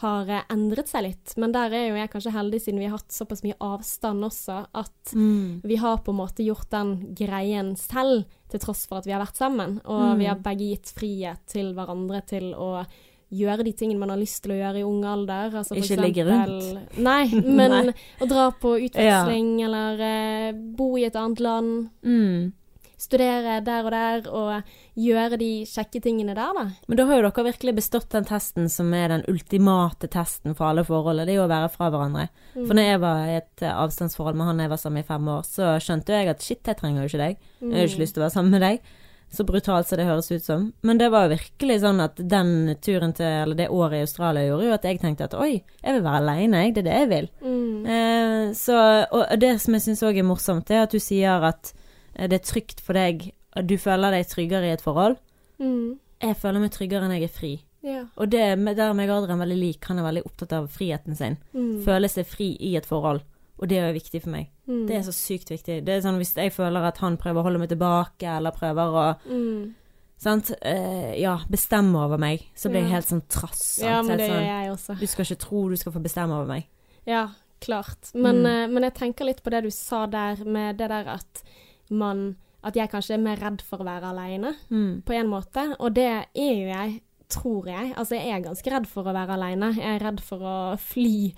har 0.02 0.28
eh, 0.28 0.42
endret 0.52 0.88
seg 0.88 1.02
litt. 1.08 1.34
Men 1.36 1.52
der 1.52 1.72
er 1.72 1.88
jo 1.88 1.96
jeg 2.00 2.10
kanskje 2.12 2.32
heldig, 2.34 2.60
siden 2.62 2.78
vi 2.78 2.86
har 2.88 2.96
hatt 2.98 3.12
såpass 3.14 3.42
mye 3.46 3.56
avstand 3.60 4.24
også, 4.24 4.66
at 4.74 5.14
Mm. 5.14 5.60
vi 5.64 5.76
har 5.76 5.98
på 5.98 6.10
en 6.12 6.18
måte 6.20 6.44
gjort 6.44 6.70
den 6.70 7.14
greien 7.14 7.76
selv, 7.76 8.24
til 8.48 8.60
tross 8.60 8.86
for 8.86 8.98
at 8.98 9.06
vi 9.06 9.12
har 9.12 9.20
vært 9.24 9.36
sammen. 9.36 9.80
Og 9.84 10.14
Mm. 10.14 10.18
vi 10.18 10.24
har 10.26 10.36
begge 10.36 10.70
gitt 10.70 10.92
frihet 10.94 11.38
til 11.46 11.74
hverandre 11.74 12.24
til 12.26 12.52
å 12.54 12.84
gjøre 13.32 13.64
de 13.64 13.72
tingene 13.72 13.98
man 13.98 14.10
har 14.10 14.18
lyst 14.18 14.42
til 14.44 14.52
å 14.52 14.60
gjøre 14.60 14.78
i 14.78 14.84
ung 14.86 15.04
alder. 15.04 15.50
Altså 15.50 15.74
Ikke 15.74 15.96
ligge 16.00 16.24
rundt? 16.24 16.96
Nei, 16.98 17.26
men 17.58 17.70
Nei. 17.86 17.94
å 18.20 18.28
dra 18.28 18.50
på 18.52 18.76
utveksling, 18.88 19.62
eller 19.64 19.98
eh, 20.00 20.52
bo 20.52 20.96
i 20.96 21.04
et 21.04 21.16
annet 21.16 21.40
land. 21.40 21.88
Mm. 22.04 22.52
Studere 22.96 23.58
der 23.60 23.84
og 23.84 23.92
der, 23.92 24.28
og 24.32 24.70
gjøre 24.96 25.36
de 25.36 25.50
kjekke 25.68 26.00
tingene 26.00 26.32
der, 26.36 26.54
da. 26.56 26.64
Men 26.88 26.96
da 26.96 27.04
har 27.10 27.20
jo 27.20 27.26
dere 27.26 27.46
virkelig 27.50 27.74
bestått 27.76 28.08
den 28.14 28.24
testen 28.24 28.70
som 28.72 28.92
er 28.96 29.10
den 29.12 29.24
ultimate 29.28 30.08
testen 30.12 30.56
for 30.56 30.70
alle 30.70 30.86
forhold. 30.88 31.20
Det 31.26 31.34
er 31.34 31.42
jo 31.42 31.44
å 31.44 31.52
være 31.52 31.72
fra 31.74 31.90
hverandre. 31.92 32.28
For 32.56 32.72
når 32.72 32.88
jeg 32.88 33.02
var 33.04 33.24
i 33.28 33.34
et 33.42 33.64
eh, 33.64 33.80
avstandsforhold 33.84 34.38
med 34.40 34.48
han 34.48 34.62
jeg 34.64 34.72
var 34.72 34.80
sammen 34.80 35.02
med 35.02 35.04
i 35.04 35.10
fem 35.12 35.28
år, 35.34 35.44
så 35.44 35.74
skjønte 35.82 36.16
jeg 36.16 36.32
at 36.32 36.46
shit, 36.46 36.62
jeg 36.64 36.80
trenger 36.80 37.04
jo 37.04 37.10
ikke 37.10 37.24
deg. 37.24 37.50
Jeg 37.60 37.76
har 37.76 37.90
ikke 37.90 38.04
lyst 38.06 38.16
til 38.16 38.24
å 38.24 38.26
være 38.26 38.36
sammen 38.38 38.56
med 38.56 38.64
deg. 38.64 38.94
Så 39.36 39.44
brutalt 39.44 39.88
som 39.88 39.98
det 39.98 40.06
høres 40.06 40.30
ut 40.30 40.44
som. 40.44 40.68
Men 40.86 41.00
det 41.00 41.10
var 41.12 41.26
jo 41.26 41.34
virkelig 41.34 41.80
sånn 41.82 42.00
at 42.00 42.20
den 42.30 42.76
turen 42.80 43.12
til, 43.16 43.26
eller 43.26 43.58
det 43.58 43.66
året 43.74 43.98
i 43.98 44.04
Australia 44.06 44.46
gjorde 44.46 44.68
jo 44.68 44.76
at 44.76 44.86
jeg 44.86 45.00
tenkte 45.02 45.26
at 45.26 45.34
oi, 45.36 45.50
jeg 45.82 45.96
vil 45.96 46.04
være 46.06 46.20
aleine, 46.22 46.62
jeg. 46.62 46.76
Det 46.76 46.84
er 46.84 46.86
det 46.86 47.00
jeg 47.00 47.10
vil. 47.10 47.26
Mm. 47.42 47.88
Eh, 47.96 48.44
så, 48.56 48.78
og 49.10 49.34
det 49.42 49.56
som 49.60 49.76
jeg 49.76 49.84
syns 49.88 50.04
òg 50.06 50.22
er 50.22 50.28
morsomt, 50.30 50.70
er 50.70 50.86
at 50.86 50.94
du 50.94 51.02
sier 51.02 51.44
at 51.50 51.74
det 52.18 52.32
er 52.40 52.44
trygt 52.44 52.80
for 52.80 52.92
deg, 52.96 53.32
du 53.66 53.76
føler 53.78 54.10
deg 54.16 54.26
tryggere 54.28 54.68
i 54.70 54.74
et 54.76 54.82
forhold. 54.84 55.16
Mm. 55.60 55.98
Jeg 56.22 56.36
føler 56.40 56.60
meg 56.60 56.72
tryggere 56.72 57.08
når 57.08 57.18
jeg 57.20 57.28
er 57.30 57.34
fri. 57.38 57.52
Ja. 57.86 58.02
Og 58.16 58.30
det 58.32 58.40
der 58.76 58.88
er 58.88 58.94
meg 58.98 59.10
og 59.12 59.22
Adrian 59.22 59.38
veldig 59.44 59.56
lik. 59.60 59.84
Han 59.88 59.98
er 60.00 60.06
veldig 60.08 60.24
opptatt 60.26 60.52
av 60.56 60.66
friheten 60.72 61.14
sin. 61.16 61.36
Mm. 61.54 61.82
Føle 61.84 62.08
seg 62.10 62.26
fri 62.26 62.56
i 62.60 62.74
et 62.76 62.86
forhold. 62.88 63.20
Og 63.60 63.68
det 63.68 63.78
er 63.78 63.86
jo 63.88 63.96
viktig 64.00 64.20
for 64.24 64.30
meg. 64.34 64.48
Mm. 64.68 64.86
Det 64.88 64.96
er 64.98 65.02
så 65.06 65.12
sykt 65.16 65.48
viktig. 65.52 65.78
Det 65.86 65.92
er 65.94 66.00
sånn 66.04 66.18
Hvis 66.20 66.34
jeg 66.36 66.52
føler 66.52 66.84
at 66.88 66.98
han 66.98 67.16
prøver 67.16 67.40
å 67.40 67.46
holde 67.46 67.60
meg 67.62 67.70
tilbake, 67.70 68.26
eller 68.26 68.50
prøver 68.52 68.96
å 69.00 69.04
Mm. 69.30 69.74
sant? 70.18 70.50
Uh, 70.64 71.14
ja, 71.20 71.38
bestemme 71.48 71.96
over 72.04 72.18
meg, 72.18 72.42
så 72.56 72.68
blir 72.68 72.82
jeg 72.82 72.90
helt 72.90 73.06
sånn 73.08 73.22
trass. 73.28 73.62
Sant? 73.78 73.86
Ja, 73.88 74.02
men 74.02 74.18
det 74.18 74.18
det 74.18 74.28
gjør 74.28 74.40
sånn, 74.40 74.46
jeg 74.62 74.70
også. 74.74 74.98
du 75.00 75.06
skal 75.06 75.24
ikke 75.24 75.38
tro 75.46 75.68
du 75.68 75.76
skal 75.76 75.92
få 75.92 76.02
bestemme 76.02 76.32
over 76.34 76.46
meg. 76.46 76.66
Ja, 77.06 77.28
klart. 77.60 78.10
Men, 78.14 78.42
Mm. 78.42 78.46
uh, 78.46 78.66
men 78.74 78.82
jeg 78.82 78.94
tenker 78.94 79.24
litt 79.24 79.42
på 79.42 79.50
det 79.50 79.62
du 79.62 79.70
sa 79.70 80.06
der, 80.06 80.36
med 80.44 80.76
det 80.78 80.88
der 80.88 81.06
at 81.14 81.42
man 81.90 82.36
At 82.64 82.74
jeg 82.74 82.90
kanskje 82.90 83.14
er 83.14 83.18
mer 83.22 83.36
redd 83.38 83.60
for 83.62 83.78
å 83.78 83.84
være 83.86 84.08
aleine, 84.10 84.54
Mm. 84.70 85.02
på 85.06 85.12
en 85.14 85.28
måte. 85.30 85.76
Og 85.78 85.94
det 85.94 86.06
er 86.08 86.26
jo 86.34 86.66
jeg, 86.66 87.00
tror 87.28 87.66
jeg. 87.68 87.92
Altså, 87.94 88.16
jeg 88.16 88.28
er 88.32 88.40
ganske 88.42 88.70
redd 88.72 88.86
for 88.88 89.04
å 89.04 89.12
være 89.14 89.34
aleine. 89.36 89.68
Jeg 89.76 89.84
er 90.00 90.02
redd 90.04 90.20
for 90.20 90.38
å 90.38 90.76
fly 90.78 91.32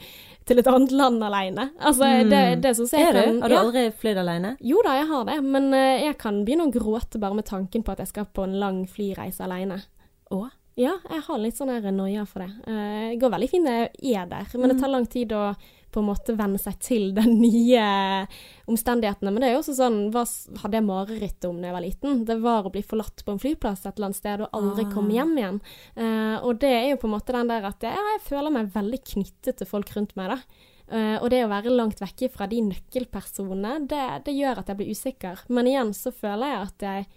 til 0.46 0.58
et 0.58 0.66
annet 0.66 0.90
land 0.92 1.20
aleine. 1.22 1.70
Altså, 1.80 2.04
Mm. 2.24 2.30
det, 2.30 2.62
det 2.62 2.76
syns 2.76 2.92
jeg 2.92 3.08
Er 3.08 3.12
kan 3.12 3.34
du? 3.34 3.40
Har 3.42 3.48
du 3.48 3.54
ja. 3.54 3.60
aldri 3.60 3.92
flydd 3.92 4.16
alene? 4.16 4.56
Jo 4.62 4.80
da, 4.82 4.94
jeg 4.94 5.06
har 5.08 5.24
det, 5.24 5.44
men 5.44 5.68
uh, 5.74 6.00
jeg 6.06 6.16
kan 6.18 6.44
begynne 6.46 6.66
å 6.68 6.72
gråte 6.72 7.20
bare 7.20 7.34
med 7.34 7.44
tanken 7.44 7.82
på 7.82 7.92
at 7.92 7.98
jeg 7.98 8.08
skal 8.08 8.24
på 8.24 8.44
en 8.44 8.58
lang 8.58 8.86
flyreise 8.86 9.40
aleine. 9.44 9.82
Å? 10.30 10.48
Ja, 10.78 10.94
jeg 11.10 11.20
har 11.26 11.38
litt 11.38 11.56
sånn 11.58 11.68
noia 11.92 12.24
for 12.26 12.38
det. 12.40 12.50
Eh, 12.66 13.10
Det 13.10 13.20
går 13.20 13.30
veldig 13.34 13.50
fint 13.50 13.64
når 13.66 13.88
jeg 14.00 14.14
er 14.16 14.26
der, 14.26 14.46
men 14.54 14.70
Mm. 14.70 14.72
det 14.76 14.80
tar 14.80 14.88
lang 14.88 15.06
tid 15.06 15.28
å 15.32 15.56
på 15.92 16.02
en 16.02 16.08
måte 16.08 16.34
venne 16.38 16.60
seg 16.60 16.78
til 16.84 17.10
de 17.18 17.24
nye 17.28 17.82
omstendighetene. 18.68 19.32
Men 19.32 19.42
det 19.42 19.50
er 19.50 19.56
jo 19.56 19.62
også 19.62 19.76
sånn, 19.78 19.98
hva 20.14 20.24
hadde 20.62 20.80
jeg 20.80 20.86
mareritt 20.86 21.48
om 21.48 21.60
da 21.60 21.70
jeg 21.70 21.76
var 21.76 21.84
liten? 21.84 22.24
Det 22.28 22.38
var 22.44 22.68
å 22.68 22.72
bli 22.74 22.82
forlatt 22.86 23.24
på 23.24 23.34
en 23.34 23.42
flyplass 23.42 23.84
et 23.86 23.94
eller 23.94 24.10
annet 24.10 24.20
sted 24.20 24.44
og 24.44 24.56
aldri 24.56 24.86
Ah. 24.88 24.90
komme 24.94 25.16
hjem 25.16 25.36
igjen. 25.38 25.60
Uh, 25.96 26.36
og 26.46 26.58
det 26.62 26.72
er 26.72 26.88
jo 26.90 27.00
på 27.02 27.08
en 27.08 27.16
måte 27.16 27.36
den 27.36 27.52
der 27.52 27.68
at 27.68 27.84
jeg, 27.84 28.08
jeg 28.12 28.24
føler 28.26 28.54
meg 28.54 28.74
veldig 28.74 29.00
knyttet 29.14 29.60
til 29.60 29.70
folk 29.70 29.94
rundt 29.96 30.16
meg, 30.18 30.34
da. 30.36 30.66
Uh, 30.88 31.16
og 31.20 31.28
det 31.32 31.42
å 31.44 31.50
være 31.50 31.72
langt 31.74 32.00
vekke 32.00 32.30
fra 32.32 32.46
de 32.48 32.62
nøkkelpersonene, 32.64 33.74
det, 33.90 34.04
det 34.24 34.36
gjør 34.38 34.62
at 34.62 34.70
jeg 34.70 34.78
blir 34.78 34.92
usikker. 34.96 35.42
Men 35.52 35.68
igjen 35.68 35.92
så 35.96 36.12
føler 36.16 36.54
jeg 36.54 36.62
at 36.62 36.86
jeg 36.88 37.08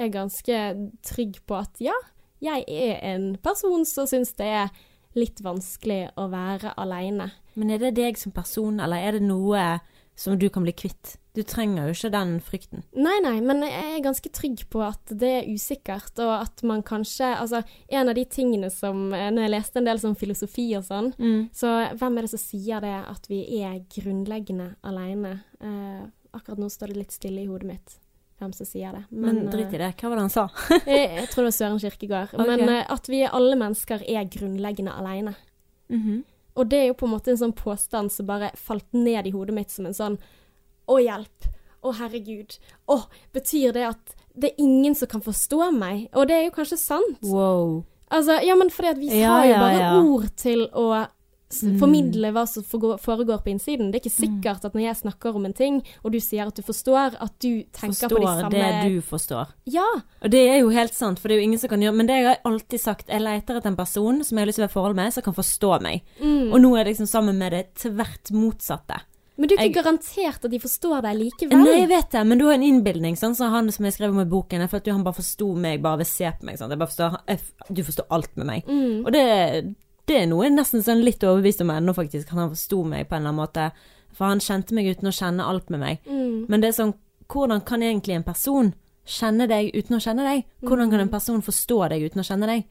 er 0.00 0.14
ganske 0.14 0.60
trygg 1.04 1.40
på 1.48 1.58
at 1.58 1.82
ja, 1.84 1.96
jeg 2.40 2.64
er 2.64 3.00
en 3.12 3.34
person 3.42 3.84
som 3.84 4.08
syns 4.08 4.32
det 4.38 4.48
er 4.48 4.70
litt 5.18 5.40
vanskelig 5.42 6.10
å 6.20 6.28
være 6.30 6.74
aleine. 6.80 7.30
Men 7.58 7.72
er 7.74 7.82
det 7.82 7.96
deg 7.98 8.18
som 8.20 8.34
person, 8.34 8.80
eller 8.82 9.02
er 9.02 9.18
det 9.18 9.24
noe 9.26 9.80
som 10.18 10.36
du 10.38 10.48
kan 10.52 10.66
bli 10.66 10.74
kvitt? 10.76 11.16
Du 11.34 11.42
trenger 11.46 11.86
jo 11.86 11.94
ikke 11.94 12.10
den 12.12 12.32
frykten. 12.42 12.82
Nei, 12.98 13.16
nei, 13.22 13.36
men 13.44 13.62
jeg 13.62 13.92
er 13.94 14.02
ganske 14.04 14.32
trygg 14.34 14.64
på 14.72 14.82
at 14.82 15.12
det 15.14 15.30
er 15.38 15.48
usikkert, 15.48 16.12
og 16.18 16.32
at 16.40 16.64
man 16.66 16.82
kanskje 16.86 17.30
Altså, 17.40 17.62
en 17.88 18.10
av 18.10 18.18
de 18.18 18.24
tingene 18.26 18.68
som 18.74 19.12
eh, 19.14 19.28
Når 19.30 19.46
jeg 19.46 19.52
leste 19.54 19.78
en 19.78 19.86
del 19.86 20.00
sånn 20.02 20.18
filosofi 20.18 20.66
og 20.76 20.84
sånn, 20.88 21.12
så 21.54 21.70
hvem 21.94 22.18
er 22.18 22.26
det 22.26 22.32
som 22.34 22.42
sier 22.42 22.82
det 22.82 22.96
at 23.14 23.30
vi 23.30 23.44
er 23.62 23.78
grunnleggende 23.94 24.72
aleine? 24.82 25.38
Eh, 25.62 26.02
akkurat 26.34 26.58
nå 26.58 26.68
står 26.70 26.92
det 26.92 27.04
litt 27.04 27.14
stille 27.14 27.44
i 27.44 27.50
hodet 27.50 27.70
mitt 27.70 27.98
hvem 28.40 28.52
som 28.56 28.66
sier 28.68 28.96
det. 28.96 29.02
Men 29.12 29.42
drit 29.52 29.74
i 29.76 29.80
det. 29.80 29.92
Hva 30.00 30.10
var 30.10 30.18
det 30.20 30.24
han 30.26 30.32
sa? 30.34 30.46
jeg, 30.88 31.06
jeg 31.18 31.28
tror 31.30 31.44
det 31.44 31.48
var 31.50 31.56
Søren 31.58 31.78
Kirkegård. 31.82 32.34
Okay. 32.34 32.48
Men 32.50 32.72
eh, 32.74 32.82
at 32.96 33.08
vi 33.12 33.22
alle 33.28 33.58
mennesker 33.60 34.02
er 34.08 34.28
grunnleggende 34.32 34.96
aleine. 34.96 35.36
Og 36.56 36.66
det 36.70 36.78
er 36.80 36.86
jo 36.90 36.96
på 36.98 37.06
en 37.08 37.14
måte 37.14 37.32
en 37.32 37.38
sånn 37.40 37.54
påstand 37.56 38.12
som 38.12 38.26
bare 38.28 38.50
falt 38.58 38.86
ned 38.96 39.26
i 39.28 39.32
hodet 39.34 39.54
mitt 39.56 39.70
som 39.72 39.86
en 39.88 39.96
sånn 39.96 40.16
Å, 40.90 40.96
hjelp. 40.98 41.46
Å, 41.86 41.92
herregud. 42.00 42.56
Å, 42.90 42.96
betyr 43.32 43.72
det 43.76 43.86
at 43.92 44.16
det 44.34 44.50
er 44.50 44.62
ingen 44.62 44.94
som 44.98 45.08
kan 45.10 45.22
forstå 45.24 45.70
meg? 45.76 46.08
Og 46.18 46.26
det 46.28 46.36
er 46.36 46.44
jo 46.48 46.54
kanskje 46.56 46.78
sant. 46.80 47.22
Wow. 47.26 47.80
Altså, 48.10 48.40
ja, 48.42 48.56
men 48.58 48.72
fordi 48.74 48.90
at 48.90 48.98
vi 49.00 49.08
Ja, 49.20 49.36
har 49.36 49.46
jo 49.46 49.56
bare 49.62 49.80
ja. 49.80 49.94
ord 50.02 50.28
til 50.40 50.66
å 50.74 50.90
Mm. 50.90 51.06
Formidle 51.50 52.30
hva 52.32 52.44
som 52.46 52.62
foregår 52.62 53.42
på 53.42 53.50
innsiden. 53.50 53.90
Det 53.90 53.98
er 54.00 54.04
ikke 54.04 54.14
sikkert 54.14 54.64
at 54.64 54.74
når 54.76 54.84
jeg 54.84 55.00
snakker 55.00 55.34
om 55.36 55.48
en 55.48 55.56
ting, 55.56 55.80
og 56.04 56.12
du 56.14 56.20
sier 56.22 56.46
at 56.46 56.54
du 56.56 56.62
forstår, 56.62 57.16
at 57.20 57.34
du 57.42 57.64
tenker 57.74 58.08
på 58.08 58.20
de 58.20 58.26
Forstår 58.30 58.50
det 58.54 58.70
du 58.86 59.00
forstår. 59.02 59.52
Ja. 59.66 59.86
Og 60.22 60.30
det 60.30 60.44
er 60.48 60.60
jo 60.60 60.70
helt 60.70 60.94
sant, 60.94 61.18
for 61.18 61.28
det 61.28 61.36
er 61.36 61.42
jo 61.42 61.48
ingen 61.50 61.58
som 61.58 61.72
kan 61.72 61.82
gjøre 61.82 61.96
Men 61.96 62.06
det 62.06 62.20
jeg 62.20 62.28
har 62.28 62.40
alltid 62.44 62.80
sagt, 62.80 63.08
jeg 63.08 63.20
leter 63.24 63.58
etter 63.58 63.72
en 63.72 63.76
person 63.76 64.22
som 64.24 64.36
jeg 64.38 64.42
har 64.44 64.50
lyst 64.52 64.60
til 64.60 64.64
å 64.64 64.68
være 64.68 64.74
i 64.74 64.78
forhold 64.78 64.96
med, 64.96 65.12
som 65.12 65.26
kan 65.26 65.34
forstå 65.34 65.80
meg. 65.82 66.02
Mm. 66.20 66.52
Og 66.52 66.60
nå 66.60 66.74
er 66.74 66.84
jeg 66.84 66.92
liksom 66.94 67.10
sammen 67.10 67.38
med 67.38 67.52
det 67.52 67.64
tvert 67.82 68.30
motsatte. 68.32 69.00
Men 69.40 69.48
du 69.48 69.54
er 69.54 69.62
ikke 69.64 69.80
jeg- 69.80 69.84
garantert 69.84 70.44
at 70.44 70.50
de 70.50 70.58
forstår 70.60 71.02
deg 71.02 71.16
likevel. 71.16 71.62
Nei, 71.64 71.78
jeg 71.80 71.88
vet 71.88 72.10
det, 72.10 72.26
men 72.26 72.38
du 72.38 72.44
har 72.44 72.54
en 72.54 72.62
innbilning, 72.62 73.16
sånn 73.16 73.34
som 73.34 73.50
han 73.50 73.72
som 73.72 73.86
jeg 73.86 73.94
skrev 73.94 74.10
om 74.10 74.20
i 74.20 74.24
boken. 74.28 74.60
Jeg 74.60 74.68
følte 74.68 74.90
jo 74.90 74.92
han 74.92 75.04
bare 75.04 75.16
forsto 75.16 75.54
meg 75.56 75.80
bare 75.82 75.96
ved 76.02 76.06
å 76.06 76.10
se 76.10 76.30
på 76.30 76.44
meg. 76.44 76.58
Sånn. 76.58 76.76
Forstår, 76.78 77.16
jeg, 77.26 77.40
du 77.72 77.82
forstår 77.82 78.04
alt 78.10 78.36
med 78.36 78.46
meg. 78.46 78.66
Mm. 78.66 79.06
Og 79.06 79.12
det, 79.12 79.74
det 80.08 80.16
er 80.22 80.28
noe 80.30 80.46
jeg 80.46 80.56
nesten 80.56 80.84
sånn 80.84 81.04
litt 81.04 81.24
overbevist 81.26 81.62
om 81.64 81.72
ennå, 81.74 81.94
faktisk. 81.96 82.32
Han 82.34 82.52
forsto 82.52 82.82
meg 82.88 83.08
på 83.08 83.16
en 83.16 83.22
eller 83.22 83.34
annen 83.34 83.42
måte. 83.42 83.70
For 84.16 84.26
han 84.26 84.42
kjente 84.42 84.74
meg 84.74 84.90
uten 84.90 85.10
å 85.10 85.14
kjenne 85.14 85.46
alt 85.46 85.70
med 85.70 85.82
meg. 85.82 86.04
Mm. 86.08 86.46
Men 86.50 86.62
det 86.62 86.70
er 86.70 86.78
sånn, 86.80 86.96
hvordan 87.30 87.62
kan 87.66 87.84
egentlig 87.84 88.16
en 88.18 88.26
person 88.26 88.72
kjenne 89.10 89.46
deg 89.50 89.70
uten 89.76 89.96
å 89.96 90.02
kjenne 90.02 90.26
deg? 90.26 90.44
Hvordan 90.66 90.90
kan 90.92 91.04
en 91.04 91.12
person 91.12 91.44
forstå 91.44 91.78
deg 91.92 92.08
uten 92.08 92.22
å 92.22 92.26
kjenne 92.26 92.50
deg? 92.50 92.66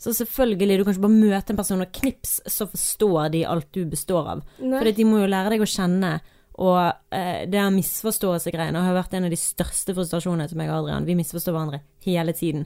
Så 0.00 0.14
selvfølgelig, 0.16 0.78
du 0.78 0.84
kan 0.84 0.94
ikke 0.96 1.04
bare 1.04 1.28
møte 1.28 1.52
en 1.52 1.58
person 1.60 1.84
og 1.84 1.90
knips, 1.92 2.38
så 2.48 2.66
forstår 2.70 3.32
de 3.34 3.44
alt 3.44 3.68
du 3.76 3.82
består 3.84 4.30
av. 4.32 4.44
For 4.58 4.92
de 4.96 5.04
må 5.04 5.20
jo 5.20 5.28
lære 5.28 5.52
deg 5.54 5.64
å 5.64 5.68
kjenne. 5.68 6.14
Og 6.60 6.78
eh, 7.14 7.44
det 7.48 7.60
er 7.60 7.74
misforståelsegreiene 7.74 8.80
har 8.84 8.96
vært 8.96 9.14
en 9.16 9.28
av 9.28 9.32
de 9.32 9.38
største 9.40 9.94
frustrasjonene 9.96 10.48
til 10.48 10.58
meg 10.60 10.72
og 10.72 10.82
Adrian. 10.82 11.06
Vi 11.08 11.16
misforstår 11.18 11.54
hverandre 11.54 11.82
hele 12.04 12.34
tiden. 12.36 12.64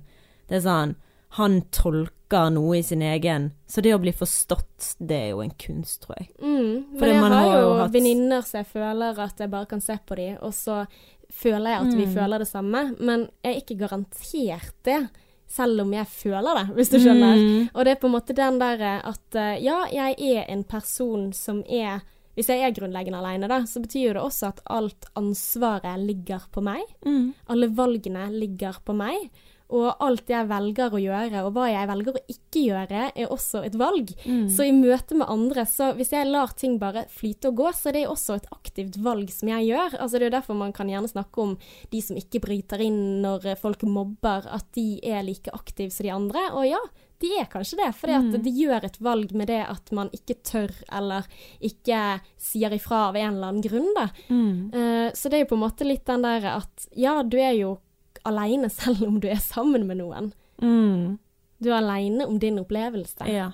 Det 0.49 0.61
er 0.61 0.65
sånn 0.65 0.95
Han 1.37 1.63
tolker 1.75 2.51
noe 2.55 2.77
i 2.79 2.83
sin 2.83 3.03
egen 3.03 3.49
Så 3.67 3.83
det 3.83 3.95
å 3.95 3.99
bli 4.03 4.13
forstått, 4.15 4.95
det 4.99 5.17
er 5.17 5.29
jo 5.35 5.41
en 5.43 5.51
kunst, 5.59 6.03
tror 6.05 6.17
jeg. 6.21 6.29
Mm, 6.43 6.85
men 6.99 7.09
jeg 7.11 7.21
man 7.21 7.33
har 7.33 7.49
har 7.51 7.61
jo 7.61 7.73
hatt- 7.81 7.93
venninner 7.95 8.43
som 8.47 8.59
jeg 8.63 8.67
føler 8.73 9.19
at 9.19 9.39
jeg 9.43 9.51
bare 9.51 9.67
kan 9.67 9.81
se 9.81 9.97
på 10.07 10.17
dem, 10.17 10.37
og 10.43 10.53
så 10.55 10.87
føler 11.33 11.71
jeg 11.75 11.81
at 11.89 11.95
vi 11.99 12.07
Mm. 12.07 12.15
føler 12.15 12.39
det 12.39 12.49
samme. 12.49 12.97
Men 13.01 13.29
jeg 13.43 13.55
er 13.57 13.61
ikke 13.61 13.79
garantert 13.79 14.75
det, 14.85 15.09
selv 15.49 15.81
om 15.83 15.93
jeg 15.93 16.07
føler 16.07 16.55
det, 16.61 16.75
hvis 16.77 16.91
du 16.91 16.99
skjønner. 16.99 17.37
Mm. 17.37 17.69
Og 17.75 17.85
det 17.85 17.91
er 17.97 18.01
på 18.01 18.07
en 18.07 18.15
måte 18.21 18.35
den 18.35 18.59
der 18.59 19.01
at 19.05 19.35
eh, 19.35 19.59
ja, 19.63 19.85
jeg 19.93 20.17
er 20.21 20.45
en 20.49 20.65
person 20.65 21.33
som 21.33 21.63
er 21.69 22.01
hvis 22.37 22.49
jeg 22.49 22.63
er 22.67 22.73
grunnleggende 22.75 23.19
alene, 23.23 23.47
da, 23.47 23.61
så 23.63 23.79
betyr 23.81 24.09
jo 24.09 24.13
det 24.15 24.23
også 24.23 24.49
at 24.49 24.61
alt 24.67 25.07
ansvaret 25.15 26.01
ligger 26.05 26.41
på 26.51 26.61
meg. 26.67 26.83
Mm. 27.07 27.33
Alle 27.49 27.69
valgene 27.69 28.25
ligger 28.33 28.75
på 28.85 28.93
meg. 28.97 29.31
Og 29.73 30.03
alt 30.05 30.29
jeg 30.29 30.45
velger 30.51 30.93
å 30.93 31.01
gjøre, 31.01 31.41
og 31.47 31.55
hva 31.57 31.69
jeg 31.71 31.89
velger 31.89 32.19
å 32.19 32.23
ikke 32.35 32.65
gjøre, 32.67 33.05
er 33.17 33.31
også 33.33 33.63
et 33.65 33.79
valg. 33.81 34.11
Mm. 34.29 34.45
Så 34.53 34.67
i 34.69 34.75
møte 34.77 35.17
med 35.17 35.31
andre, 35.33 35.65
så 35.69 35.93
hvis 35.97 36.13
jeg 36.13 36.29
lar 36.29 36.53
ting 36.59 36.77
bare 36.83 37.07
flyte 37.11 37.49
og 37.49 37.63
gå, 37.63 37.71
så 37.73 37.89
er 37.91 37.97
det 37.97 38.05
også 38.11 38.37
et 38.37 38.51
aktivt 38.53 38.99
valg 39.03 39.33
som 39.33 39.49
jeg 39.55 39.71
gjør. 39.71 39.97
Altså 39.97 40.19
Det 40.19 40.27
er 40.27 40.29
jo 40.29 40.37
derfor 40.37 40.61
man 40.61 40.75
kan 40.77 40.93
gjerne 40.93 41.11
snakke 41.11 41.47
om 41.47 41.57
de 41.91 42.03
som 42.05 42.21
ikke 42.21 42.43
bryter 42.45 42.85
inn 42.85 43.01
når 43.25 43.55
folk 43.63 43.87
mobber, 43.89 44.51
at 44.53 44.69
de 44.77 45.01
er 45.01 45.25
like 45.25 45.53
aktive 45.57 45.95
som 45.95 46.05
de 46.05 46.13
andre. 46.13 46.45
Og 46.53 46.69
ja, 46.69 46.83
de 47.25 47.33
er 47.41 47.49
kanskje 47.51 47.79
det, 47.81 47.89
fordi 47.97 48.19
mm. 48.21 48.31
de 48.45 48.53
gjør 48.59 48.87
et 48.89 49.01
valg 49.03 49.33
med 49.33 49.49
det 49.49 49.63
at 49.65 49.93
man 49.97 50.13
ikke 50.13 50.37
tør, 50.45 50.75
eller 50.93 51.25
ikke 51.65 52.19
sier 52.41 52.75
ifra 52.77 53.09
av 53.09 53.19
en 53.19 53.31
eller 53.33 53.49
annen 53.49 53.65
grunn, 53.65 53.91
da. 53.97 54.09
Mm. 54.29 54.55
Uh, 54.75 55.09
så 55.17 55.31
det 55.31 55.41
er 55.41 55.45
jo 55.47 55.55
på 55.55 55.59
en 55.59 55.65
måte 55.65 55.89
litt 55.89 56.05
den 56.11 56.27
der 56.27 56.51
at 56.53 56.89
ja, 56.99 57.17
du 57.25 57.39
er 57.41 57.57
jo 57.57 57.79
aleine 58.25 58.71
selv 58.71 59.03
om 59.07 59.21
du 59.21 59.29
er 59.29 59.41
sammen 59.43 59.87
med 59.87 59.99
noen. 59.99 60.33
Mm. 60.63 61.19
Du 61.63 61.71
er 61.71 61.79
aleine 61.81 62.27
om 62.27 62.39
din 62.39 62.59
opplevelse, 62.59 63.27
Ja. 63.29 63.51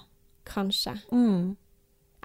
kanskje. 0.47 0.97
Mm. 1.13 1.57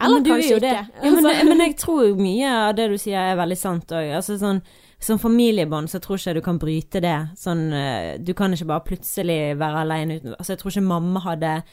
Eller 0.02 0.16
men 0.16 0.24
du 0.24 0.30
kanskje 0.32 0.58
ikke. 0.58 0.90
Ja, 1.04 1.12
men, 1.12 1.24
det- 1.28 1.46
men 1.48 1.60
jeg 1.60 1.78
tror 1.78 2.16
mye 2.20 2.50
av 2.70 2.76
det 2.76 2.90
du 2.92 2.98
sier 2.98 3.32
er 3.32 3.38
veldig 3.40 3.58
sant 3.58 3.88
òg. 3.96 4.10
Altså 4.18 4.38
sånn 4.38 4.62
som 5.00 5.20
familiebånd 5.20 5.88
så 5.92 6.00
tror 6.02 6.18
ikke 6.18 6.32
jeg 6.34 6.36
du 6.36 6.42
kan 6.42 6.60
bryte 6.60 7.02
det. 7.02 7.16
Sånn, 7.38 7.72
eh, 7.74 8.18
du 8.18 8.34
kan 8.34 8.52
ikke 8.56 8.68
bare 8.68 8.84
plutselig 8.88 9.58
være 9.60 9.84
alene 9.86 10.18
uten 10.20 10.36
Altså, 10.40 10.56
jeg 10.56 10.60
tror 10.60 10.72
ikke 10.72 10.88
mamma 10.88 11.20
hadde 11.22 11.64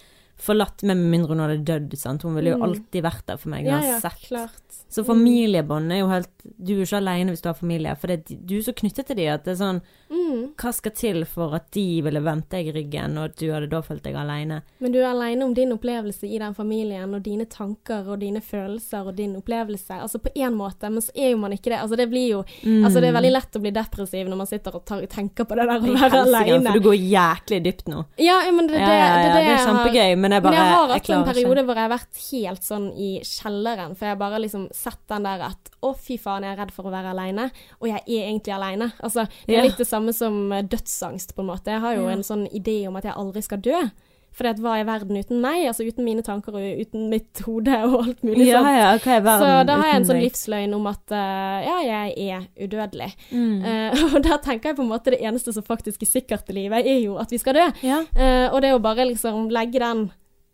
forlatt 0.42 0.82
meg 0.82 0.96
med 0.96 1.10
mindre 1.12 1.34
hun 1.36 1.42
hadde 1.44 1.64
dødd, 1.64 1.96
sant. 1.98 2.22
Hun 2.22 2.34
ville 2.34 2.50
jo 2.50 2.56
Mm. 2.58 2.62
alltid 2.66 3.02
vært 3.04 3.26
der 3.26 3.36
for 3.38 3.48
meg 3.50 3.64
ja, 3.66 3.80
ja, 3.80 3.98
klart. 4.00 4.61
Så 4.92 5.04
familiebånd 5.08 5.92
er 5.92 6.02
jo 6.02 6.08
helt 6.10 6.28
Du 6.58 6.74
er 6.74 6.82
ikke 6.84 6.98
alene 7.00 7.32
hvis 7.32 7.40
du 7.44 7.48
har 7.48 7.56
familie, 7.56 7.94
for 7.96 8.12
det, 8.12 8.26
du 8.28 8.58
er 8.58 8.64
så 8.66 8.74
knyttet 8.76 9.06
til 9.08 9.16
dem 9.16 9.32
at 9.34 9.44
det 9.46 9.54
er 9.56 9.60
sånn 9.64 9.82
Mm. 10.12 10.50
Hva 10.60 10.72
skal 10.76 10.92
til 10.92 11.22
for 11.24 11.54
at 11.56 11.70
de 11.72 12.02
ville 12.04 12.20
vendt 12.20 12.50
deg 12.52 12.66
i 12.68 12.72
ryggen, 12.74 13.14
og 13.16 13.30
at 13.30 13.36
du 13.40 13.46
hadde 13.48 13.68
da 13.72 13.78
følt 13.84 14.02
deg 14.04 14.16
alene? 14.20 14.58
Men 14.84 14.92
du 14.92 14.98
er 15.00 15.06
aleine 15.08 15.46
om 15.46 15.54
din 15.56 15.72
opplevelse 15.72 16.28
i 16.28 16.36
den 16.40 16.52
familien, 16.52 17.14
og 17.16 17.22
dine 17.24 17.46
tanker 17.48 18.10
og 18.12 18.20
dine 18.20 18.42
følelser 18.44 19.08
og 19.08 19.16
din 19.16 19.32
opplevelse. 19.38 19.96
Altså 20.04 20.20
på 20.20 20.28
én 20.36 20.52
måte, 20.52 20.90
men 20.92 21.00
så 21.00 21.14
er 21.16 21.32
jo 21.32 21.38
man 21.40 21.54
ikke 21.56 21.72
det. 21.72 21.78
Altså 21.80 21.96
det 21.96 22.08
blir 22.12 22.28
jo 22.28 22.42
Mm. 22.62 22.84
Altså 22.84 23.00
det 23.00 23.08
er 23.08 23.14
veldig 23.16 23.30
lett 23.32 23.56
å 23.56 23.60
bli 23.62 23.70
depressiv 23.74 24.28
når 24.28 24.36
man 24.36 24.46
sitter 24.46 24.74
og 24.76 24.84
tar, 24.84 25.00
tenker 25.06 25.46
på 25.48 25.56
det 25.56 25.64
der 25.66 25.80
å 25.80 25.94
være 25.96 26.20
aleine. 26.26 26.70
For 26.70 26.78
du 26.78 26.84
går 26.90 26.98
jæklig 27.00 27.60
dypt 27.64 27.88
nå. 27.88 28.04
Ja, 28.18 28.36
men 28.52 28.68
det, 28.68 28.74
det, 28.76 28.82
ja, 28.82 28.92
ja, 28.92 29.08
ja, 29.08 29.22
det, 29.22 29.32
det 29.46 29.54
er 29.54 29.64
kjempegøy, 29.66 30.16
men 30.18 30.36
jeg 30.36 30.42
bare 30.44 30.52
Men 30.52 30.60
jeg 30.60 30.74
har 30.74 30.92
jeg 30.92 31.00
hatt 31.00 31.10
en 31.16 31.24
periode 31.30 31.56
ikke. 31.56 31.64
hvor 31.64 31.80
jeg 31.80 31.88
har 31.88 31.94
vært 31.94 32.22
helt 32.28 32.68
sånn 32.68 32.86
i 32.92 33.10
kjelleren, 33.24 33.96
for 33.96 34.10
jeg 34.10 34.18
bare 34.18 34.42
liksom 34.44 34.61
sett 34.76 35.00
den 35.10 35.26
der 35.26 35.42
at 35.48 35.72
å, 35.82 35.92
fy 35.98 36.18
faen, 36.20 36.46
jeg 36.46 36.54
er 36.54 36.62
redd 36.62 36.72
for 36.74 36.88
å 36.88 36.94
være 36.94 37.12
aleine, 37.14 37.48
og 37.80 37.90
jeg 37.90 38.02
er 38.04 38.30
egentlig 38.30 38.54
aleine. 38.54 38.92
Altså, 39.02 39.26
det 39.48 39.58
er 39.58 39.68
litt 39.68 39.80
det 39.80 39.88
samme 39.88 40.14
som 40.16 40.44
eh, 40.52 40.64
dødsangst, 40.64 41.36
på 41.36 41.44
en 41.44 41.52
måte. 41.52 41.74
Jeg 41.74 41.84
har 41.84 41.98
jo 41.98 42.08
en 42.12 42.24
sånn 42.26 42.46
idé 42.54 42.82
om 42.88 42.98
at 43.00 43.08
jeg 43.08 43.18
aldri 43.18 43.44
skal 43.44 43.62
dø. 43.64 43.84
For 44.32 44.48
hva 44.64 44.78
er 44.80 44.86
verden 44.88 45.18
uten 45.20 45.42
meg? 45.42 45.66
Altså 45.68 45.84
uten 45.84 46.06
mine 46.06 46.22
tanker 46.24 46.56
og 46.56 46.80
uten 46.80 47.10
mitt 47.12 47.42
hode 47.44 47.74
og 47.84 47.98
alt 47.98 48.22
mulig 48.24 48.46
Ja, 48.48 48.62
sånt. 48.62 49.04
ja, 49.04 49.18
er 49.18 49.26
Så 49.42 49.50
da 49.68 49.76
har 49.76 49.90
jeg 49.90 49.98
en 49.98 50.08
sånn 50.08 50.22
livsløgn 50.22 50.76
om 50.78 50.88
at 50.88 51.12
uh, 51.12 51.58
ja, 51.66 51.76
jeg 51.84 52.14
er 52.32 52.46
udødelig. 52.56 53.10
Mm. 53.28 53.60
Uh, 53.60 54.04
og 54.16 54.18
da 54.24 54.40
tenker 54.40 54.72
jeg 54.72 54.80
på 54.80 54.86
en 54.86 54.92
måte 54.94 55.12
det 55.12 55.20
eneste 55.20 55.52
som 55.52 55.66
faktisk 55.66 56.06
er 56.06 56.12
sikkert 56.14 56.48
i 56.48 56.56
livet, 56.62 56.88
er 56.88 57.02
jo 57.04 57.18
at 57.20 57.32
vi 57.32 57.40
skal 57.42 57.60
dø. 57.60 57.68
Ja. 57.84 58.00
Uh, 58.16 58.48
og 58.54 58.62
det 58.62 58.70
er 58.70 58.76
jo 58.78 58.82
bare 58.88 59.08
liksom 59.12 59.52
legge 59.52 59.84
den 59.84 60.06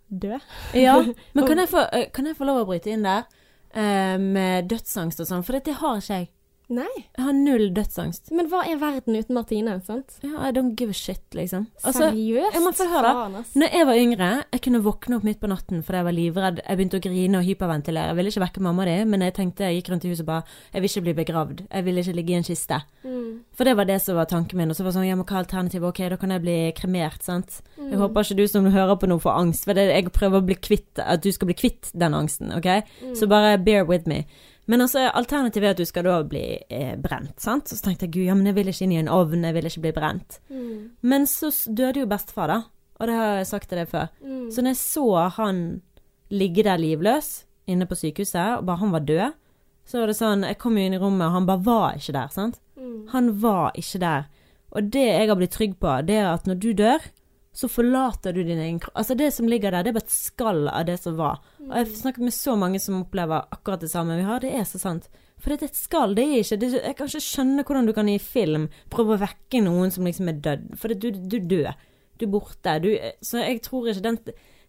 død. 0.08 0.40
ja. 0.74 0.98
Men 1.38 1.46
kan 1.46 1.62
jeg, 1.62 1.70
få, 1.70 1.86
kan 2.14 2.26
jeg 2.26 2.38
få 2.38 2.50
lov 2.50 2.64
å 2.64 2.68
bryte 2.72 2.90
inn 2.90 3.06
der? 3.06 3.28
Eh, 3.74 4.16
med 4.18 4.68
dødsangst 4.70 5.20
og 5.20 5.28
sånn, 5.28 5.44
for 5.44 5.58
det 5.60 5.74
har 5.82 6.00
ikke 6.00 6.14
jeg. 6.14 6.30
Nei. 6.68 6.90
Jeg 7.16 7.24
har 7.24 7.32
null 7.32 7.70
dødsangst. 7.72 8.28
Men 8.36 8.50
hva 8.52 8.60
er 8.68 8.76
verden 8.80 9.16
uten 9.16 9.36
Martine, 9.38 9.78
sant? 9.86 10.18
Ja, 10.20 10.34
I 10.44 10.52
don't 10.52 10.74
give 10.76 10.92
a 10.92 10.96
shit, 10.96 11.22
liksom. 11.32 11.64
Altså, 11.80 12.10
Seriøst? 12.10 12.54
ja, 12.54 12.60
men 12.60 12.76
få 12.76 12.88
høre 12.90 13.12
da. 13.16 13.42
Når 13.56 13.76
jeg 13.78 13.86
var 13.88 14.00
yngre, 14.02 14.28
jeg 14.52 14.62
kunne 14.66 14.82
våkne 14.84 15.16
opp 15.16 15.24
midt 15.24 15.40
på 15.40 15.48
natten 15.48 15.80
fordi 15.80 16.02
jeg 16.02 16.08
var 16.08 16.16
livredd. 16.16 16.60
Jeg 16.60 16.80
begynte 16.80 17.00
å 17.00 17.04
grine 17.06 17.40
og 17.40 17.48
hyperventilere. 17.48 18.10
Jeg 18.12 18.18
ville 18.18 18.32
ikke 18.34 18.44
vekke 18.44 18.64
mamma 18.68 18.84
di, 18.88 18.96
men 19.08 19.24
jeg 19.24 19.36
tenkte, 19.38 19.64
jeg 19.64 19.80
gikk 19.80 19.90
rundt 19.94 20.04
i 20.04 20.12
huset 20.12 20.26
og 20.26 20.28
bare 20.28 20.58
Jeg 20.74 20.82
vil 20.84 20.92
ikke 20.92 21.04
bli 21.06 21.16
begravd. 21.22 21.64
Jeg 21.70 21.86
vil 21.88 22.02
ikke 22.02 22.16
ligge 22.18 22.34
i 22.34 22.38
en 22.38 22.48
kiste. 22.50 22.80
Mm. 23.04 23.30
For 23.56 23.64
det 23.64 23.76
var 23.80 23.88
det 23.88 23.98
som 24.04 24.20
var 24.20 24.28
tanken 24.28 24.60
min. 24.60 24.68
Og 24.68 24.76
så 24.76 24.84
var 24.84 24.92
det 24.92 24.98
sånn, 24.98 25.08
ja, 25.08 25.16
men 25.16 25.24
hva 25.24 25.38
er 25.38 25.46
alternativet? 25.46 25.88
Ok, 25.88 26.02
da 26.12 26.20
kan 26.20 26.36
jeg 26.36 26.44
bli 26.44 26.58
kremert, 26.76 27.24
sant. 27.24 27.62
Mm. 27.78 27.88
Jeg 27.94 28.02
håper 28.04 28.28
ikke 28.28 28.38
du 28.42 28.44
som 28.52 28.68
hører 28.76 29.00
på 29.00 29.08
noe 29.08 29.24
får 29.24 29.40
angst, 29.40 29.64
for 29.64 29.78
det, 29.78 29.88
jeg 29.88 30.12
prøver 30.12 30.42
å 30.42 30.48
bli 30.52 30.58
kvitt 30.60 31.00
at 31.00 31.24
du 31.24 31.32
skal 31.32 31.48
bli 31.48 31.56
kvitt 31.56 31.88
den 31.96 32.16
angsten, 32.18 32.52
ok? 32.52 32.68
Mm. 33.00 33.16
Så 33.16 33.30
bare 33.30 33.56
bear 33.56 33.88
with 33.88 34.04
me. 34.10 34.26
Men 34.68 34.84
altså, 34.84 35.06
alternativet 35.16 35.64
er 35.64 35.74
at 35.76 35.80
du 35.80 35.88
skal 35.88 36.04
da 36.04 36.18
bli 36.28 36.44
eh, 36.68 36.92
brent, 37.00 37.38
sant. 37.40 37.70
Så 37.70 37.80
tenkte 37.80 38.04
jeg 38.04 38.14
gud, 38.18 38.26
ja, 38.26 38.36
men 38.36 38.50
jeg 38.50 38.58
vil 38.58 38.68
ikke 38.68 38.84
inn 38.84 38.92
i 38.92 39.00
en 39.00 39.10
ovn, 39.12 39.46
jeg 39.48 39.56
vil 39.56 39.68
ikke 39.70 39.84
bli 39.86 39.92
brent. 39.96 40.40
Mm. 40.52 40.72
Men 41.08 41.24
så 41.30 41.48
døde 41.72 42.02
jo 42.02 42.10
bestefar, 42.10 42.52
da. 42.52 42.58
Og 42.98 43.08
det 43.08 43.16
har 43.16 43.38
jeg 43.38 43.48
sagt 43.48 43.70
til 43.70 43.80
deg 43.80 43.88
før. 43.88 44.10
Mm. 44.20 44.48
Så 44.52 44.64
når 44.64 44.74
jeg 44.74 44.80
så 44.82 45.06
han 45.38 45.60
ligge 46.28 46.66
der 46.66 46.80
livløs 46.80 47.30
inne 47.68 47.88
på 47.88 47.96
sykehuset, 47.96 48.58
og 48.58 48.66
bare 48.68 48.82
han 48.82 48.92
var 48.92 49.06
død, 49.08 49.38
så 49.88 50.02
var 50.02 50.10
det 50.10 50.18
sånn 50.18 50.44
Jeg 50.44 50.58
kom 50.60 50.76
jo 50.76 50.84
inn 50.84 50.96
i 50.96 51.00
rommet, 51.00 51.24
og 51.30 51.36
han 51.38 51.48
bare 51.48 51.64
var 51.64 51.96
ikke 51.96 52.16
der, 52.18 52.32
sant. 52.34 52.60
Mm. 52.76 53.06
Han 53.14 53.30
var 53.40 53.72
ikke 53.78 54.02
der. 54.04 54.28
Og 54.76 54.90
det 54.92 55.06
jeg 55.06 55.30
har 55.30 55.38
blitt 55.40 55.56
trygg 55.56 55.78
på, 55.80 55.94
det 56.04 56.18
er 56.20 56.28
at 56.34 56.48
når 56.48 56.60
du 56.60 56.70
dør, 56.76 57.08
så 57.58 57.66
forlater 57.66 58.36
du 58.36 58.44
din 58.46 58.60
egen 58.62 58.76
kropp. 58.78 58.94
Altså 59.00 59.16
det 59.18 59.32
som 59.34 59.48
ligger 59.50 59.74
der, 59.74 59.82
det 59.82 59.90
er 59.90 59.96
bare 59.96 60.06
et 60.06 60.14
skall 60.14 60.68
av 60.70 60.84
det 60.86 60.94
som 61.02 61.16
var. 61.18 61.40
Og 61.64 61.74
jeg 61.74 61.96
snakker 61.98 62.22
med 62.22 62.34
så 62.36 62.54
mange 62.58 62.78
som 62.82 63.00
opplever 63.00 63.48
akkurat 63.54 63.82
det 63.82 63.90
samme 63.90 64.18
vi 64.20 64.26
har. 64.28 64.44
Det 64.44 64.52
er 64.54 64.66
så 64.68 64.78
sant. 64.78 65.08
For 65.42 65.50
det 65.50 65.66
er 65.66 65.72
et 65.72 65.80
skall, 65.80 66.14
det 66.14 66.26
er 66.26 66.36
ikke 66.42 66.58
det, 66.62 66.68
Jeg 66.76 66.96
kan 66.98 67.10
ikke 67.10 67.24
skjønne 67.24 67.64
hvordan 67.66 67.88
du 67.88 67.94
kan 67.96 68.10
i 68.10 68.18
film 68.22 68.68
prøve 68.94 69.16
å 69.16 69.22
vekke 69.24 69.62
noen 69.66 69.90
som 69.94 70.06
liksom 70.06 70.30
er 70.30 70.38
død. 70.44 70.68
For 70.78 70.94
det, 70.94 71.00
du, 71.02 71.18
du 71.18 71.38
dør. 71.50 71.74
Du 72.18 72.26
er 72.28 72.32
borte. 72.32 72.76
Du, 72.82 72.88
så 73.26 73.42
jeg 73.42 73.62
tror 73.66 73.90
ikke 73.90 74.06
den 74.06 74.20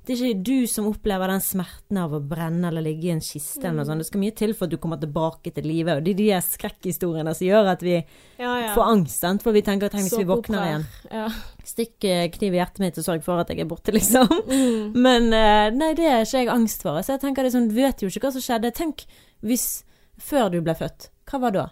Det 0.10 0.16
er 0.16 0.32
ikke 0.32 0.42
du 0.42 0.66
som 0.66 0.88
opplever 0.90 1.30
den 1.30 1.42
smerten 1.46 1.98
av 2.02 2.16
å 2.18 2.20
brenne 2.26 2.66
eller 2.72 2.82
ligge 2.82 3.06
i 3.06 3.12
en 3.14 3.20
kiste 3.22 3.62
eller 3.62 3.76
noe 3.78 3.86
sånt. 3.86 4.02
Det 4.02 4.08
skal 4.08 4.24
mye 4.24 4.34
til 4.40 4.56
for 4.58 4.66
at 4.66 4.72
du 4.74 4.80
kommer 4.82 4.98
tilbake 4.98 5.52
til 5.54 5.68
livet. 5.70 6.00
Og 6.00 6.08
det 6.08 6.16
er 6.16 6.18
de 6.18 6.40
skrekkhistoriene 6.48 7.36
som 7.38 7.46
gjør 7.46 7.70
at 7.76 7.86
vi 7.86 7.94
Ja, 7.94 8.56
ja. 8.58 8.72
får 8.74 8.88
angst, 8.90 9.20
sant. 9.22 9.46
For 9.46 9.54
vi 9.54 9.62
tenker 9.68 9.94
tenk 9.94 10.08
hvis 10.08 10.18
vi 10.18 10.26
våkner 10.26 10.66
igjen. 10.66 10.88
Ja. 11.14 11.28
Stikk 11.62 12.10
eh, 12.10 12.24
kniv 12.34 12.58
i 12.58 12.62
hjertet 12.64 12.82
mitt 12.82 12.98
og 12.98 13.06
sørg 13.06 13.22
for 13.28 13.44
at 13.44 13.54
jeg 13.54 13.62
er 13.62 13.70
borte, 13.70 13.94
liksom. 13.94 14.26
Mm. 14.50 14.98
Men 14.98 15.30
eh, 15.36 15.70
nei, 15.78 15.92
det 15.94 16.08
er 16.10 16.26
ikke 16.26 16.42
jeg 16.42 16.50
angst 16.56 16.82
for. 16.82 16.98
Så 17.06 17.14
jeg 17.14 17.22
tenker 17.22 17.46
det 17.46 17.52
er 17.52 17.60
sånn, 17.60 17.70
du 17.70 17.78
vet 17.78 18.02
jo 18.02 18.10
ikke 18.10 18.26
hva 18.26 18.34
som 18.34 18.42
skjedde. 18.42 18.74
Tenk 18.74 19.06
hvis 19.46 19.84
før 20.18 20.50
du 20.50 20.58
ble 20.66 20.74
født, 20.74 21.12
hva 21.30 21.44
var 21.46 21.54
da? 21.54 21.68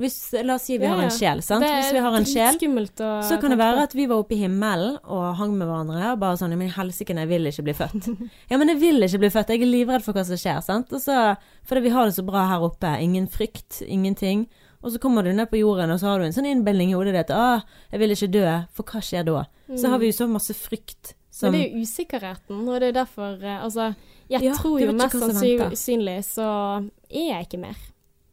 Hvis, 0.00 0.14
la 0.46 0.54
oss 0.54 0.62
si 0.64 0.78
vi 0.78 0.86
Ja, 0.86 0.94
har 0.94 1.02
en 1.04 1.10
sjel, 1.12 1.42
sant. 1.44 1.64
Hvis 1.66 1.90
vi 1.92 2.00
har 2.00 2.14
en 2.16 2.24
sjel, 2.24 2.56
så 3.26 3.36
kan 3.40 3.52
det 3.52 3.58
være 3.60 3.82
at 3.84 3.94
vi 3.94 4.06
var 4.08 4.22
oppe 4.22 4.32
i 4.36 4.38
himmelen 4.40 4.96
og 5.04 5.34
hang 5.36 5.52
med 5.58 5.68
hverandre 5.68 6.12
og 6.14 6.22
bare 6.22 6.38
sånn 6.40 6.54
Men 6.56 6.70
helsike, 6.72 7.12
jeg 7.12 7.28
vil 7.28 7.50
ikke 7.50 7.66
bli 7.66 7.74
født. 7.76 8.08
Ja, 8.50 8.56
men 8.56 8.68
jeg 8.72 8.80
vil 8.80 9.02
ikke 9.04 9.20
bli 9.26 9.30
født. 9.34 9.52
Jeg 9.52 9.60
er 9.66 9.72
livredd 9.74 10.06
for 10.06 10.16
hva 10.16 10.24
som 10.24 10.40
skjer, 10.40 10.62
sant. 10.64 10.92
Og 10.96 11.02
så, 11.04 11.36
fordi 11.68 11.84
vi 11.88 11.94
har 11.94 12.08
det 12.08 12.16
så 12.16 12.24
bra 12.24 12.46
her 12.48 12.64
oppe. 12.64 12.94
Ingen 13.02 13.28
frykt, 13.28 13.82
ingenting. 13.86 14.46
Og 14.80 14.94
så 14.94 14.98
kommer 15.02 15.22
du 15.26 15.34
ned 15.36 15.50
på 15.50 15.60
jorden, 15.60 15.90
og 15.92 16.00
så 16.00 16.08
har 16.14 16.20
du 16.22 16.24
en 16.30 16.32
sånn 16.32 16.48
innbilning 16.48 16.94
i 16.94 16.96
hodet 16.96 17.12
ditt. 17.18 17.34
Å, 17.36 17.60
jeg 17.92 18.00
vil 18.00 18.14
ikke 18.16 18.30
dø. 18.32 18.46
For 18.72 18.88
hva 18.88 19.02
skjer 19.04 19.26
da? 19.28 19.42
Så 19.76 19.90
har 19.92 20.00
vi 20.00 20.08
jo 20.08 20.16
så 20.16 20.30
masse 20.30 20.56
frykt 20.56 21.12
som 21.30 21.52
Men 21.52 21.60
det 21.60 21.66
er 21.66 21.76
jo 21.76 21.84
usikkerheten, 21.84 22.62
og 22.66 22.80
det 22.80 22.88
er 22.88 22.96
derfor 22.96 23.36
eh, 23.38 23.60
Altså, 23.62 23.92
jeg 24.32 24.42
Ja, 24.48 24.54
tror 24.56 24.80
jo 24.80 24.92
mest 24.96 25.14
sannsynlig 25.14 26.16
så 26.26 26.48
er 27.10 27.28
jeg 27.28 27.46
ikke 27.46 27.60
mer. 27.62 27.78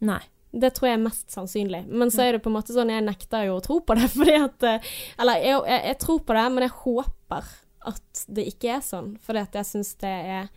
Nei. 0.08 0.22
Det 0.52 0.72
tror 0.74 0.88
jeg 0.90 0.98
er 0.98 1.04
mest 1.04 1.34
sannsynlig. 1.34 1.84
Men 1.92 2.12
så 2.14 2.24
er 2.24 2.38
det 2.38 2.44
på 2.46 2.50
en 2.52 2.56
måte 2.56 2.74
sånn 2.76 2.92
jeg 2.94 3.04
nekter 3.04 3.50
jo 3.50 3.58
å 3.58 3.64
tro 3.64 3.80
på 3.84 3.98
det, 4.00 4.08
fordi 4.18 4.38
at 4.40 4.64
eh, 4.68 4.92
Eller 5.20 5.44
jeg, 5.44 5.60
jeg, 5.68 5.82
jeg 5.92 6.00
tror 6.06 6.24
på 6.24 6.38
det, 6.38 6.46
men 6.56 6.66
jeg 6.68 6.76
håper 6.86 7.52
at 7.88 8.24
det 8.36 8.48
ikke 8.52 8.72
er 8.78 8.82
sånn, 8.84 9.14
fordi 9.24 9.44
at 9.44 9.56
jeg 9.60 9.70
syns 9.70 9.94
det 10.02 10.16
er 10.38 10.48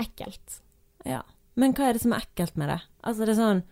ekkelt. 0.00 0.60
Ja. 1.08 1.22
Men 1.58 1.74
hva 1.74 1.88
er 1.88 1.96
det 1.98 2.04
som 2.04 2.14
er 2.14 2.22
ekkelt 2.24 2.56
med 2.60 2.70
det? 2.70 2.78
Altså, 3.02 3.24
det 3.26 3.34
er 3.34 3.40
sånn 3.40 3.64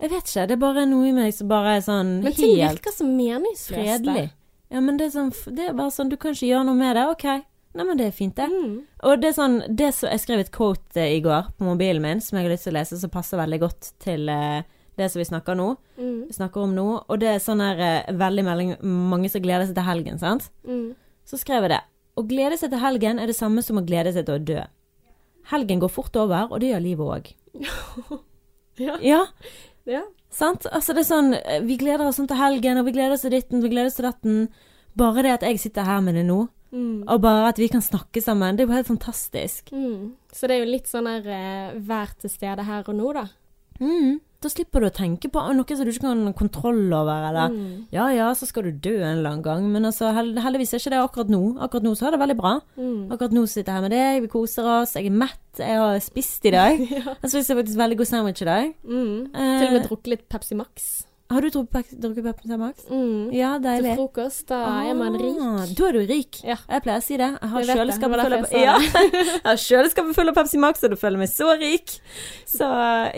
Jeg 0.00 0.12
vet 0.12 0.30
ikke. 0.30 0.46
Det 0.48 0.54
er 0.56 0.62
bare 0.62 0.86
noe 0.88 1.08
i 1.08 1.12
meg 1.16 1.34
som 1.36 1.50
bare 1.50 1.76
er 1.78 1.84
sånn 1.84 2.14
Men 2.24 2.34
ting 2.36 2.54
helt 2.56 2.78
virker 2.78 2.94
så 2.96 3.04
meningsløst. 3.08 3.74
fredelig. 3.76 4.30
Ja, 4.72 4.80
men 4.82 4.96
det 4.98 5.08
er 5.08 5.12
sånn 5.14 5.30
Det 5.52 5.68
er 5.68 5.76
bare 5.76 5.92
sånn 5.94 6.10
Du 6.12 6.16
kan 6.20 6.34
ikke 6.36 6.48
gjøre 6.48 6.66
noe 6.70 6.78
med 6.78 6.96
det. 6.96 7.04
OK. 7.12 7.26
Nei, 7.76 7.84
men 7.84 8.00
det 8.00 8.06
er 8.08 8.14
fint, 8.16 8.36
det. 8.38 8.48
Mm. 8.48 8.78
Og 9.04 9.20
det 9.20 9.28
er 9.30 9.36
sånn 9.36 9.58
det 9.68 9.90
som, 9.92 10.08
Jeg 10.08 10.22
skrev 10.24 10.42
et 10.46 10.52
quote 10.54 11.06
i 11.12 11.20
går 11.24 11.50
på 11.58 11.68
mobilen 11.68 12.00
min 12.04 12.22
som 12.24 12.38
jeg 12.38 12.48
har 12.48 12.54
lyst 12.54 12.64
til 12.68 12.72
å 12.72 12.78
lese, 12.78 13.00
som 13.02 13.12
passer 13.12 13.40
veldig 13.40 13.60
godt 13.66 13.90
til 14.00 14.30
eh, 14.32 14.62
det 14.96 15.10
som 15.12 15.20
vi 15.20 15.26
snakker 15.28 15.56
nå. 15.58 15.68
Mm. 15.98 16.28
snakker 16.32 16.62
om 16.66 16.74
nå. 16.76 16.86
Og 17.08 17.18
det 17.20 17.28
er 17.34 17.42
sånn 17.42 17.60
her 17.60 17.80
eh, 17.84 18.12
veldig 18.16 18.44
melding, 18.46 18.72
mange 18.82 19.28
som 19.32 19.42
gleder 19.44 19.66
seg 19.68 19.76
til 19.76 19.86
helgen, 19.88 20.18
sant. 20.22 20.48
Mm. 20.64 20.94
Så 21.26 21.38
skrev 21.40 21.66
jeg 21.66 21.74
det. 21.74 21.82
Å 22.16 22.24
glede 22.24 22.56
seg 22.56 22.70
til 22.72 22.80
helgen 22.80 23.18
er 23.20 23.28
det 23.28 23.36
samme 23.36 23.62
som 23.62 23.76
å 23.80 23.84
glede 23.84 24.12
seg 24.16 24.24
til 24.28 24.38
å 24.38 24.44
dø. 24.52 24.62
Helgen 25.52 25.82
går 25.82 25.92
fort 25.92 26.16
over, 26.16 26.48
og 26.50 26.60
det 26.62 26.72
gjør 26.72 26.86
livet 26.86 27.18
òg. 27.18 27.34
Ja. 28.76 28.98
Ja, 29.00 29.22
ja. 29.88 30.02
sant? 30.28 30.66
Altså 30.68 30.92
det 30.92 31.00
er 31.00 31.08
sånn 31.08 31.30
eh, 31.38 31.62
Vi 31.64 31.78
gleder 31.80 32.04
oss 32.04 32.18
sånn 32.20 32.26
til 32.28 32.36
helgen, 32.36 32.76
og 32.76 32.84
vi 32.84 32.92
gleder 32.92 33.14
oss 33.14 33.22
til 33.24 33.32
ditten, 33.32 33.62
vi 33.64 33.70
gleder 33.72 33.88
oss 33.88 33.96
til 33.96 34.04
datten. 34.04 34.42
Bare 35.00 35.24
det 35.24 35.32
at 35.38 35.46
jeg 35.48 35.62
sitter 35.62 35.86
her 35.88 36.02
med 36.04 36.18
det 36.20 36.26
nå, 36.28 36.42
Mm. 36.76 37.04
og 37.08 37.20
bare 37.22 37.46
at 37.48 37.60
vi 37.62 37.68
kan 37.70 37.80
snakke 37.80 38.20
sammen, 38.20 38.56
det 38.58 38.64
er 38.64 38.66
jo 38.66 38.74
helt 38.74 38.88
fantastisk. 38.88 39.70
Mm. 39.72 40.16
Så 40.34 40.48
det 40.50 40.56
er 40.56 40.64
jo 40.64 40.72
litt 40.74 40.88
sånn 40.90 41.06
her 41.08 41.28
eh, 41.30 41.76
vær 41.78 42.10
til 42.20 42.28
stede 42.28 42.64
her 42.66 42.82
og 42.90 42.96
nå, 42.98 43.12
da. 43.14 43.22
Mm. 43.80 44.18
Da 44.42 44.50
slipper 44.52 44.80
du 44.84 44.86
å 44.86 44.92
tenke 44.92 45.30
på 45.32 45.40
noe 45.56 45.76
som 45.76 45.86
du 45.86 45.90
ikke 45.90 46.02
kan 46.04 46.26
ha 46.26 46.32
kontroll 46.36 46.92
over, 46.92 47.24
eller 47.30 47.48
Mm. 47.56 47.86
Ja 47.92 48.08
ja, 48.12 48.28
så 48.34 48.44
skal 48.46 48.64
du 48.64 48.70
dø 48.72 48.96
en 49.00 49.18
eller 49.18 49.30
annen 49.30 49.42
gang, 49.42 49.72
men 49.72 49.84
altså 49.84 50.12
heldigvis 50.12 50.74
er 50.74 50.78
ikke 50.78 50.90
det 50.92 51.00
akkurat 51.00 51.28
nå. 51.32 51.56
Akkurat 51.58 51.82
nå 51.82 51.94
så 51.96 52.06
er 52.08 52.10
det 52.16 52.20
veldig 52.20 52.36
bra. 52.36 52.60
Mm. 52.76 53.10
Akkurat 53.12 53.32
nå 53.32 53.46
sitter 53.48 53.72
jeg 53.72 53.74
her 53.74 53.80
med 53.88 53.90
deg, 53.96 54.22
vi 54.22 54.28
koser 54.28 54.68
oss, 54.82 54.92
jeg 54.94 55.06
er 55.06 55.10
mett, 55.10 55.40
jeg 55.58 55.78
har 55.80 55.98
spist 56.04 56.44
i 56.44 56.50
dag. 56.52 56.76
Jeg 57.22 57.30
spiste 57.32 57.56
faktisk 57.56 57.78
veldig 57.80 57.96
god 57.96 58.06
sandwich 58.06 58.42
i 58.42 58.44
dag. 58.44 58.74
Mm. 58.84 59.32
Eh, 59.34 59.58
Til 59.58 59.66
og 59.68 59.72
med 59.72 59.88
drukket 59.88 60.06
litt 60.12 60.28
Pepsi 60.28 60.54
Max. 60.54 61.05
Har 61.28 61.42
du 61.42 61.48
drukket 61.50 62.22
Pepsi 62.22 62.56
Max? 62.56 62.84
Mm. 62.86 63.32
Ja, 63.34 63.56
Til 63.58 63.88
frokost. 63.96 64.46
Da 64.46 64.60
er 64.86 64.94
man 64.94 65.16
rik. 65.18 65.38
Ah, 65.42 65.64
Da 65.74 65.88
er 65.88 65.96
du 65.96 66.04
rik. 66.06 66.38
Ja. 66.46 66.54
Jeg 66.70 66.84
pleier 66.84 67.00
å 67.00 67.02
si 67.02 67.16
det. 67.18 67.30
Jeg 67.34 67.50
har 67.50 67.64
kjøleskapet 67.66 68.22
fullt 70.14 70.28
ja. 70.28 70.28
av 70.30 70.36
Pepsi 70.38 70.60
Max, 70.62 70.84
og 70.86 70.94
du 70.94 70.96
føler 71.00 71.18
meg 71.18 71.30
så 71.32 71.50
rik. 71.58 71.96
Så 72.46 72.68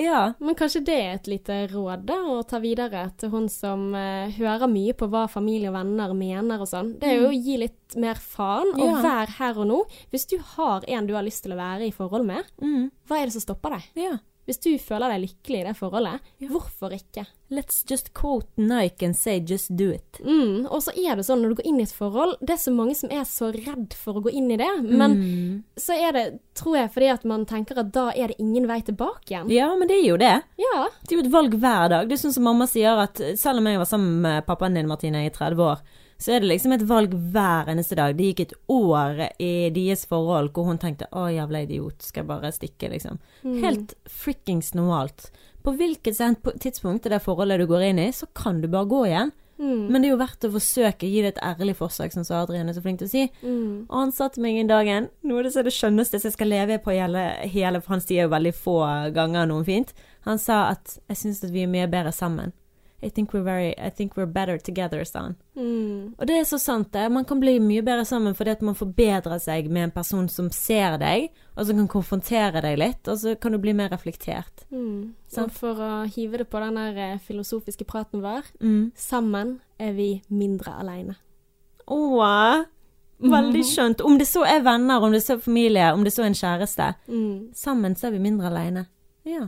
ja. 0.00 0.22
Men 0.40 0.56
kanskje 0.56 0.82
det 0.88 0.96
er 0.96 1.12
et 1.18 1.28
lite 1.28 1.58
råd 1.74 2.06
da, 2.08 2.16
å 2.32 2.38
ta 2.48 2.62
videre 2.64 3.10
til 3.20 3.32
hun 3.34 3.48
som 3.52 3.90
uh, 3.92 4.32
hører 4.38 4.72
mye 4.72 4.96
på 4.96 5.10
hva 5.12 5.26
familie 5.28 5.68
og 5.68 5.76
venner 5.76 6.14
mener 6.16 6.64
og 6.64 6.70
sånn. 6.70 6.94
Det 7.02 7.12
er 7.12 7.20
jo 7.20 7.28
å 7.28 7.36
gi 7.36 7.58
litt 7.60 7.98
mer 8.00 8.16
faen, 8.20 8.72
og 8.76 8.86
Ja. 8.88 9.02
vær 9.04 9.34
her 9.38 9.60
og 9.60 9.68
nå. 9.68 9.82
Hvis 10.12 10.24
du 10.32 10.38
har 10.56 10.84
en 10.88 11.06
du 11.08 11.12
har 11.16 11.24
lyst 11.28 11.44
til 11.44 11.52
å 11.52 11.60
være 11.60 11.86
i 11.88 11.92
forhold 11.92 12.24
med, 12.28 12.44
Mm, 12.58 12.90
hva 13.08 13.20
er 13.20 13.28
det 13.28 13.36
som 13.36 13.44
stopper 13.44 13.76
deg? 13.76 13.84
ja. 13.96 14.16
Hvis 14.48 14.58
du 14.64 14.70
føler 14.80 15.12
deg 15.12 15.26
lykkelig 15.26 15.58
i 15.60 15.64
det 15.68 15.74
forholdet, 15.76 16.20
Ja. 16.40 16.48
hvorfor 16.48 16.94
ikke? 16.96 17.26
Let's 17.52 17.82
just 17.88 18.14
quote 18.14 18.48
Nike 18.56 19.04
and 19.04 19.14
say 19.16 19.38
just 19.40 19.74
do 19.76 19.90
it. 19.92 20.18
Mm, 20.24 20.66
og 20.70 20.80
så 20.84 20.92
er 20.96 21.16
det 21.16 21.24
sånn 21.28 21.42
når 21.44 21.52
du 21.52 21.54
går 21.60 21.66
inn 21.68 21.80
i 21.80 21.84
et 21.84 21.92
forhold, 21.92 22.34
det 22.40 22.50
er 22.56 22.60
så 22.62 22.72
mange 22.72 22.94
som 22.96 23.10
er 23.12 23.24
så 23.28 23.50
redd 23.52 23.92
for 23.96 24.14
å 24.16 24.22
gå 24.24 24.32
inn 24.32 24.50
i 24.50 24.56
det, 24.56 24.70
men 24.84 25.16
Mm. 25.20 25.62
så 25.76 25.92
er 25.96 26.12
det, 26.12 26.40
tror 26.54 26.76
jeg, 26.76 26.90
fordi 26.92 27.12
at 27.12 27.24
man 27.24 27.44
tenker 27.46 27.78
at 27.78 27.92
da 27.92 28.08
er 28.16 28.28
det 28.28 28.36
ingen 28.40 28.66
vei 28.66 28.80
tilbake 28.80 29.28
igjen. 29.32 29.50
Ja, 29.50 29.68
men 29.76 29.86
det 29.88 29.96
er 30.02 30.08
jo 30.08 30.16
det. 30.16 30.42
Ja. 30.58 30.88
Det 31.06 31.12
er 31.12 31.20
jo 31.22 31.26
et 31.26 31.32
valg 31.32 31.52
hver 31.60 31.88
dag. 31.88 32.08
Det 32.08 32.18
er 32.18 32.28
sånn 32.28 32.34
som 32.34 32.44
mamma 32.44 32.66
sier 32.66 32.98
at 33.04 33.16
selv 33.38 33.58
om 33.58 33.66
jeg 33.66 33.78
var 33.78 33.86
sammen 33.86 34.20
med 34.22 34.46
pappaen 34.46 34.74
din, 34.74 34.88
Martine, 34.88 35.26
i 35.26 35.30
30 35.30 35.56
år, 35.60 35.78
så 36.18 36.34
er 36.34 36.42
det 36.42 36.50
liksom 36.50 36.74
et 36.74 36.86
valg 36.88 37.12
hver 37.32 37.70
eneste 37.70 37.94
dag. 37.98 38.16
Det 38.18 38.32
gikk 38.32 38.40
et 38.42 38.54
år 38.74 39.20
i 39.38 39.70
deres 39.74 40.04
forhold 40.10 40.50
hvor 40.52 40.66
hun 40.66 40.78
tenkte 40.78 41.06
'å, 41.12 41.28
jævla 41.30 41.62
idiot, 41.62 42.02
skal 42.02 42.24
jeg 42.24 42.28
bare 42.28 42.52
stikke', 42.52 42.90
liksom. 42.90 43.18
Helt 43.62 43.94
frikkings 44.04 44.74
normalt. 44.74 45.30
På 45.62 45.76
hvilket 45.76 46.18
tidspunkt 46.60 47.06
i 47.06 47.08
det 47.10 47.22
forholdet 47.22 47.60
du 47.60 47.66
går 47.66 47.90
inn 47.90 47.98
i, 47.98 48.10
så 48.10 48.26
kan 48.34 48.60
du 48.60 48.68
bare 48.68 48.90
gå 48.90 49.06
igjen. 49.06 49.32
Mm. 49.58 49.88
Men 49.90 50.02
det 50.02 50.08
er 50.08 50.12
jo 50.12 50.20
verdt 50.20 50.44
å 50.46 50.52
forsøke, 50.54 51.08
gi 51.10 51.22
det 51.22 51.32
et 51.34 51.40
ærlig 51.42 51.74
forsøk, 51.78 52.12
som 52.14 52.26
Adrian 52.36 52.68
er 52.70 52.76
så 52.76 52.82
flink 52.82 53.00
til 53.00 53.08
å 53.08 53.10
si. 53.10 53.24
Mm. 53.42 53.86
Og 53.88 53.96
han 53.96 54.12
sa 54.14 54.28
til 54.30 54.44
meg 54.44 54.58
en 54.60 54.70
dagen 54.70 55.08
Noe 55.26 55.42
av 55.42 55.50
det 55.50 55.64
det 55.66 55.74
skjønneste 55.74 56.20
som 56.20 56.30
jeg 56.30 56.36
skal 56.36 56.52
leve 56.52 56.78
på 56.78 56.94
hele, 56.94 57.24
hele 57.50 57.82
For 57.82 57.96
han 57.96 58.04
sier 58.04 58.28
jo 58.28 58.34
veldig 58.34 58.54
få 58.54 58.78
ganger 59.16 59.50
noe 59.50 59.66
fint. 59.66 59.92
Han 60.26 60.38
sa 60.38 60.68
at 60.70 60.98
'jeg 61.08 61.16
syns 61.16 61.44
at 61.44 61.50
vi 61.50 61.62
er 61.62 61.66
mye 61.66 61.90
bedre 61.90 62.12
sammen'. 62.12 62.52
I 63.00 63.10
think 63.10 63.32
we're, 63.32 63.44
very, 63.44 63.74
I 63.78 63.90
think 63.90 64.16
we're 64.16 64.26
better 64.26 64.58
together, 64.58 65.04
sa 65.04 65.20
han. 65.20 65.36
Mm. 65.56 66.14
Og 66.18 66.26
det 66.26 66.34
er 66.40 66.44
så 66.44 66.58
sant, 66.58 66.88
det. 66.92 67.04
Man 67.14 67.24
kan 67.24 67.38
bli 67.38 67.60
mye 67.62 67.82
bedre 67.86 68.02
sammen 68.04 68.34
fordi 68.34 68.50
at 68.56 68.62
man 68.66 68.74
forbedrer 68.74 69.38
seg 69.38 69.68
med 69.70 69.84
en 69.84 69.92
person 69.94 70.26
som 70.28 70.48
ser 70.50 70.96
deg, 70.98 71.28
og 71.54 71.66
som 71.68 71.78
kan 71.78 71.88
konfrontere 71.92 72.62
deg 72.64 72.74
litt, 72.82 73.06
og 73.06 73.20
så 73.22 73.36
kan 73.38 73.54
du 73.54 73.58
bli 73.62 73.72
mer 73.78 73.92
reflektert. 73.94 74.64
Mm. 74.74 75.14
Og 75.38 75.52
for 75.54 75.78
å 75.78 75.92
hive 76.10 76.40
det 76.42 76.48
på 76.50 76.58
den 76.64 76.74
der 76.80 76.98
eh, 77.04 77.20
filosofiske 77.22 77.86
praten 77.86 78.20
vår, 78.24 78.42
Mm. 78.60 78.90
sammen 78.96 79.60
er 79.78 79.92
vi 79.94 80.08
mindre 80.28 80.74
aleine. 80.80 81.14
Åh, 81.86 82.64
veldig 83.22 83.62
skjønt. 83.64 84.02
Om 84.04 84.18
det 84.18 84.26
så 84.26 84.42
er 84.44 84.60
venner, 84.66 84.98
om 85.02 85.12
det 85.14 85.22
så 85.22 85.36
er 85.36 85.38
familie, 85.46 85.92
om 85.94 86.02
det 86.04 86.12
så 86.12 86.22
er 86.26 86.32
en 86.32 86.34
kjæreste. 86.42 86.90
Mm. 87.06 87.54
Sammen 87.54 87.94
så 87.94 88.08
er 88.10 88.10
vi 88.18 88.18
mindre 88.26 88.50
alene. 88.50 88.86
Ja. 89.24 89.46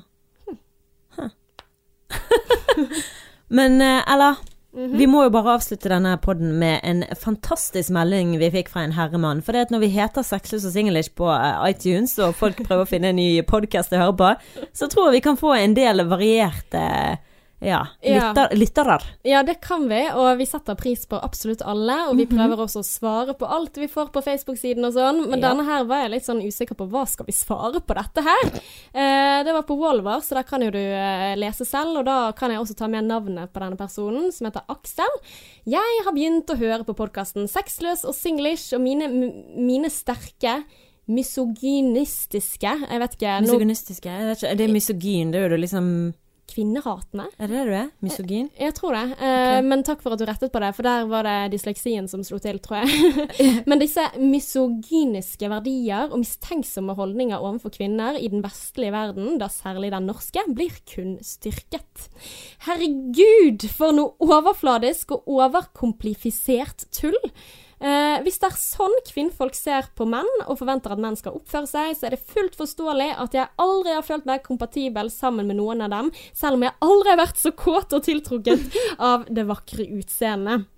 Huh. 1.19 1.29
Men, 3.51 3.81
Ella, 3.83 4.37
mm 4.75 4.87
-hmm. 4.87 4.99
Vi 4.99 5.07
må 5.07 5.25
jo 5.25 5.31
bare 5.31 5.55
avslutte 5.55 5.89
denne 5.89 6.19
podden 6.23 6.59
med 6.59 6.81
en 6.83 7.05
fantastisk 7.19 7.91
melding 7.91 8.39
vi 8.39 8.51
fikk 8.51 8.69
fra 8.69 8.85
en 8.85 8.93
herremann. 8.93 9.43
For 9.43 9.53
det 9.53 9.61
at 9.61 9.71
når 9.71 9.79
vi 9.79 9.89
heter 9.89 10.23
Sexløs 10.23 10.65
og 10.65 10.73
singlish 10.73 11.11
på 11.15 11.27
eh, 11.27 11.71
iTunes, 11.71 12.19
og 12.19 12.35
folk 12.35 12.63
prøver 12.63 12.83
å 12.83 12.89
finne 12.89 13.09
en 13.09 13.17
ny 13.17 13.43
podkast 13.43 13.93
å 13.93 13.99
høre 13.99 14.17
på, 14.17 14.35
så 14.75 14.87
tror 14.87 15.07
jeg 15.07 15.13
vi 15.13 15.27
kan 15.27 15.37
få 15.37 15.55
en 15.55 15.75
del 15.75 16.07
varierte 16.09 17.19
ja, 17.61 17.81
lytter, 18.03 18.55
lyttere. 18.57 18.97
Ja, 19.29 19.43
det 19.45 19.59
kan 19.61 19.87
vi, 19.91 20.01
og 20.17 20.39
vi 20.41 20.47
setter 20.49 20.75
pris 20.81 21.03
på 21.07 21.19
absolutt 21.21 21.61
alle. 21.69 21.97
Og 22.09 22.17
vi 22.17 22.25
prøver 22.31 22.63
også 22.65 22.81
å 22.81 22.87
svare 22.87 23.35
på 23.37 23.49
alt 23.49 23.77
vi 23.77 23.89
får 23.91 24.09
på 24.15 24.23
Facebook-siden 24.25 24.85
og 24.89 24.95
sånn. 24.97 25.21
Men 25.29 25.41
Ja. 25.41 25.51
denne 25.51 25.67
her 25.69 25.85
var 25.85 26.03
jeg 26.07 26.11
litt 26.15 26.25
sånn 26.25 26.41
usikker 26.41 26.75
på. 26.79 26.89
Hva 26.89 27.07
skal 27.07 27.27
vi 27.29 27.33
svare 27.37 27.81
på 27.85 27.95
dette 27.99 28.25
her? 28.25 28.45
Eh, 28.95 29.45
det 29.45 29.53
var 29.53 29.63
på 29.69 29.77
Walvar, 29.79 30.21
så 30.25 30.35
der 30.41 30.43
kan 30.49 30.63
jo 30.65 30.71
du 30.71 30.79
eh, 30.81 31.37
lese 31.37 31.67
selv. 31.69 31.99
Og 31.99 32.05
da 32.09 32.33
kan 32.33 32.51
jeg 32.51 32.61
også 32.61 32.77
ta 32.77 32.89
med 32.89 33.05
navnet 33.05 33.53
på 33.53 33.61
denne 33.61 33.77
personen, 33.77 34.33
som 34.33 34.47
heter 34.49 34.63
Aksel. 34.69 35.21
Jeg 35.69 36.05
har 36.05 36.13
begynt 36.17 36.49
å 36.49 36.57
høre 36.59 36.85
på 36.85 36.97
podkasten 36.97 37.47
Sexløs 37.47 38.07
og 38.09 38.15
singlish, 38.15 38.73
og 38.75 38.81
mine, 38.81 39.07
mine 39.57 39.91
sterke 39.93 40.65
misogynistiske 41.11 42.71
Jeg 42.91 43.01
vet 43.03 43.15
ikke 43.17 43.37
Misogynistiske. 43.45 44.09
Jeg 44.09 44.27
vet 44.31 44.43
ikke, 44.43 44.51
er 44.53 44.59
det 44.61 44.69
misogyn? 44.71 45.33
Det 45.33 45.41
er 45.43 45.55
jo 45.55 45.61
liksom 45.61 45.89
Kvinnehatende? 46.51 47.29
Er 47.39 47.47
det 47.51 47.57
det 47.57 47.65
du 47.69 47.75
er? 47.79 47.89
Misogyn? 48.03 48.49
Jeg 48.59 48.75
tror 48.75 48.97
det. 48.97 49.05
Eh, 49.23 49.61
Men 49.63 49.85
takk 49.87 50.03
for 50.03 50.15
at 50.17 50.21
du 50.21 50.27
rettet 50.29 50.51
på 50.53 50.63
det, 50.63 50.73
for 50.77 50.87
der 50.87 51.07
var 51.11 51.27
det 51.29 51.53
dysleksien 51.55 52.09
som 52.11 52.25
slo 52.27 52.41
til, 52.43 52.59
tror 52.63 52.83
jeg. 52.83 53.29
Men 53.71 53.83
disse 53.83 54.05
misogyniske 54.19 55.51
verdier 55.53 56.11
og 56.11 56.19
mistenksomme 56.25 56.97
holdninger 56.99 57.39
overfor 57.39 57.73
kvinner 57.75 58.19
i 58.19 58.29
den 58.33 58.43
vestlige 58.45 58.93
verden, 58.95 59.39
da 59.41 59.49
særlig 59.53 59.93
den 59.95 60.11
norske, 60.11 60.45
blir 60.55 60.75
kun 60.91 61.17
styrket. 61.25 62.09
Herregud, 62.67 63.67
for 63.71 63.95
noe 63.97 64.15
overfladisk 64.21 65.15
og 65.17 65.29
overkomplifisert 65.39 66.89
tull! 66.95 67.19
Eh, 67.81 68.19
hvis 68.21 68.37
det 68.43 68.51
er 68.51 68.57
sånn 68.61 68.97
kvinnfolk 69.09 69.55
ser 69.57 69.87
på 69.97 70.05
menn 70.09 70.29
og 70.45 70.59
forventer 70.61 70.93
at 70.93 71.01
menn 71.01 71.17
skal 71.17 71.39
oppføre 71.39 71.69
seg, 71.71 71.95
så 71.97 72.09
er 72.09 72.17
det 72.17 72.27
fullt 72.29 72.59
forståelig 72.59 73.09
at 73.25 73.37
jeg 73.39 73.49
aldri 73.63 73.95
har 73.97 74.05
følt 74.05 74.29
meg 74.29 74.45
kompatibel 74.45 75.09
sammen 75.13 75.49
med 75.49 75.57
noen 75.63 75.87
av 75.87 75.95
dem, 75.95 76.11
selv 76.37 76.59
om 76.59 76.67
jeg 76.67 76.77
aldri 76.85 77.15
har 77.15 77.23
vært 77.23 77.41
så 77.41 77.55
kåt 77.57 77.97
og 77.97 78.05
tiltrukket 78.05 78.77
av 79.11 79.25
det 79.33 79.47
vakre 79.49 79.89
utseendet. 79.97 80.69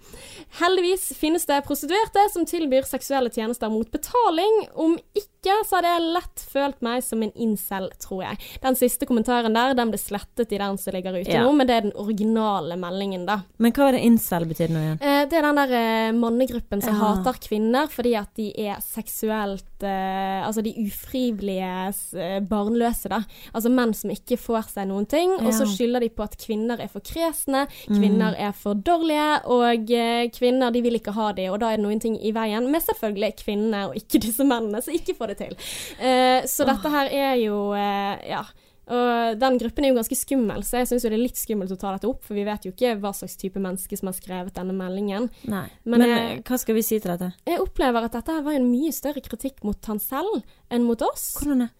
Heldigvis 0.61 1.12
finnes 1.16 1.46
det 1.48 1.62
prostituerte 1.66 2.26
som 2.32 2.44
tilbyr 2.48 2.84
seksuelle 2.88 3.30
tjenester 3.32 3.70
mot 3.72 3.88
betaling. 3.92 4.66
Om 4.74 4.98
ikke, 5.16 5.55
så 5.66 5.78
hadde 5.78 5.90
jeg 5.94 6.03
lett 6.14 6.42
følt 6.53 6.82
meg 6.84 7.00
som 7.03 7.22
en 7.24 7.32
incel, 7.40 7.88
tror 8.03 8.20
jeg. 8.26 8.38
Den 8.62 8.76
siste 8.78 9.09
kommentaren 9.09 9.57
der, 9.57 9.72
den 9.78 9.90
ble 9.90 9.98
slettet 9.98 10.53
i 10.55 10.61
den 10.61 10.76
som 10.78 10.92
ligger 10.94 11.16
ute 11.16 11.32
Ja. 11.32 11.42
nå, 11.46 11.53
men 11.57 11.66
det 11.66 11.74
er 11.76 11.86
den 11.88 11.96
originale 11.98 12.76
meldingen, 12.78 13.24
da. 13.26 13.40
Men 13.59 13.72
hva 13.72 13.88
er 13.88 13.96
det 13.96 14.05
incel 14.07 14.44
betyr 14.50 14.68
nå 14.70 14.82
igjen? 14.84 15.00
Eh, 15.03 15.24
det 15.30 15.38
er 15.40 15.46
den 15.48 15.57
der 15.62 15.72
eh, 15.78 16.12
mannegruppen 16.12 16.82
som 16.84 16.94
Ja. 16.94 17.00
hater 17.14 17.38
kvinner 17.48 17.88
fordi 17.90 18.14
at 18.20 18.34
de 18.36 18.50
er 18.68 18.76
seksuelt 18.84 19.64
eh, 19.82 20.42
Altså 20.46 20.62
de 20.62 20.72
ufrivillige 20.86 21.94
eh, 22.18 22.40
barnløse, 22.40 23.09
da. 23.09 23.22
Altså 23.55 23.70
menn 23.72 23.94
som 23.94 24.11
ikke 24.11 24.36
får 24.38 24.68
seg 24.74 24.88
noen 24.90 25.07
ting. 25.09 25.32
Og 25.40 25.53
så 25.55 25.66
skylder 25.66 26.00
de 26.05 26.09
på 26.11 26.22
at 26.24 26.36
kvinner 26.38 26.80
er 26.82 26.88
for 26.92 27.00
kresne, 27.00 27.66
kvinner 27.88 28.34
er 28.38 28.53
for 28.53 28.74
dårlige, 28.74 29.44
og 29.50 29.90
kvinner 30.34 30.72
de 30.74 30.82
vil 30.84 30.98
ikke 30.98 31.14
ha 31.16 31.30
de, 31.36 31.48
og 31.53 31.61
da 31.62 31.70
er 31.72 31.76
det 31.80 31.84
noen 31.86 32.00
ting 32.03 32.16
i 32.22 32.32
veien 32.36 32.66
med 32.70 32.82
selvfølgelig 32.84 33.32
kvinnene 33.44 33.84
og 33.90 33.96
ikke 33.98 34.20
disse 34.26 34.44
mennene 34.46 34.82
som 34.84 34.94
ikke 34.96 35.14
får 35.18 35.32
det 35.34 35.38
til. 35.44 35.57
Eh, 36.00 36.42
så 36.50 36.66
dette 36.68 36.92
her 36.92 37.11
er 37.12 37.34
jo 37.44 37.72
eh, 37.78 38.28
Ja. 38.32 38.44
Og 38.92 39.38
den 39.38 39.57
gruppen 39.62 39.84
er 39.86 39.92
jo 39.92 39.94
ganske 40.00 40.16
skummel, 40.18 40.64
så 40.66 40.80
jeg 40.80 40.88
syns 40.90 41.05
det 41.07 41.12
er 41.14 41.20
litt 41.22 41.38
skummelt 41.38 41.70
å 41.70 41.76
ta 41.78 41.92
dette 41.94 42.09
opp, 42.11 42.24
for 42.26 42.34
vi 42.34 42.42
vet 42.44 42.64
jo 42.66 42.72
ikke 42.74 42.96
hva 43.00 43.12
slags 43.14 43.36
type 43.38 43.61
menneske 43.62 43.96
som 43.96 44.11
har 44.11 44.16
skrevet 44.18 44.53
denne 44.59 44.74
meldingen. 44.74 45.28
Nei. 45.48 45.62
Men 45.86 46.03
Men, 46.03 46.09
jeg- 46.11 46.32
eh, 46.38 46.42
hva 46.42 46.59
skal 46.59 46.74
vi 46.74 46.82
si 46.82 46.98
til 46.98 47.12
dette? 47.14 47.28
Jeg 47.46 47.61
opplever 47.62 48.05
at 48.05 48.12
dette 48.18 48.42
var 48.42 48.53
en 48.59 48.66
mye 48.72 48.90
større 48.92 49.22
kritikk 49.22 49.62
mot 49.64 49.78
han 49.86 50.00
selv 50.03 50.42
enn 50.68 50.82
mot 50.84 51.00
oss. 51.00 51.28
Hvordan 51.38 51.62
det? 51.62 51.70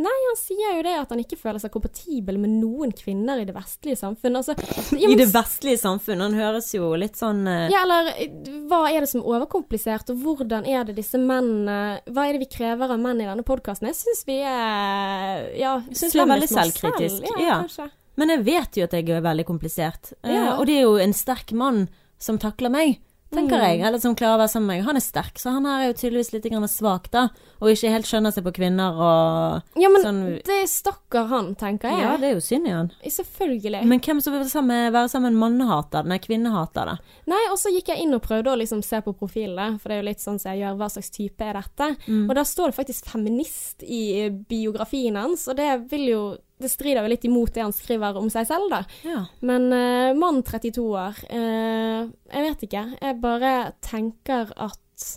Nei, 0.00 0.18
han 0.24 0.38
sier 0.40 0.78
jo 0.78 0.82
det 0.86 0.94
at 0.96 1.10
han 1.12 1.20
ikke 1.20 1.36
føler 1.36 1.60
seg 1.60 1.72
kompatibel 1.74 2.38
med 2.40 2.54
noen 2.56 2.94
kvinner 2.96 3.42
i 3.42 3.44
det 3.46 3.52
vestlige 3.54 3.98
samfunn. 4.00 4.38
Altså, 4.40 4.54
ja, 4.96 5.10
I 5.12 5.18
det 5.18 5.28
vestlige 5.34 5.80
samfunn. 5.82 6.22
Han 6.24 6.36
høres 6.38 6.70
jo 6.74 6.88
litt 6.98 7.20
sånn 7.20 7.44
uh... 7.44 7.68
Ja, 7.70 7.84
eller 7.84 8.08
eh, 8.14 8.32
hva 8.70 8.86
er 8.88 9.04
det 9.04 9.10
som 9.12 9.20
er 9.20 9.28
overkomplisert, 9.36 10.10
og 10.14 10.24
hvordan 10.24 10.66
er 10.68 10.88
det 10.88 10.96
disse 10.96 11.20
mennene 11.20 12.00
Hva 12.08 12.26
er 12.26 12.36
det 12.36 12.46
vi 12.46 12.50
krever 12.56 12.94
av 12.94 13.02
menn 13.02 13.20
i 13.20 13.28
denne 13.28 13.44
podkasten? 13.46 13.90
Jeg 13.90 14.00
syns 14.00 14.24
vi 14.28 14.40
er 14.40 15.50
Ja, 15.60 15.76
syns 15.92 16.16
vi 16.16 16.24
er 16.24 16.32
veldig 16.32 16.50
selvkritisk. 16.50 17.20
selv. 17.20 17.28
Ja. 17.36 17.44
Ja, 17.44 17.60
kanskje. 17.66 17.90
Men 18.20 18.32
jeg 18.32 18.44
vet 18.48 18.76
jo 18.76 18.88
at 18.88 18.96
jeg 18.96 19.08
er 19.12 19.24
veldig 19.24 19.46
komplisert. 19.48 20.12
Ja. 20.24 20.52
Uh, 20.54 20.60
og 20.60 20.66
det 20.68 20.80
er 20.80 20.86
jo 20.86 20.96
en 21.00 21.14
sterk 21.16 21.52
mann 21.56 21.86
som 22.22 22.38
takler 22.40 22.72
meg, 22.72 23.00
tenker 23.32 23.58
Mm. 23.58 23.64
jeg. 23.66 23.80
Eller 23.80 23.98
som 23.98 24.14
klarer 24.16 24.36
å 24.36 24.42
være 24.42 24.52
sammen 24.52 24.66
med 24.68 24.76
meg. 24.78 24.84
Han 24.86 24.96
er 24.96 25.04
sterk, 25.04 25.38
så 25.40 25.52
han 25.52 25.64
her 25.64 25.80
er 25.82 25.92
jo 25.92 25.98
tydeligvis 25.98 26.32
litt 26.32 26.70
svak, 26.70 27.10
da. 27.10 27.28
Og 27.60 27.68
ikke 27.70 27.90
helt 27.92 28.06
skjønner 28.06 28.32
seg 28.34 28.44
på 28.44 28.52
kvinner 28.54 28.92
og 28.98 29.62
Ja, 29.80 29.88
men 29.88 30.02
sånn 30.02 30.42
det 30.44 30.68
stakkar 30.68 31.28
han, 31.28 31.54
tenker 31.54 31.90
jeg. 31.90 32.00
Ja, 32.02 32.16
det 32.16 32.30
er 32.30 32.34
jo 32.34 32.40
synd 32.40 32.66
i 32.66 32.70
han. 32.70 32.90
Selvfølgelig. 33.04 33.84
Men 33.86 34.00
hvem 34.00 34.20
som 34.22 34.32
vil 34.34 34.44
sammen, 34.50 34.92
være 34.92 35.08
sammen 35.08 35.32
med 35.34 35.52
en 35.52 35.58
mannehater? 35.58 36.04
Nei, 36.04 36.18
kvinnehater, 36.18 36.86
da. 36.86 36.96
Nei, 37.26 37.42
og 37.50 37.58
så 37.58 37.70
gikk 37.72 37.88
jeg 37.88 38.02
inn 38.02 38.14
og 38.14 38.22
prøvde 38.22 38.52
å 38.52 38.58
liksom 38.58 38.82
se 38.84 39.00
på 39.00 39.14
profilene, 39.16 39.78
for 39.80 39.88
det 39.88 39.98
er 39.98 40.02
jo 40.02 40.08
litt 40.08 40.20
sånn 40.24 40.40
som 40.40 40.52
jeg 40.52 40.62
gjør, 40.64 40.76
hva 40.78 40.90
slags 40.90 41.10
type 41.10 41.40
er 41.40 41.52
dette? 41.60 41.96
Mm. 42.08 42.28
Og 42.28 42.34
da 42.34 42.42
står 42.42 42.66
det 42.72 42.78
faktisk 42.80 43.06
feminist 43.12 43.82
i 43.82 44.28
biografien 44.30 45.16
hans, 45.16 45.46
og 45.48 45.56
det 45.56 45.90
vil 45.90 46.08
jo 46.10 46.22
det 46.62 46.70
strider 46.72 47.04
jo 47.04 47.12
litt 47.12 47.26
imot 47.28 47.52
det 47.54 47.64
han 47.64 47.74
skriver 47.74 48.18
om 48.20 48.30
seg 48.32 48.48
selv, 48.48 48.72
da. 48.72 48.82
Ja. 49.06 49.24
Men 49.44 49.68
uh, 49.74 50.12
mann 50.18 50.42
32 50.46 50.82
år 50.88 51.20
uh, 51.28 52.08
Jeg 52.08 52.46
vet 52.48 52.66
ikke. 52.68 52.84
Jeg 52.98 53.20
bare 53.22 53.52
tenker 53.84 54.52
at 54.56 55.08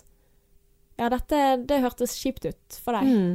Ja, 0.96 1.10
dette 1.12 1.42
det 1.68 1.82
hørtes 1.84 2.16
kjipt 2.20 2.48
ut 2.48 2.80
for 2.82 2.96
deg. 2.96 3.10
Mm. 3.10 3.34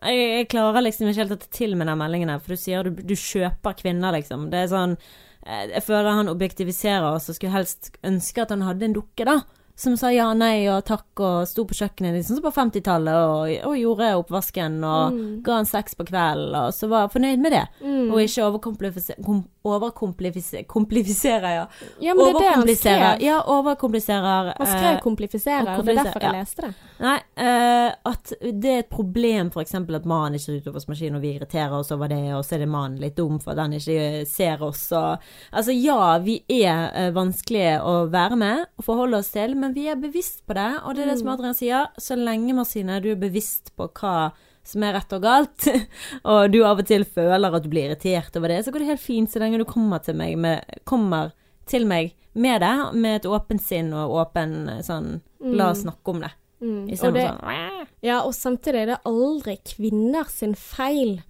Jeg, 0.00 0.20
jeg 0.32 0.48
klarer 0.52 0.84
liksom 0.84 1.10
ikke 1.10 1.22
helt 1.22 1.34
å 1.36 1.40
ta 1.40 1.48
til 1.52 1.76
med 1.76 1.90
den 1.90 2.00
meldingen 2.00 2.32
her, 2.32 2.40
for 2.40 2.54
du 2.54 2.60
sier 2.60 2.86
du, 2.86 3.02
du 3.04 3.16
kjøper 3.16 3.76
kvinner, 3.82 4.14
liksom. 4.16 4.48
Det 4.52 4.62
er 4.62 4.70
sånn 4.72 4.94
eh, 4.96 5.66
Jeg 5.74 5.84
føler 5.84 6.16
han 6.16 6.32
objektiviserer 6.32 7.08
oss 7.10 7.28
og 7.28 7.36
skulle 7.36 7.56
helst 7.58 7.92
ønske 8.06 8.44
at 8.44 8.54
han 8.54 8.64
hadde 8.64 8.88
en 8.88 8.96
dukke, 8.96 9.26
da. 9.28 9.40
Som 9.80 9.94
sa 9.96 10.10
ja, 10.12 10.26
nei 10.36 10.66
og 10.68 10.82
takk 10.84 11.22
og 11.24 11.48
sto 11.48 11.64
på 11.64 11.76
kjøkkenet 11.78 12.18
liksom 12.18 12.36
som 12.36 12.44
på 12.44 12.52
50-tallet 12.52 13.20
og, 13.30 13.54
og 13.70 13.78
gjorde 13.80 14.10
oppvasken 14.20 14.82
og 14.84 14.98
Mm. 15.10 15.42
ga 15.42 15.54
han 15.56 15.66
sex 15.66 15.94
på 15.96 16.04
kvelden 16.06 16.54
og 16.54 16.74
så 16.76 16.88
var 16.90 17.08
fornøyd 17.08 17.40
med 17.40 17.54
det. 17.54 17.62
Mm. 17.80 18.10
Og 18.12 18.20
ikke 18.22 18.44
overkomplifisere 18.44 19.22
kom, 19.24 19.40
overkomplifisere 19.66 21.52
ja. 21.54 21.64
Ja, 22.00 22.14
men 22.14 22.24
det 22.24 22.30
er 22.30 22.38
det 22.40 22.52
han 22.54 22.76
skrev. 22.76 23.22
Ja, 23.24 23.40
overkompliserer. 23.46 24.52
Han 24.58 24.66
skrev 24.66 24.94
eh, 24.94 25.00
'komplifiserer', 25.00 25.78
og 25.78 25.84
det 25.84 25.96
er 25.96 26.04
derfor 26.04 26.20
jeg 26.20 26.34
ja. 26.34 26.40
leste 26.40 26.62
det. 26.62 26.72
Nei, 27.00 27.16
uh, 27.40 28.12
at 28.12 28.32
det 28.52 28.70
er 28.70 28.78
et 28.84 28.90
problem 28.92 29.50
f.eks. 29.50 29.74
at 29.74 30.04
mannen 30.08 30.34
ikke 30.38 30.52
er 30.52 30.60
ute 30.60 30.74
hos 30.76 30.88
maskinen, 30.88 31.16
og 31.16 31.22
vi 31.22 31.34
irriterer 31.34 31.72
oss 31.76 31.92
over 31.92 32.08
det, 32.08 32.22
og 32.34 32.44
så 32.44 32.54
er 32.56 32.64
det 32.64 32.68
mannen 32.68 33.00
litt 33.00 33.16
dum 33.16 33.40
for 33.40 33.52
at 33.52 33.64
han 33.64 33.72
ikke 33.76 34.26
ser 34.28 34.62
oss 34.62 34.92
og 34.92 35.18
Altså 35.52 35.72
ja, 35.74 36.18
vi 36.18 36.42
er 36.48 36.90
uh, 36.94 37.14
vanskelige 37.14 37.80
å 37.82 38.06
være 38.10 38.36
med 38.36 38.64
og 38.78 38.84
forholde 38.84 39.20
oss 39.20 39.30
til, 39.34 39.56
men 39.56 39.69
vi 39.76 39.86
er 39.90 39.98
bevisst 40.00 40.44
på 40.46 40.56
det, 40.58 40.70
og 40.84 40.94
det 40.96 41.04
er 41.04 41.12
det 41.12 41.18
som 41.20 41.32
Adrian 41.32 41.56
sier. 41.56 41.90
Så 42.00 42.16
lenge, 42.18 42.54
Marcine, 42.56 43.00
du 43.02 43.10
er 43.12 43.20
bevisst 43.20 43.72
på 43.78 43.88
hva 44.00 44.30
som 44.66 44.84
er 44.84 44.94
rett 44.98 45.12
og 45.16 45.22
galt, 45.24 45.66
og 46.30 46.52
du 46.52 46.60
av 46.68 46.82
og 46.82 46.88
til 46.88 47.06
føler 47.08 47.56
at 47.56 47.64
du 47.64 47.70
blir 47.72 47.88
irritert 47.88 48.34
over 48.38 48.52
det, 48.52 48.60
så 48.64 48.72
går 48.72 48.84
det 48.84 48.90
helt 48.92 49.04
fint 49.04 49.32
så 49.32 49.40
lenge 49.42 49.60
du 49.60 49.66
kommer 49.68 50.02
til 50.04 50.18
meg 50.20 50.36
med, 50.38 50.80
kommer 50.88 51.32
til 51.70 51.86
meg 51.88 52.12
med 52.32 52.60
det, 52.62 52.74
med 52.94 53.20
et 53.20 53.30
åpent 53.30 53.62
sinn 53.62 53.90
og 53.96 54.14
åpen 54.20 54.82
sånn 54.86 55.18
La 55.40 55.70
oss 55.72 55.80
snakke 55.86 56.12
om 56.12 56.20
det. 56.20 56.30
Mm. 56.60 56.82
Og 56.92 57.14
det, 57.16 57.24
sånn 57.24 57.86
ja, 58.04 58.18
og 58.20 58.34
samtidig 58.36 58.82
er 58.82 58.90
det 58.92 58.98
aldri 59.08 59.56
kvinner 59.64 60.28
sin 60.28 60.52
feil 60.52 61.22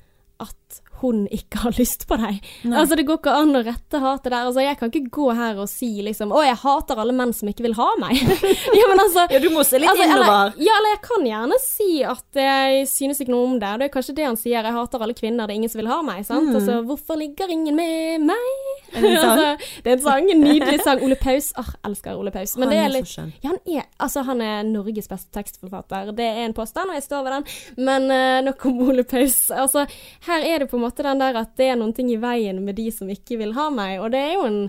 at 0.42 0.79
hun 1.00 1.24
ikke 1.32 1.62
har 1.64 1.74
lyst 1.78 2.06
på 2.10 2.16
deg. 2.20 2.40
Nei. 2.64 2.76
Altså, 2.80 2.96
det 2.98 3.06
går 3.08 3.18
ikke 3.20 3.34
an 3.40 3.56
å 3.56 3.62
rette 3.66 4.00
hatet 4.02 4.30
der. 4.30 4.46
Altså, 4.48 4.64
jeg 4.64 4.78
kan 4.80 4.90
ikke 4.92 5.12
gå 5.16 5.26
her 5.36 5.58
og 5.62 5.68
si 5.70 5.90
liksom 6.06 6.32
'Å, 6.32 6.42
jeg 6.46 6.58
hater 6.62 7.00
alle 7.02 7.14
menn 7.16 7.32
som 7.36 7.48
ikke 7.48 7.64
vil 7.66 7.74
ha 7.78 7.88
meg'. 8.02 8.20
ja, 8.80 8.84
men 8.90 9.00
altså 9.04 9.26
Ja, 9.30 9.38
du 9.42 9.48
må 9.50 9.64
se 9.64 9.78
litt 9.80 9.90
Altså, 9.90 10.04
innover. 10.06 10.52
Eller, 10.52 10.60
ja, 10.66 10.76
eller 10.78 10.94
jeg 10.94 11.02
kan 11.08 11.26
gjerne 11.30 11.60
si 11.64 11.90
at 12.04 12.40
jeg 12.40 12.86
synes 12.88 13.20
ikke 13.20 13.34
noe 13.34 13.46
om 13.48 13.58
det. 13.60 13.72
Det 13.80 13.88
er 13.88 13.94
kanskje 13.96 14.14
det 14.16 14.26
han 14.28 14.36
sier. 14.40 14.60
Jeg 14.60 14.76
hater 14.76 15.02
alle 15.02 15.14
kvinner, 15.14 15.46
det 15.46 15.54
er 15.54 15.60
ingen 15.62 15.72
som 15.72 15.80
vil 15.82 15.90
ha 15.92 16.00
meg. 16.02 16.24
Sant? 16.26 16.54
Altså, 16.54 16.80
hvorfor 16.86 17.16
ligger 17.20 17.48
ingen 17.50 17.76
med 17.76 18.20
meg? 18.28 18.50
Mm. 18.92 18.98
Er 18.98 19.00
det 19.06 19.18
altså, 19.24 19.48
det 19.84 19.90
er 19.92 19.96
en 19.96 20.04
sang. 20.04 20.30
En 20.30 20.40
nydelig 20.44 20.80
sang. 20.84 21.02
Ole 21.06 21.16
Paus. 21.16 21.52
Ah, 21.56 21.70
elsker 21.86 22.18
Ole 22.18 22.30
Paus. 22.34 22.56
Men 22.56 22.68
Han 22.68 22.74
det 22.74 22.78
er 22.78 22.84
er 22.84 22.90
så 22.90 22.96
litt 22.98 23.10
skjønn. 23.14 23.32
ja, 23.42 23.48
han 23.50 23.58
er, 23.78 23.84
altså, 23.98 24.22
han 24.26 24.40
er 24.42 24.62
Norges 24.68 25.08
beste 25.08 25.30
tekstforfatter. 25.36 26.12
Det 26.16 26.26
er 26.26 26.44
en 26.44 26.54
påstand, 26.56 26.90
og 26.90 26.94
jeg 26.98 27.06
står 27.06 27.22
ved 27.26 27.32
den. 27.36 27.44
Men 27.86 28.10
uh, 28.10 28.40
nok 28.50 28.66
om 28.66 28.80
Ole 28.88 29.04
Paus. 29.04 29.38
Altså, 29.50 29.86
her 30.26 30.40
er 30.42 30.58
det 30.58 30.68
på 30.70 30.76
en 30.76 30.82
måte 30.82 30.89
den 30.98 31.22
der 31.22 31.38
at 31.40 31.54
det 31.60 31.70
er 31.70 31.78
noen 31.78 31.94
ting 31.96 32.10
i 32.12 32.18
veien 32.20 32.60
med 32.64 32.76
de 32.78 32.88
som 32.94 33.08
ikke 33.10 33.38
vil 33.40 33.54
ha 33.56 33.68
meg. 33.74 33.98
Og 34.02 34.10
det 34.14 34.20
er 34.20 34.34
jo 34.34 34.44
en 34.48 34.60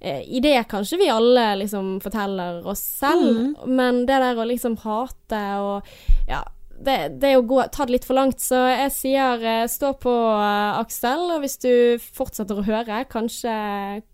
eh, 0.00 0.22
idé 0.28 0.54
kanskje 0.68 1.00
vi 1.00 1.10
alle 1.12 1.46
liksom 1.62 1.98
forteller 2.04 2.66
oss 2.68 2.82
selv, 3.00 3.56
men 3.66 4.04
det 4.08 4.20
der 4.22 4.40
å 4.40 4.48
liksom 4.48 4.78
hate 4.84 5.44
og 5.60 5.92
ja. 6.30 6.44
Det, 6.80 7.20
det 7.20 7.34
å 7.36 7.42
gå, 7.44 7.58
ta 7.68 7.84
det 7.84 7.92
litt 7.92 8.06
for 8.08 8.16
langt, 8.16 8.38
så 8.40 8.62
jeg 8.70 8.92
sier 8.94 9.42
eh, 9.44 9.66
stå 9.68 9.90
på, 10.00 10.14
eh, 10.32 10.78
Aksel. 10.78 11.26
Og 11.34 11.42
hvis 11.42 11.58
du 11.60 12.00
fortsetter 12.00 12.56
å 12.56 12.64
høre, 12.64 13.02
kanskje, 13.04 13.52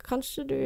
kanskje 0.08 0.44
du 0.48 0.58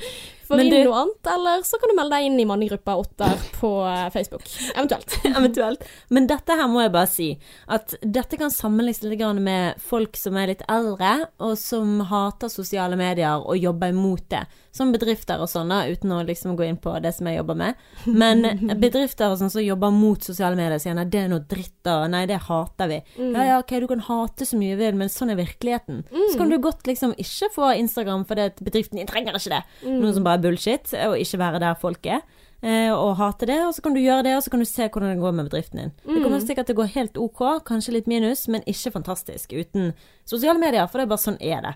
får 0.48 0.62
inn 0.64 0.72
noe 0.72 1.00
annet, 1.02 1.30
eller 1.34 1.64
så 1.66 1.78
kan 1.80 1.90
du 1.90 1.96
melde 1.98 2.16
deg 2.16 2.28
inn 2.28 2.38
i 2.40 2.46
mannegruppa 2.48 2.94
Otter 2.98 3.42
på 3.58 3.72
eh, 3.84 4.06
Facebook. 4.14 4.46
Eventuelt. 4.74 5.18
Eventuelt. 5.36 5.84
Men 6.14 6.28
dette 6.30 6.56
her 6.56 6.70
må 6.70 6.84
jeg 6.84 6.94
bare 6.94 7.10
si, 7.10 7.28
at 7.68 7.96
dette 8.02 8.38
kan 8.40 8.52
sammenlignes 8.52 9.02
litt 9.04 9.42
med 9.42 9.82
folk 9.82 10.16
som 10.16 10.38
er 10.40 10.54
litt 10.54 10.64
eldre, 10.70 11.28
og 11.44 11.58
som 11.60 11.98
hater 12.08 12.52
sosiale 12.52 12.96
medier 12.96 13.42
og 13.42 13.58
jobber 13.58 13.92
imot 13.92 14.24
det. 14.32 14.46
Som 14.78 14.92
bedrifter 14.94 15.40
og 15.42 15.50
sånne, 15.50 15.80
uten 15.90 16.12
å 16.14 16.22
liksom 16.22 16.54
gå 16.56 16.68
inn 16.68 16.78
på 16.78 16.92
det 17.02 17.10
som 17.16 17.26
jeg 17.28 17.40
jobber 17.40 17.56
med. 17.58 17.78
Men 18.06 18.44
bedrifter 18.84 19.32
og 19.32 19.40
sånn 19.40 19.52
som 19.52 19.64
jobber 19.64 19.92
mot 19.92 20.22
sosiale 20.22 20.56
medier, 20.56 20.78
sier 20.80 20.96
nei, 20.96 21.08
det 21.10 21.24
er 21.24 21.32
noe 21.32 21.44
dritt, 21.50 21.74
da. 21.84 22.00
nei, 22.08 22.24
det 22.30 22.40
hater 22.46 22.88
vi. 22.92 23.00
Ja 23.18 23.46
ja, 23.48 23.60
ok, 23.60 23.74
du 23.82 23.88
kan 23.90 24.04
hate 24.06 24.46
så 24.48 24.56
mye 24.60 24.78
du 24.78 24.84
vil, 24.84 24.96
men 24.96 25.12
sånn 25.12 25.34
er 25.34 25.40
virkeligheten. 25.40 26.04
Så 26.08 26.38
kan 26.38 26.52
du 26.52 26.58
godt 26.62 26.86
liksom 26.88 27.12
ikke 27.18 27.50
få 27.52 27.72
Instagram 27.76 28.24
for 28.28 28.38
det 28.38 28.44
er 28.44 28.52
et 28.52 28.64
at 28.68 28.77
bedriften 28.78 29.02
din 29.02 29.06
trenger 29.10 29.34
ikke 29.38 29.50
det. 29.58 29.62
Noe 29.90 30.14
som 30.14 30.24
bare 30.26 30.38
er 30.38 30.44
bullshit, 30.48 30.92
og 31.04 31.18
ikke 31.18 31.38
være 31.42 31.60
der 31.66 31.74
folk 31.82 32.06
er. 32.06 32.22
eh, 32.62 32.90
Og 32.90 33.12
hate 33.16 33.46
det, 33.46 33.56
og 33.66 33.74
så 33.74 33.82
kan 33.84 33.94
du 33.94 34.00
gjøre 34.00 34.24
det, 34.26 34.32
og 34.36 34.42
så 34.42 34.50
kan 34.50 34.58
du 34.58 34.64
se 34.66 34.88
hvordan 34.88 35.12
det 35.12 35.20
går 35.22 35.34
med 35.34 35.46
bedriften 35.50 35.78
din. 35.78 35.92
Det 36.06 36.22
kommer 36.24 36.40
sikkert 36.42 36.66
til 36.66 36.74
å 36.74 36.80
gå 36.80 36.86
helt 36.94 37.16
ok, 37.22 37.42
kanskje 37.68 37.92
litt 37.94 38.08
minus, 38.10 38.48
men 38.48 38.62
ikke 38.66 38.90
fantastisk 38.96 39.52
uten 39.54 39.92
sosiale 40.26 40.58
medier, 40.58 40.86
for 40.90 40.98
det 40.98 41.06
er 41.06 41.12
bare 41.12 41.22
sånn 41.22 41.38
er 41.40 41.62
det. 41.62 41.74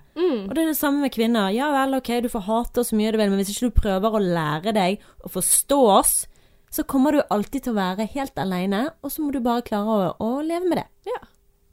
Og 0.48 0.54
det 0.54 0.58
er 0.64 0.70
det 0.72 0.76
samme 0.80 1.00
med 1.04 1.12
kvinner. 1.14 1.52
Ja 1.54 1.70
vel, 1.70 1.94
ok, 2.00 2.10
du 2.22 2.28
får 2.28 2.46
hate 2.48 2.80
oss 2.82 2.90
så 2.90 2.96
mye 2.98 3.12
du 3.14 3.18
vil, 3.18 3.30
men 3.30 3.38
hvis 3.38 3.52
ikke 3.54 3.70
du 3.70 3.78
prøver 3.80 4.10
å 4.18 4.22
lære 4.22 4.74
deg 4.74 4.98
å 5.22 5.30
forstå 5.30 5.78
oss, 6.00 6.26
så 6.72 6.82
kommer 6.88 7.12
du 7.12 7.22
alltid 7.30 7.62
til 7.68 7.74
å 7.74 7.78
være 7.78 8.08
helt 8.16 8.34
aleine, 8.42 8.90
og 9.04 9.10
så 9.12 9.22
må 9.22 9.30
du 9.30 9.38
bare 9.44 9.62
klare 9.62 9.86
å, 9.86 10.16
å 10.18 10.40
leve 10.42 10.66
med 10.66 10.78
det. 10.82 10.86
Ja. 11.06 11.20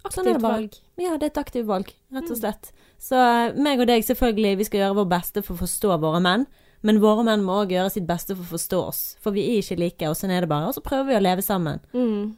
Sånn 0.09 0.25
Aktivt 0.27 0.37
sånn 0.37 0.41
valg. 0.45 0.75
Ja, 0.99 1.17
det 1.17 1.25
er 1.25 1.31
et 1.33 1.37
aktivt 1.41 1.65
valg, 1.67 1.89
rett 2.13 2.29
og 2.31 2.37
slett. 2.39 2.69
Så 2.99 3.15
eh, 3.19 3.53
meg 3.55 3.79
og 3.79 3.87
deg, 3.89 4.03
selvfølgelig, 4.05 4.57
vi 4.59 4.67
skal 4.67 4.83
gjøre 4.83 4.97
vår 4.99 5.07
beste 5.15 5.43
for 5.45 5.55
å 5.55 5.63
forstå 5.63 5.95
våre 6.03 6.19
menn. 6.23 6.45
Men 6.85 7.01
våre 7.03 7.25
menn 7.27 7.41
må 7.43 7.57
òg 7.63 7.73
gjøre 7.75 7.91
sitt 7.91 8.05
beste 8.07 8.35
for 8.37 8.45
å 8.45 8.53
forstå 8.53 8.77
oss, 8.87 8.99
for 9.19 9.35
vi 9.35 9.41
er 9.49 9.57
ikke 9.63 9.75
like, 9.81 10.07
og 10.07 10.15
sånn 10.15 10.31
er 10.31 10.45
det 10.45 10.51
bare. 10.51 10.69
Og 10.69 10.77
så 10.77 10.83
prøver 10.85 11.09
vi 11.11 11.17
å 11.17 11.23
leve 11.23 11.43
sammen. 11.43 11.81
Mm. 11.95 12.37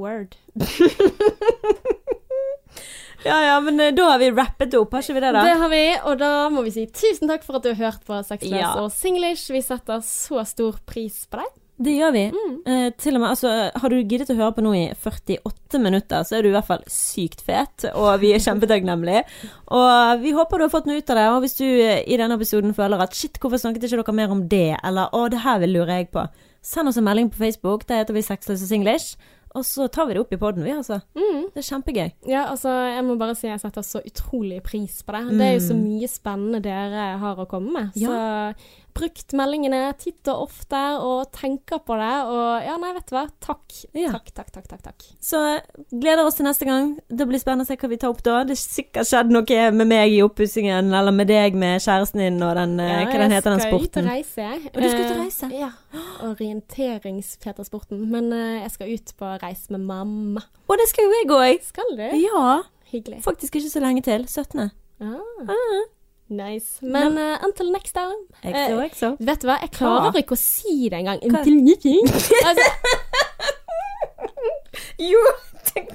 Word. 0.00 0.34
Ja 3.24 3.38
ja, 3.40 3.60
men 3.64 3.80
eh, 3.80 3.92
da 3.96 4.10
har 4.10 4.18
vi 4.20 4.26
rappet 4.34 4.74
opp, 4.76 4.92
har 4.92 5.00
ikke 5.00 5.14
vi 5.16 5.20
det, 5.24 5.30
da? 5.32 5.42
Det 5.48 5.54
har 5.56 5.70
vi, 5.72 5.82
og 6.10 6.18
da 6.20 6.30
må 6.52 6.64
vi 6.66 6.72
si 6.74 6.82
tusen 6.92 7.30
takk 7.30 7.44
for 7.46 7.56
at 7.56 7.64
du 7.64 7.70
har 7.70 7.78
hørt 7.78 8.02
på 8.04 8.18
Sexless 8.26 8.52
Ja. 8.60 8.72
og 8.82 8.90
Singlish. 8.92 9.46
Vi 9.54 9.62
setter 9.64 10.02
så 10.04 10.42
stor 10.44 10.76
pris 10.84 11.22
på 11.32 11.40
deg. 11.40 11.54
Det 11.76 11.90
gjør 11.96 12.12
vi. 12.14 12.22
Eh, 12.70 12.86
til 13.02 13.16
og 13.16 13.22
med, 13.24 13.32
altså, 13.32 13.50
har 13.74 13.90
du 13.90 13.96
giddet 13.98 14.30
å 14.30 14.36
høre 14.38 14.54
på 14.54 14.62
nå 14.62 14.74
i 14.78 14.84
48 14.94 15.80
minutter, 15.82 16.22
så 16.22 16.38
er 16.38 16.44
du 16.44 16.52
i 16.52 16.54
hvert 16.54 16.68
fall 16.68 16.84
sykt 16.90 17.42
fet, 17.44 17.88
og 17.98 18.22
vi 18.22 18.30
er 18.34 18.42
kjempetakknemlige. 18.44 19.24
Og 19.74 20.20
vi 20.22 20.30
håper 20.36 20.60
du 20.60 20.66
har 20.66 20.70
fått 20.70 20.86
noe 20.86 21.00
ut 21.00 21.10
av 21.10 21.18
det, 21.18 21.28
og 21.32 21.40
hvis 21.42 21.56
du 21.58 21.66
eh, 21.66 22.04
i 22.06 22.18
denne 22.20 22.36
episoden 22.38 22.76
føler 22.76 23.00
at 23.02 23.16
shit, 23.16 23.40
hvorfor 23.42 23.58
snakket 23.58 23.88
ikke 23.88 24.04
dere 24.04 24.14
mer 24.20 24.34
om 24.34 24.44
det, 24.48 24.76
eller 24.86 25.10
å, 25.16 25.24
det 25.32 25.42
her 25.42 25.58
vil 25.64 25.74
lurer 25.80 26.02
jeg 26.02 26.12
på, 26.14 26.26
send 26.64 26.92
oss 26.92 27.00
en 27.00 27.06
melding 27.08 27.32
på 27.32 27.40
Facebook, 27.40 27.88
der 27.88 28.04
heter 28.04 28.14
vi 28.14 28.22
Sexless 28.22 28.62
English 28.62 28.70
Singlish, 28.70 29.32
og 29.54 29.62
så 29.66 29.86
tar 29.86 30.08
vi 30.08 30.16
det 30.16 30.22
opp 30.24 30.32
i 30.34 30.38
podden, 30.38 30.64
vi, 30.66 30.72
altså. 30.74 30.96
Mm. 31.14 31.44
Det 31.54 31.60
er 31.60 31.66
kjempegøy. 31.68 32.08
Ja, 32.26 32.40
altså, 32.50 32.72
jeg 32.90 33.04
må 33.06 33.14
bare 33.20 33.36
si 33.38 33.46
jeg 33.46 33.60
setter 33.62 33.84
så 33.86 34.00
utrolig 34.02 34.58
pris 34.66 34.96
på 35.06 35.14
det. 35.14 35.36
Det 35.38 35.46
er 35.46 35.52
jo 35.54 35.60
så 35.68 35.76
mye 35.78 36.08
spennende 36.10 36.60
dere 36.64 37.04
har 37.22 37.38
å 37.38 37.46
komme 37.50 37.70
med. 37.76 38.00
Ja. 38.00 38.10
Så 38.10 38.83
brukt 38.94 39.34
meldingene 39.36 39.80
titt 39.98 40.28
og 40.30 40.46
ofte, 40.46 40.80
og 41.02 41.32
tenker 41.34 41.80
på 41.84 41.96
det, 41.98 42.12
og 42.30 42.66
ja, 42.66 42.76
nei, 42.80 42.92
vet 42.96 43.08
du 43.10 43.16
hva. 43.16 43.24
Takk. 43.42 43.64
Ja. 43.96 44.12
Takk, 44.14 44.30
takk, 44.36 44.52
takk, 44.54 44.68
takk, 44.70 44.82
takk. 44.86 45.06
Så 45.24 45.40
gleder 45.90 46.24
oss 46.24 46.38
til 46.38 46.46
neste 46.46 46.68
gang. 46.68 46.92
Det 47.08 47.26
blir 47.28 47.42
spennende 47.42 47.66
å 47.66 47.70
se 47.70 47.76
hva 47.80 47.90
vi 47.90 47.98
tar 48.00 48.14
opp 48.14 48.22
da. 48.26 48.40
Det 48.46 48.54
har 48.56 48.62
sikkert 48.62 49.10
skjedd 49.10 49.34
noe 49.34 49.60
med 49.74 49.90
meg 49.90 50.14
i 50.14 50.20
oppussingen, 50.24 50.92
eller 50.94 51.14
med 51.14 51.30
deg 51.30 51.58
med 51.58 51.82
kjæresten 51.84 52.22
din 52.22 52.38
og 52.42 52.54
den, 52.58 52.76
ja, 52.78 53.02
hva 53.10 53.22
den 53.24 53.34
heter, 53.34 53.56
den 53.56 53.64
sporten? 53.66 54.10
Jeg 54.14 54.24
skal 54.30 54.60
ut 54.62 54.70
og 54.70 54.70
reise. 54.70 54.70
Og 54.74 54.80
du 54.80 54.88
skal 54.88 55.02
ut 55.04 55.10
og 55.10 55.22
reise? 55.24 55.24
reise? 55.24 55.50
Ja. 55.58 55.72
Orienterings-Petersporten. 56.30 58.04
Men 58.10 58.30
uh, 58.32 58.62
jeg 58.62 58.70
skal 58.74 58.94
ut 58.94 59.14
på 59.18 59.32
reise 59.42 59.74
med 59.74 59.84
mamma. 59.88 60.44
Og 60.68 60.78
det 60.80 60.88
skal 60.90 61.08
jo 61.08 61.18
jeg 61.18 61.30
òg. 61.34 61.66
Skal 61.66 61.96
du? 61.98 62.06
Ja. 62.22 62.46
Hyggelig. 62.94 63.22
Faktisk 63.24 63.58
ikke 63.58 63.72
så 63.72 63.82
lenge 63.82 64.04
til. 64.06 64.26
17. 64.28 64.70
Ah, 65.00 65.20
Ah. 65.50 65.82
Nice. 66.28 66.78
Men 66.82 67.18
eh, 67.18 67.38
until 67.44 67.70
next 67.72 67.92
time. 67.94 68.20
Exo, 68.42 68.80
exo. 68.84 69.10
Vet 69.20 69.42
du 69.42 69.48
hva, 69.48 69.58
jeg 69.62 69.70
Hva? 69.74 69.78
klarer 69.78 70.20
ikke 70.22 70.36
å 70.36 70.40
si 70.40 70.88
det 70.88 71.02
engang. 71.02 71.20
Until 71.22 71.60
next. 71.62 72.32
Altså, 72.44 72.68
Jo, 74.98 75.18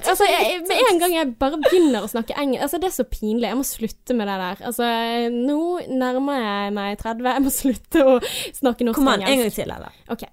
altså 0.07 0.25
jeg, 0.27 0.61
med 0.67 0.81
en 0.91 0.99
gang 0.99 1.13
jeg 1.13 1.27
bare 1.39 1.57
begynner 1.61 2.03
å 2.03 2.09
snakke 2.11 2.35
engelsk 2.39 2.63
Altså, 2.65 2.79
det 2.81 2.89
er 2.89 2.95
så 2.95 3.05
pinlig. 3.07 3.47
Jeg 3.47 3.57
må 3.59 3.65
slutte 3.67 4.15
med 4.15 4.27
det 4.27 4.37
der. 4.41 4.61
Altså, 4.69 4.87
nå 5.33 5.59
nærmer 5.87 6.39
jeg 6.43 6.73
meg 6.75 6.99
30. 7.01 7.29
Jeg 7.31 7.45
må 7.45 7.53
slutte 7.53 8.05
å 8.05 8.15
snakke 8.59 8.87
norsk 8.87 8.99
Kom 8.99 9.11
an, 9.13 9.23
en 9.23 9.43
gang 9.43 9.53
til, 9.55 9.71
eller? 9.71 9.95
Ok. 10.11 10.27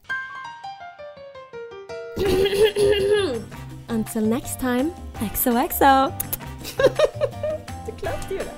Until 3.89 4.29
next 4.29 4.59
time. 4.61 4.93
Exo, 5.23 5.55
exo. 5.63 5.93
du 7.87 7.93
klarte 8.01 8.35
jo 8.35 8.43
det. 8.43 8.56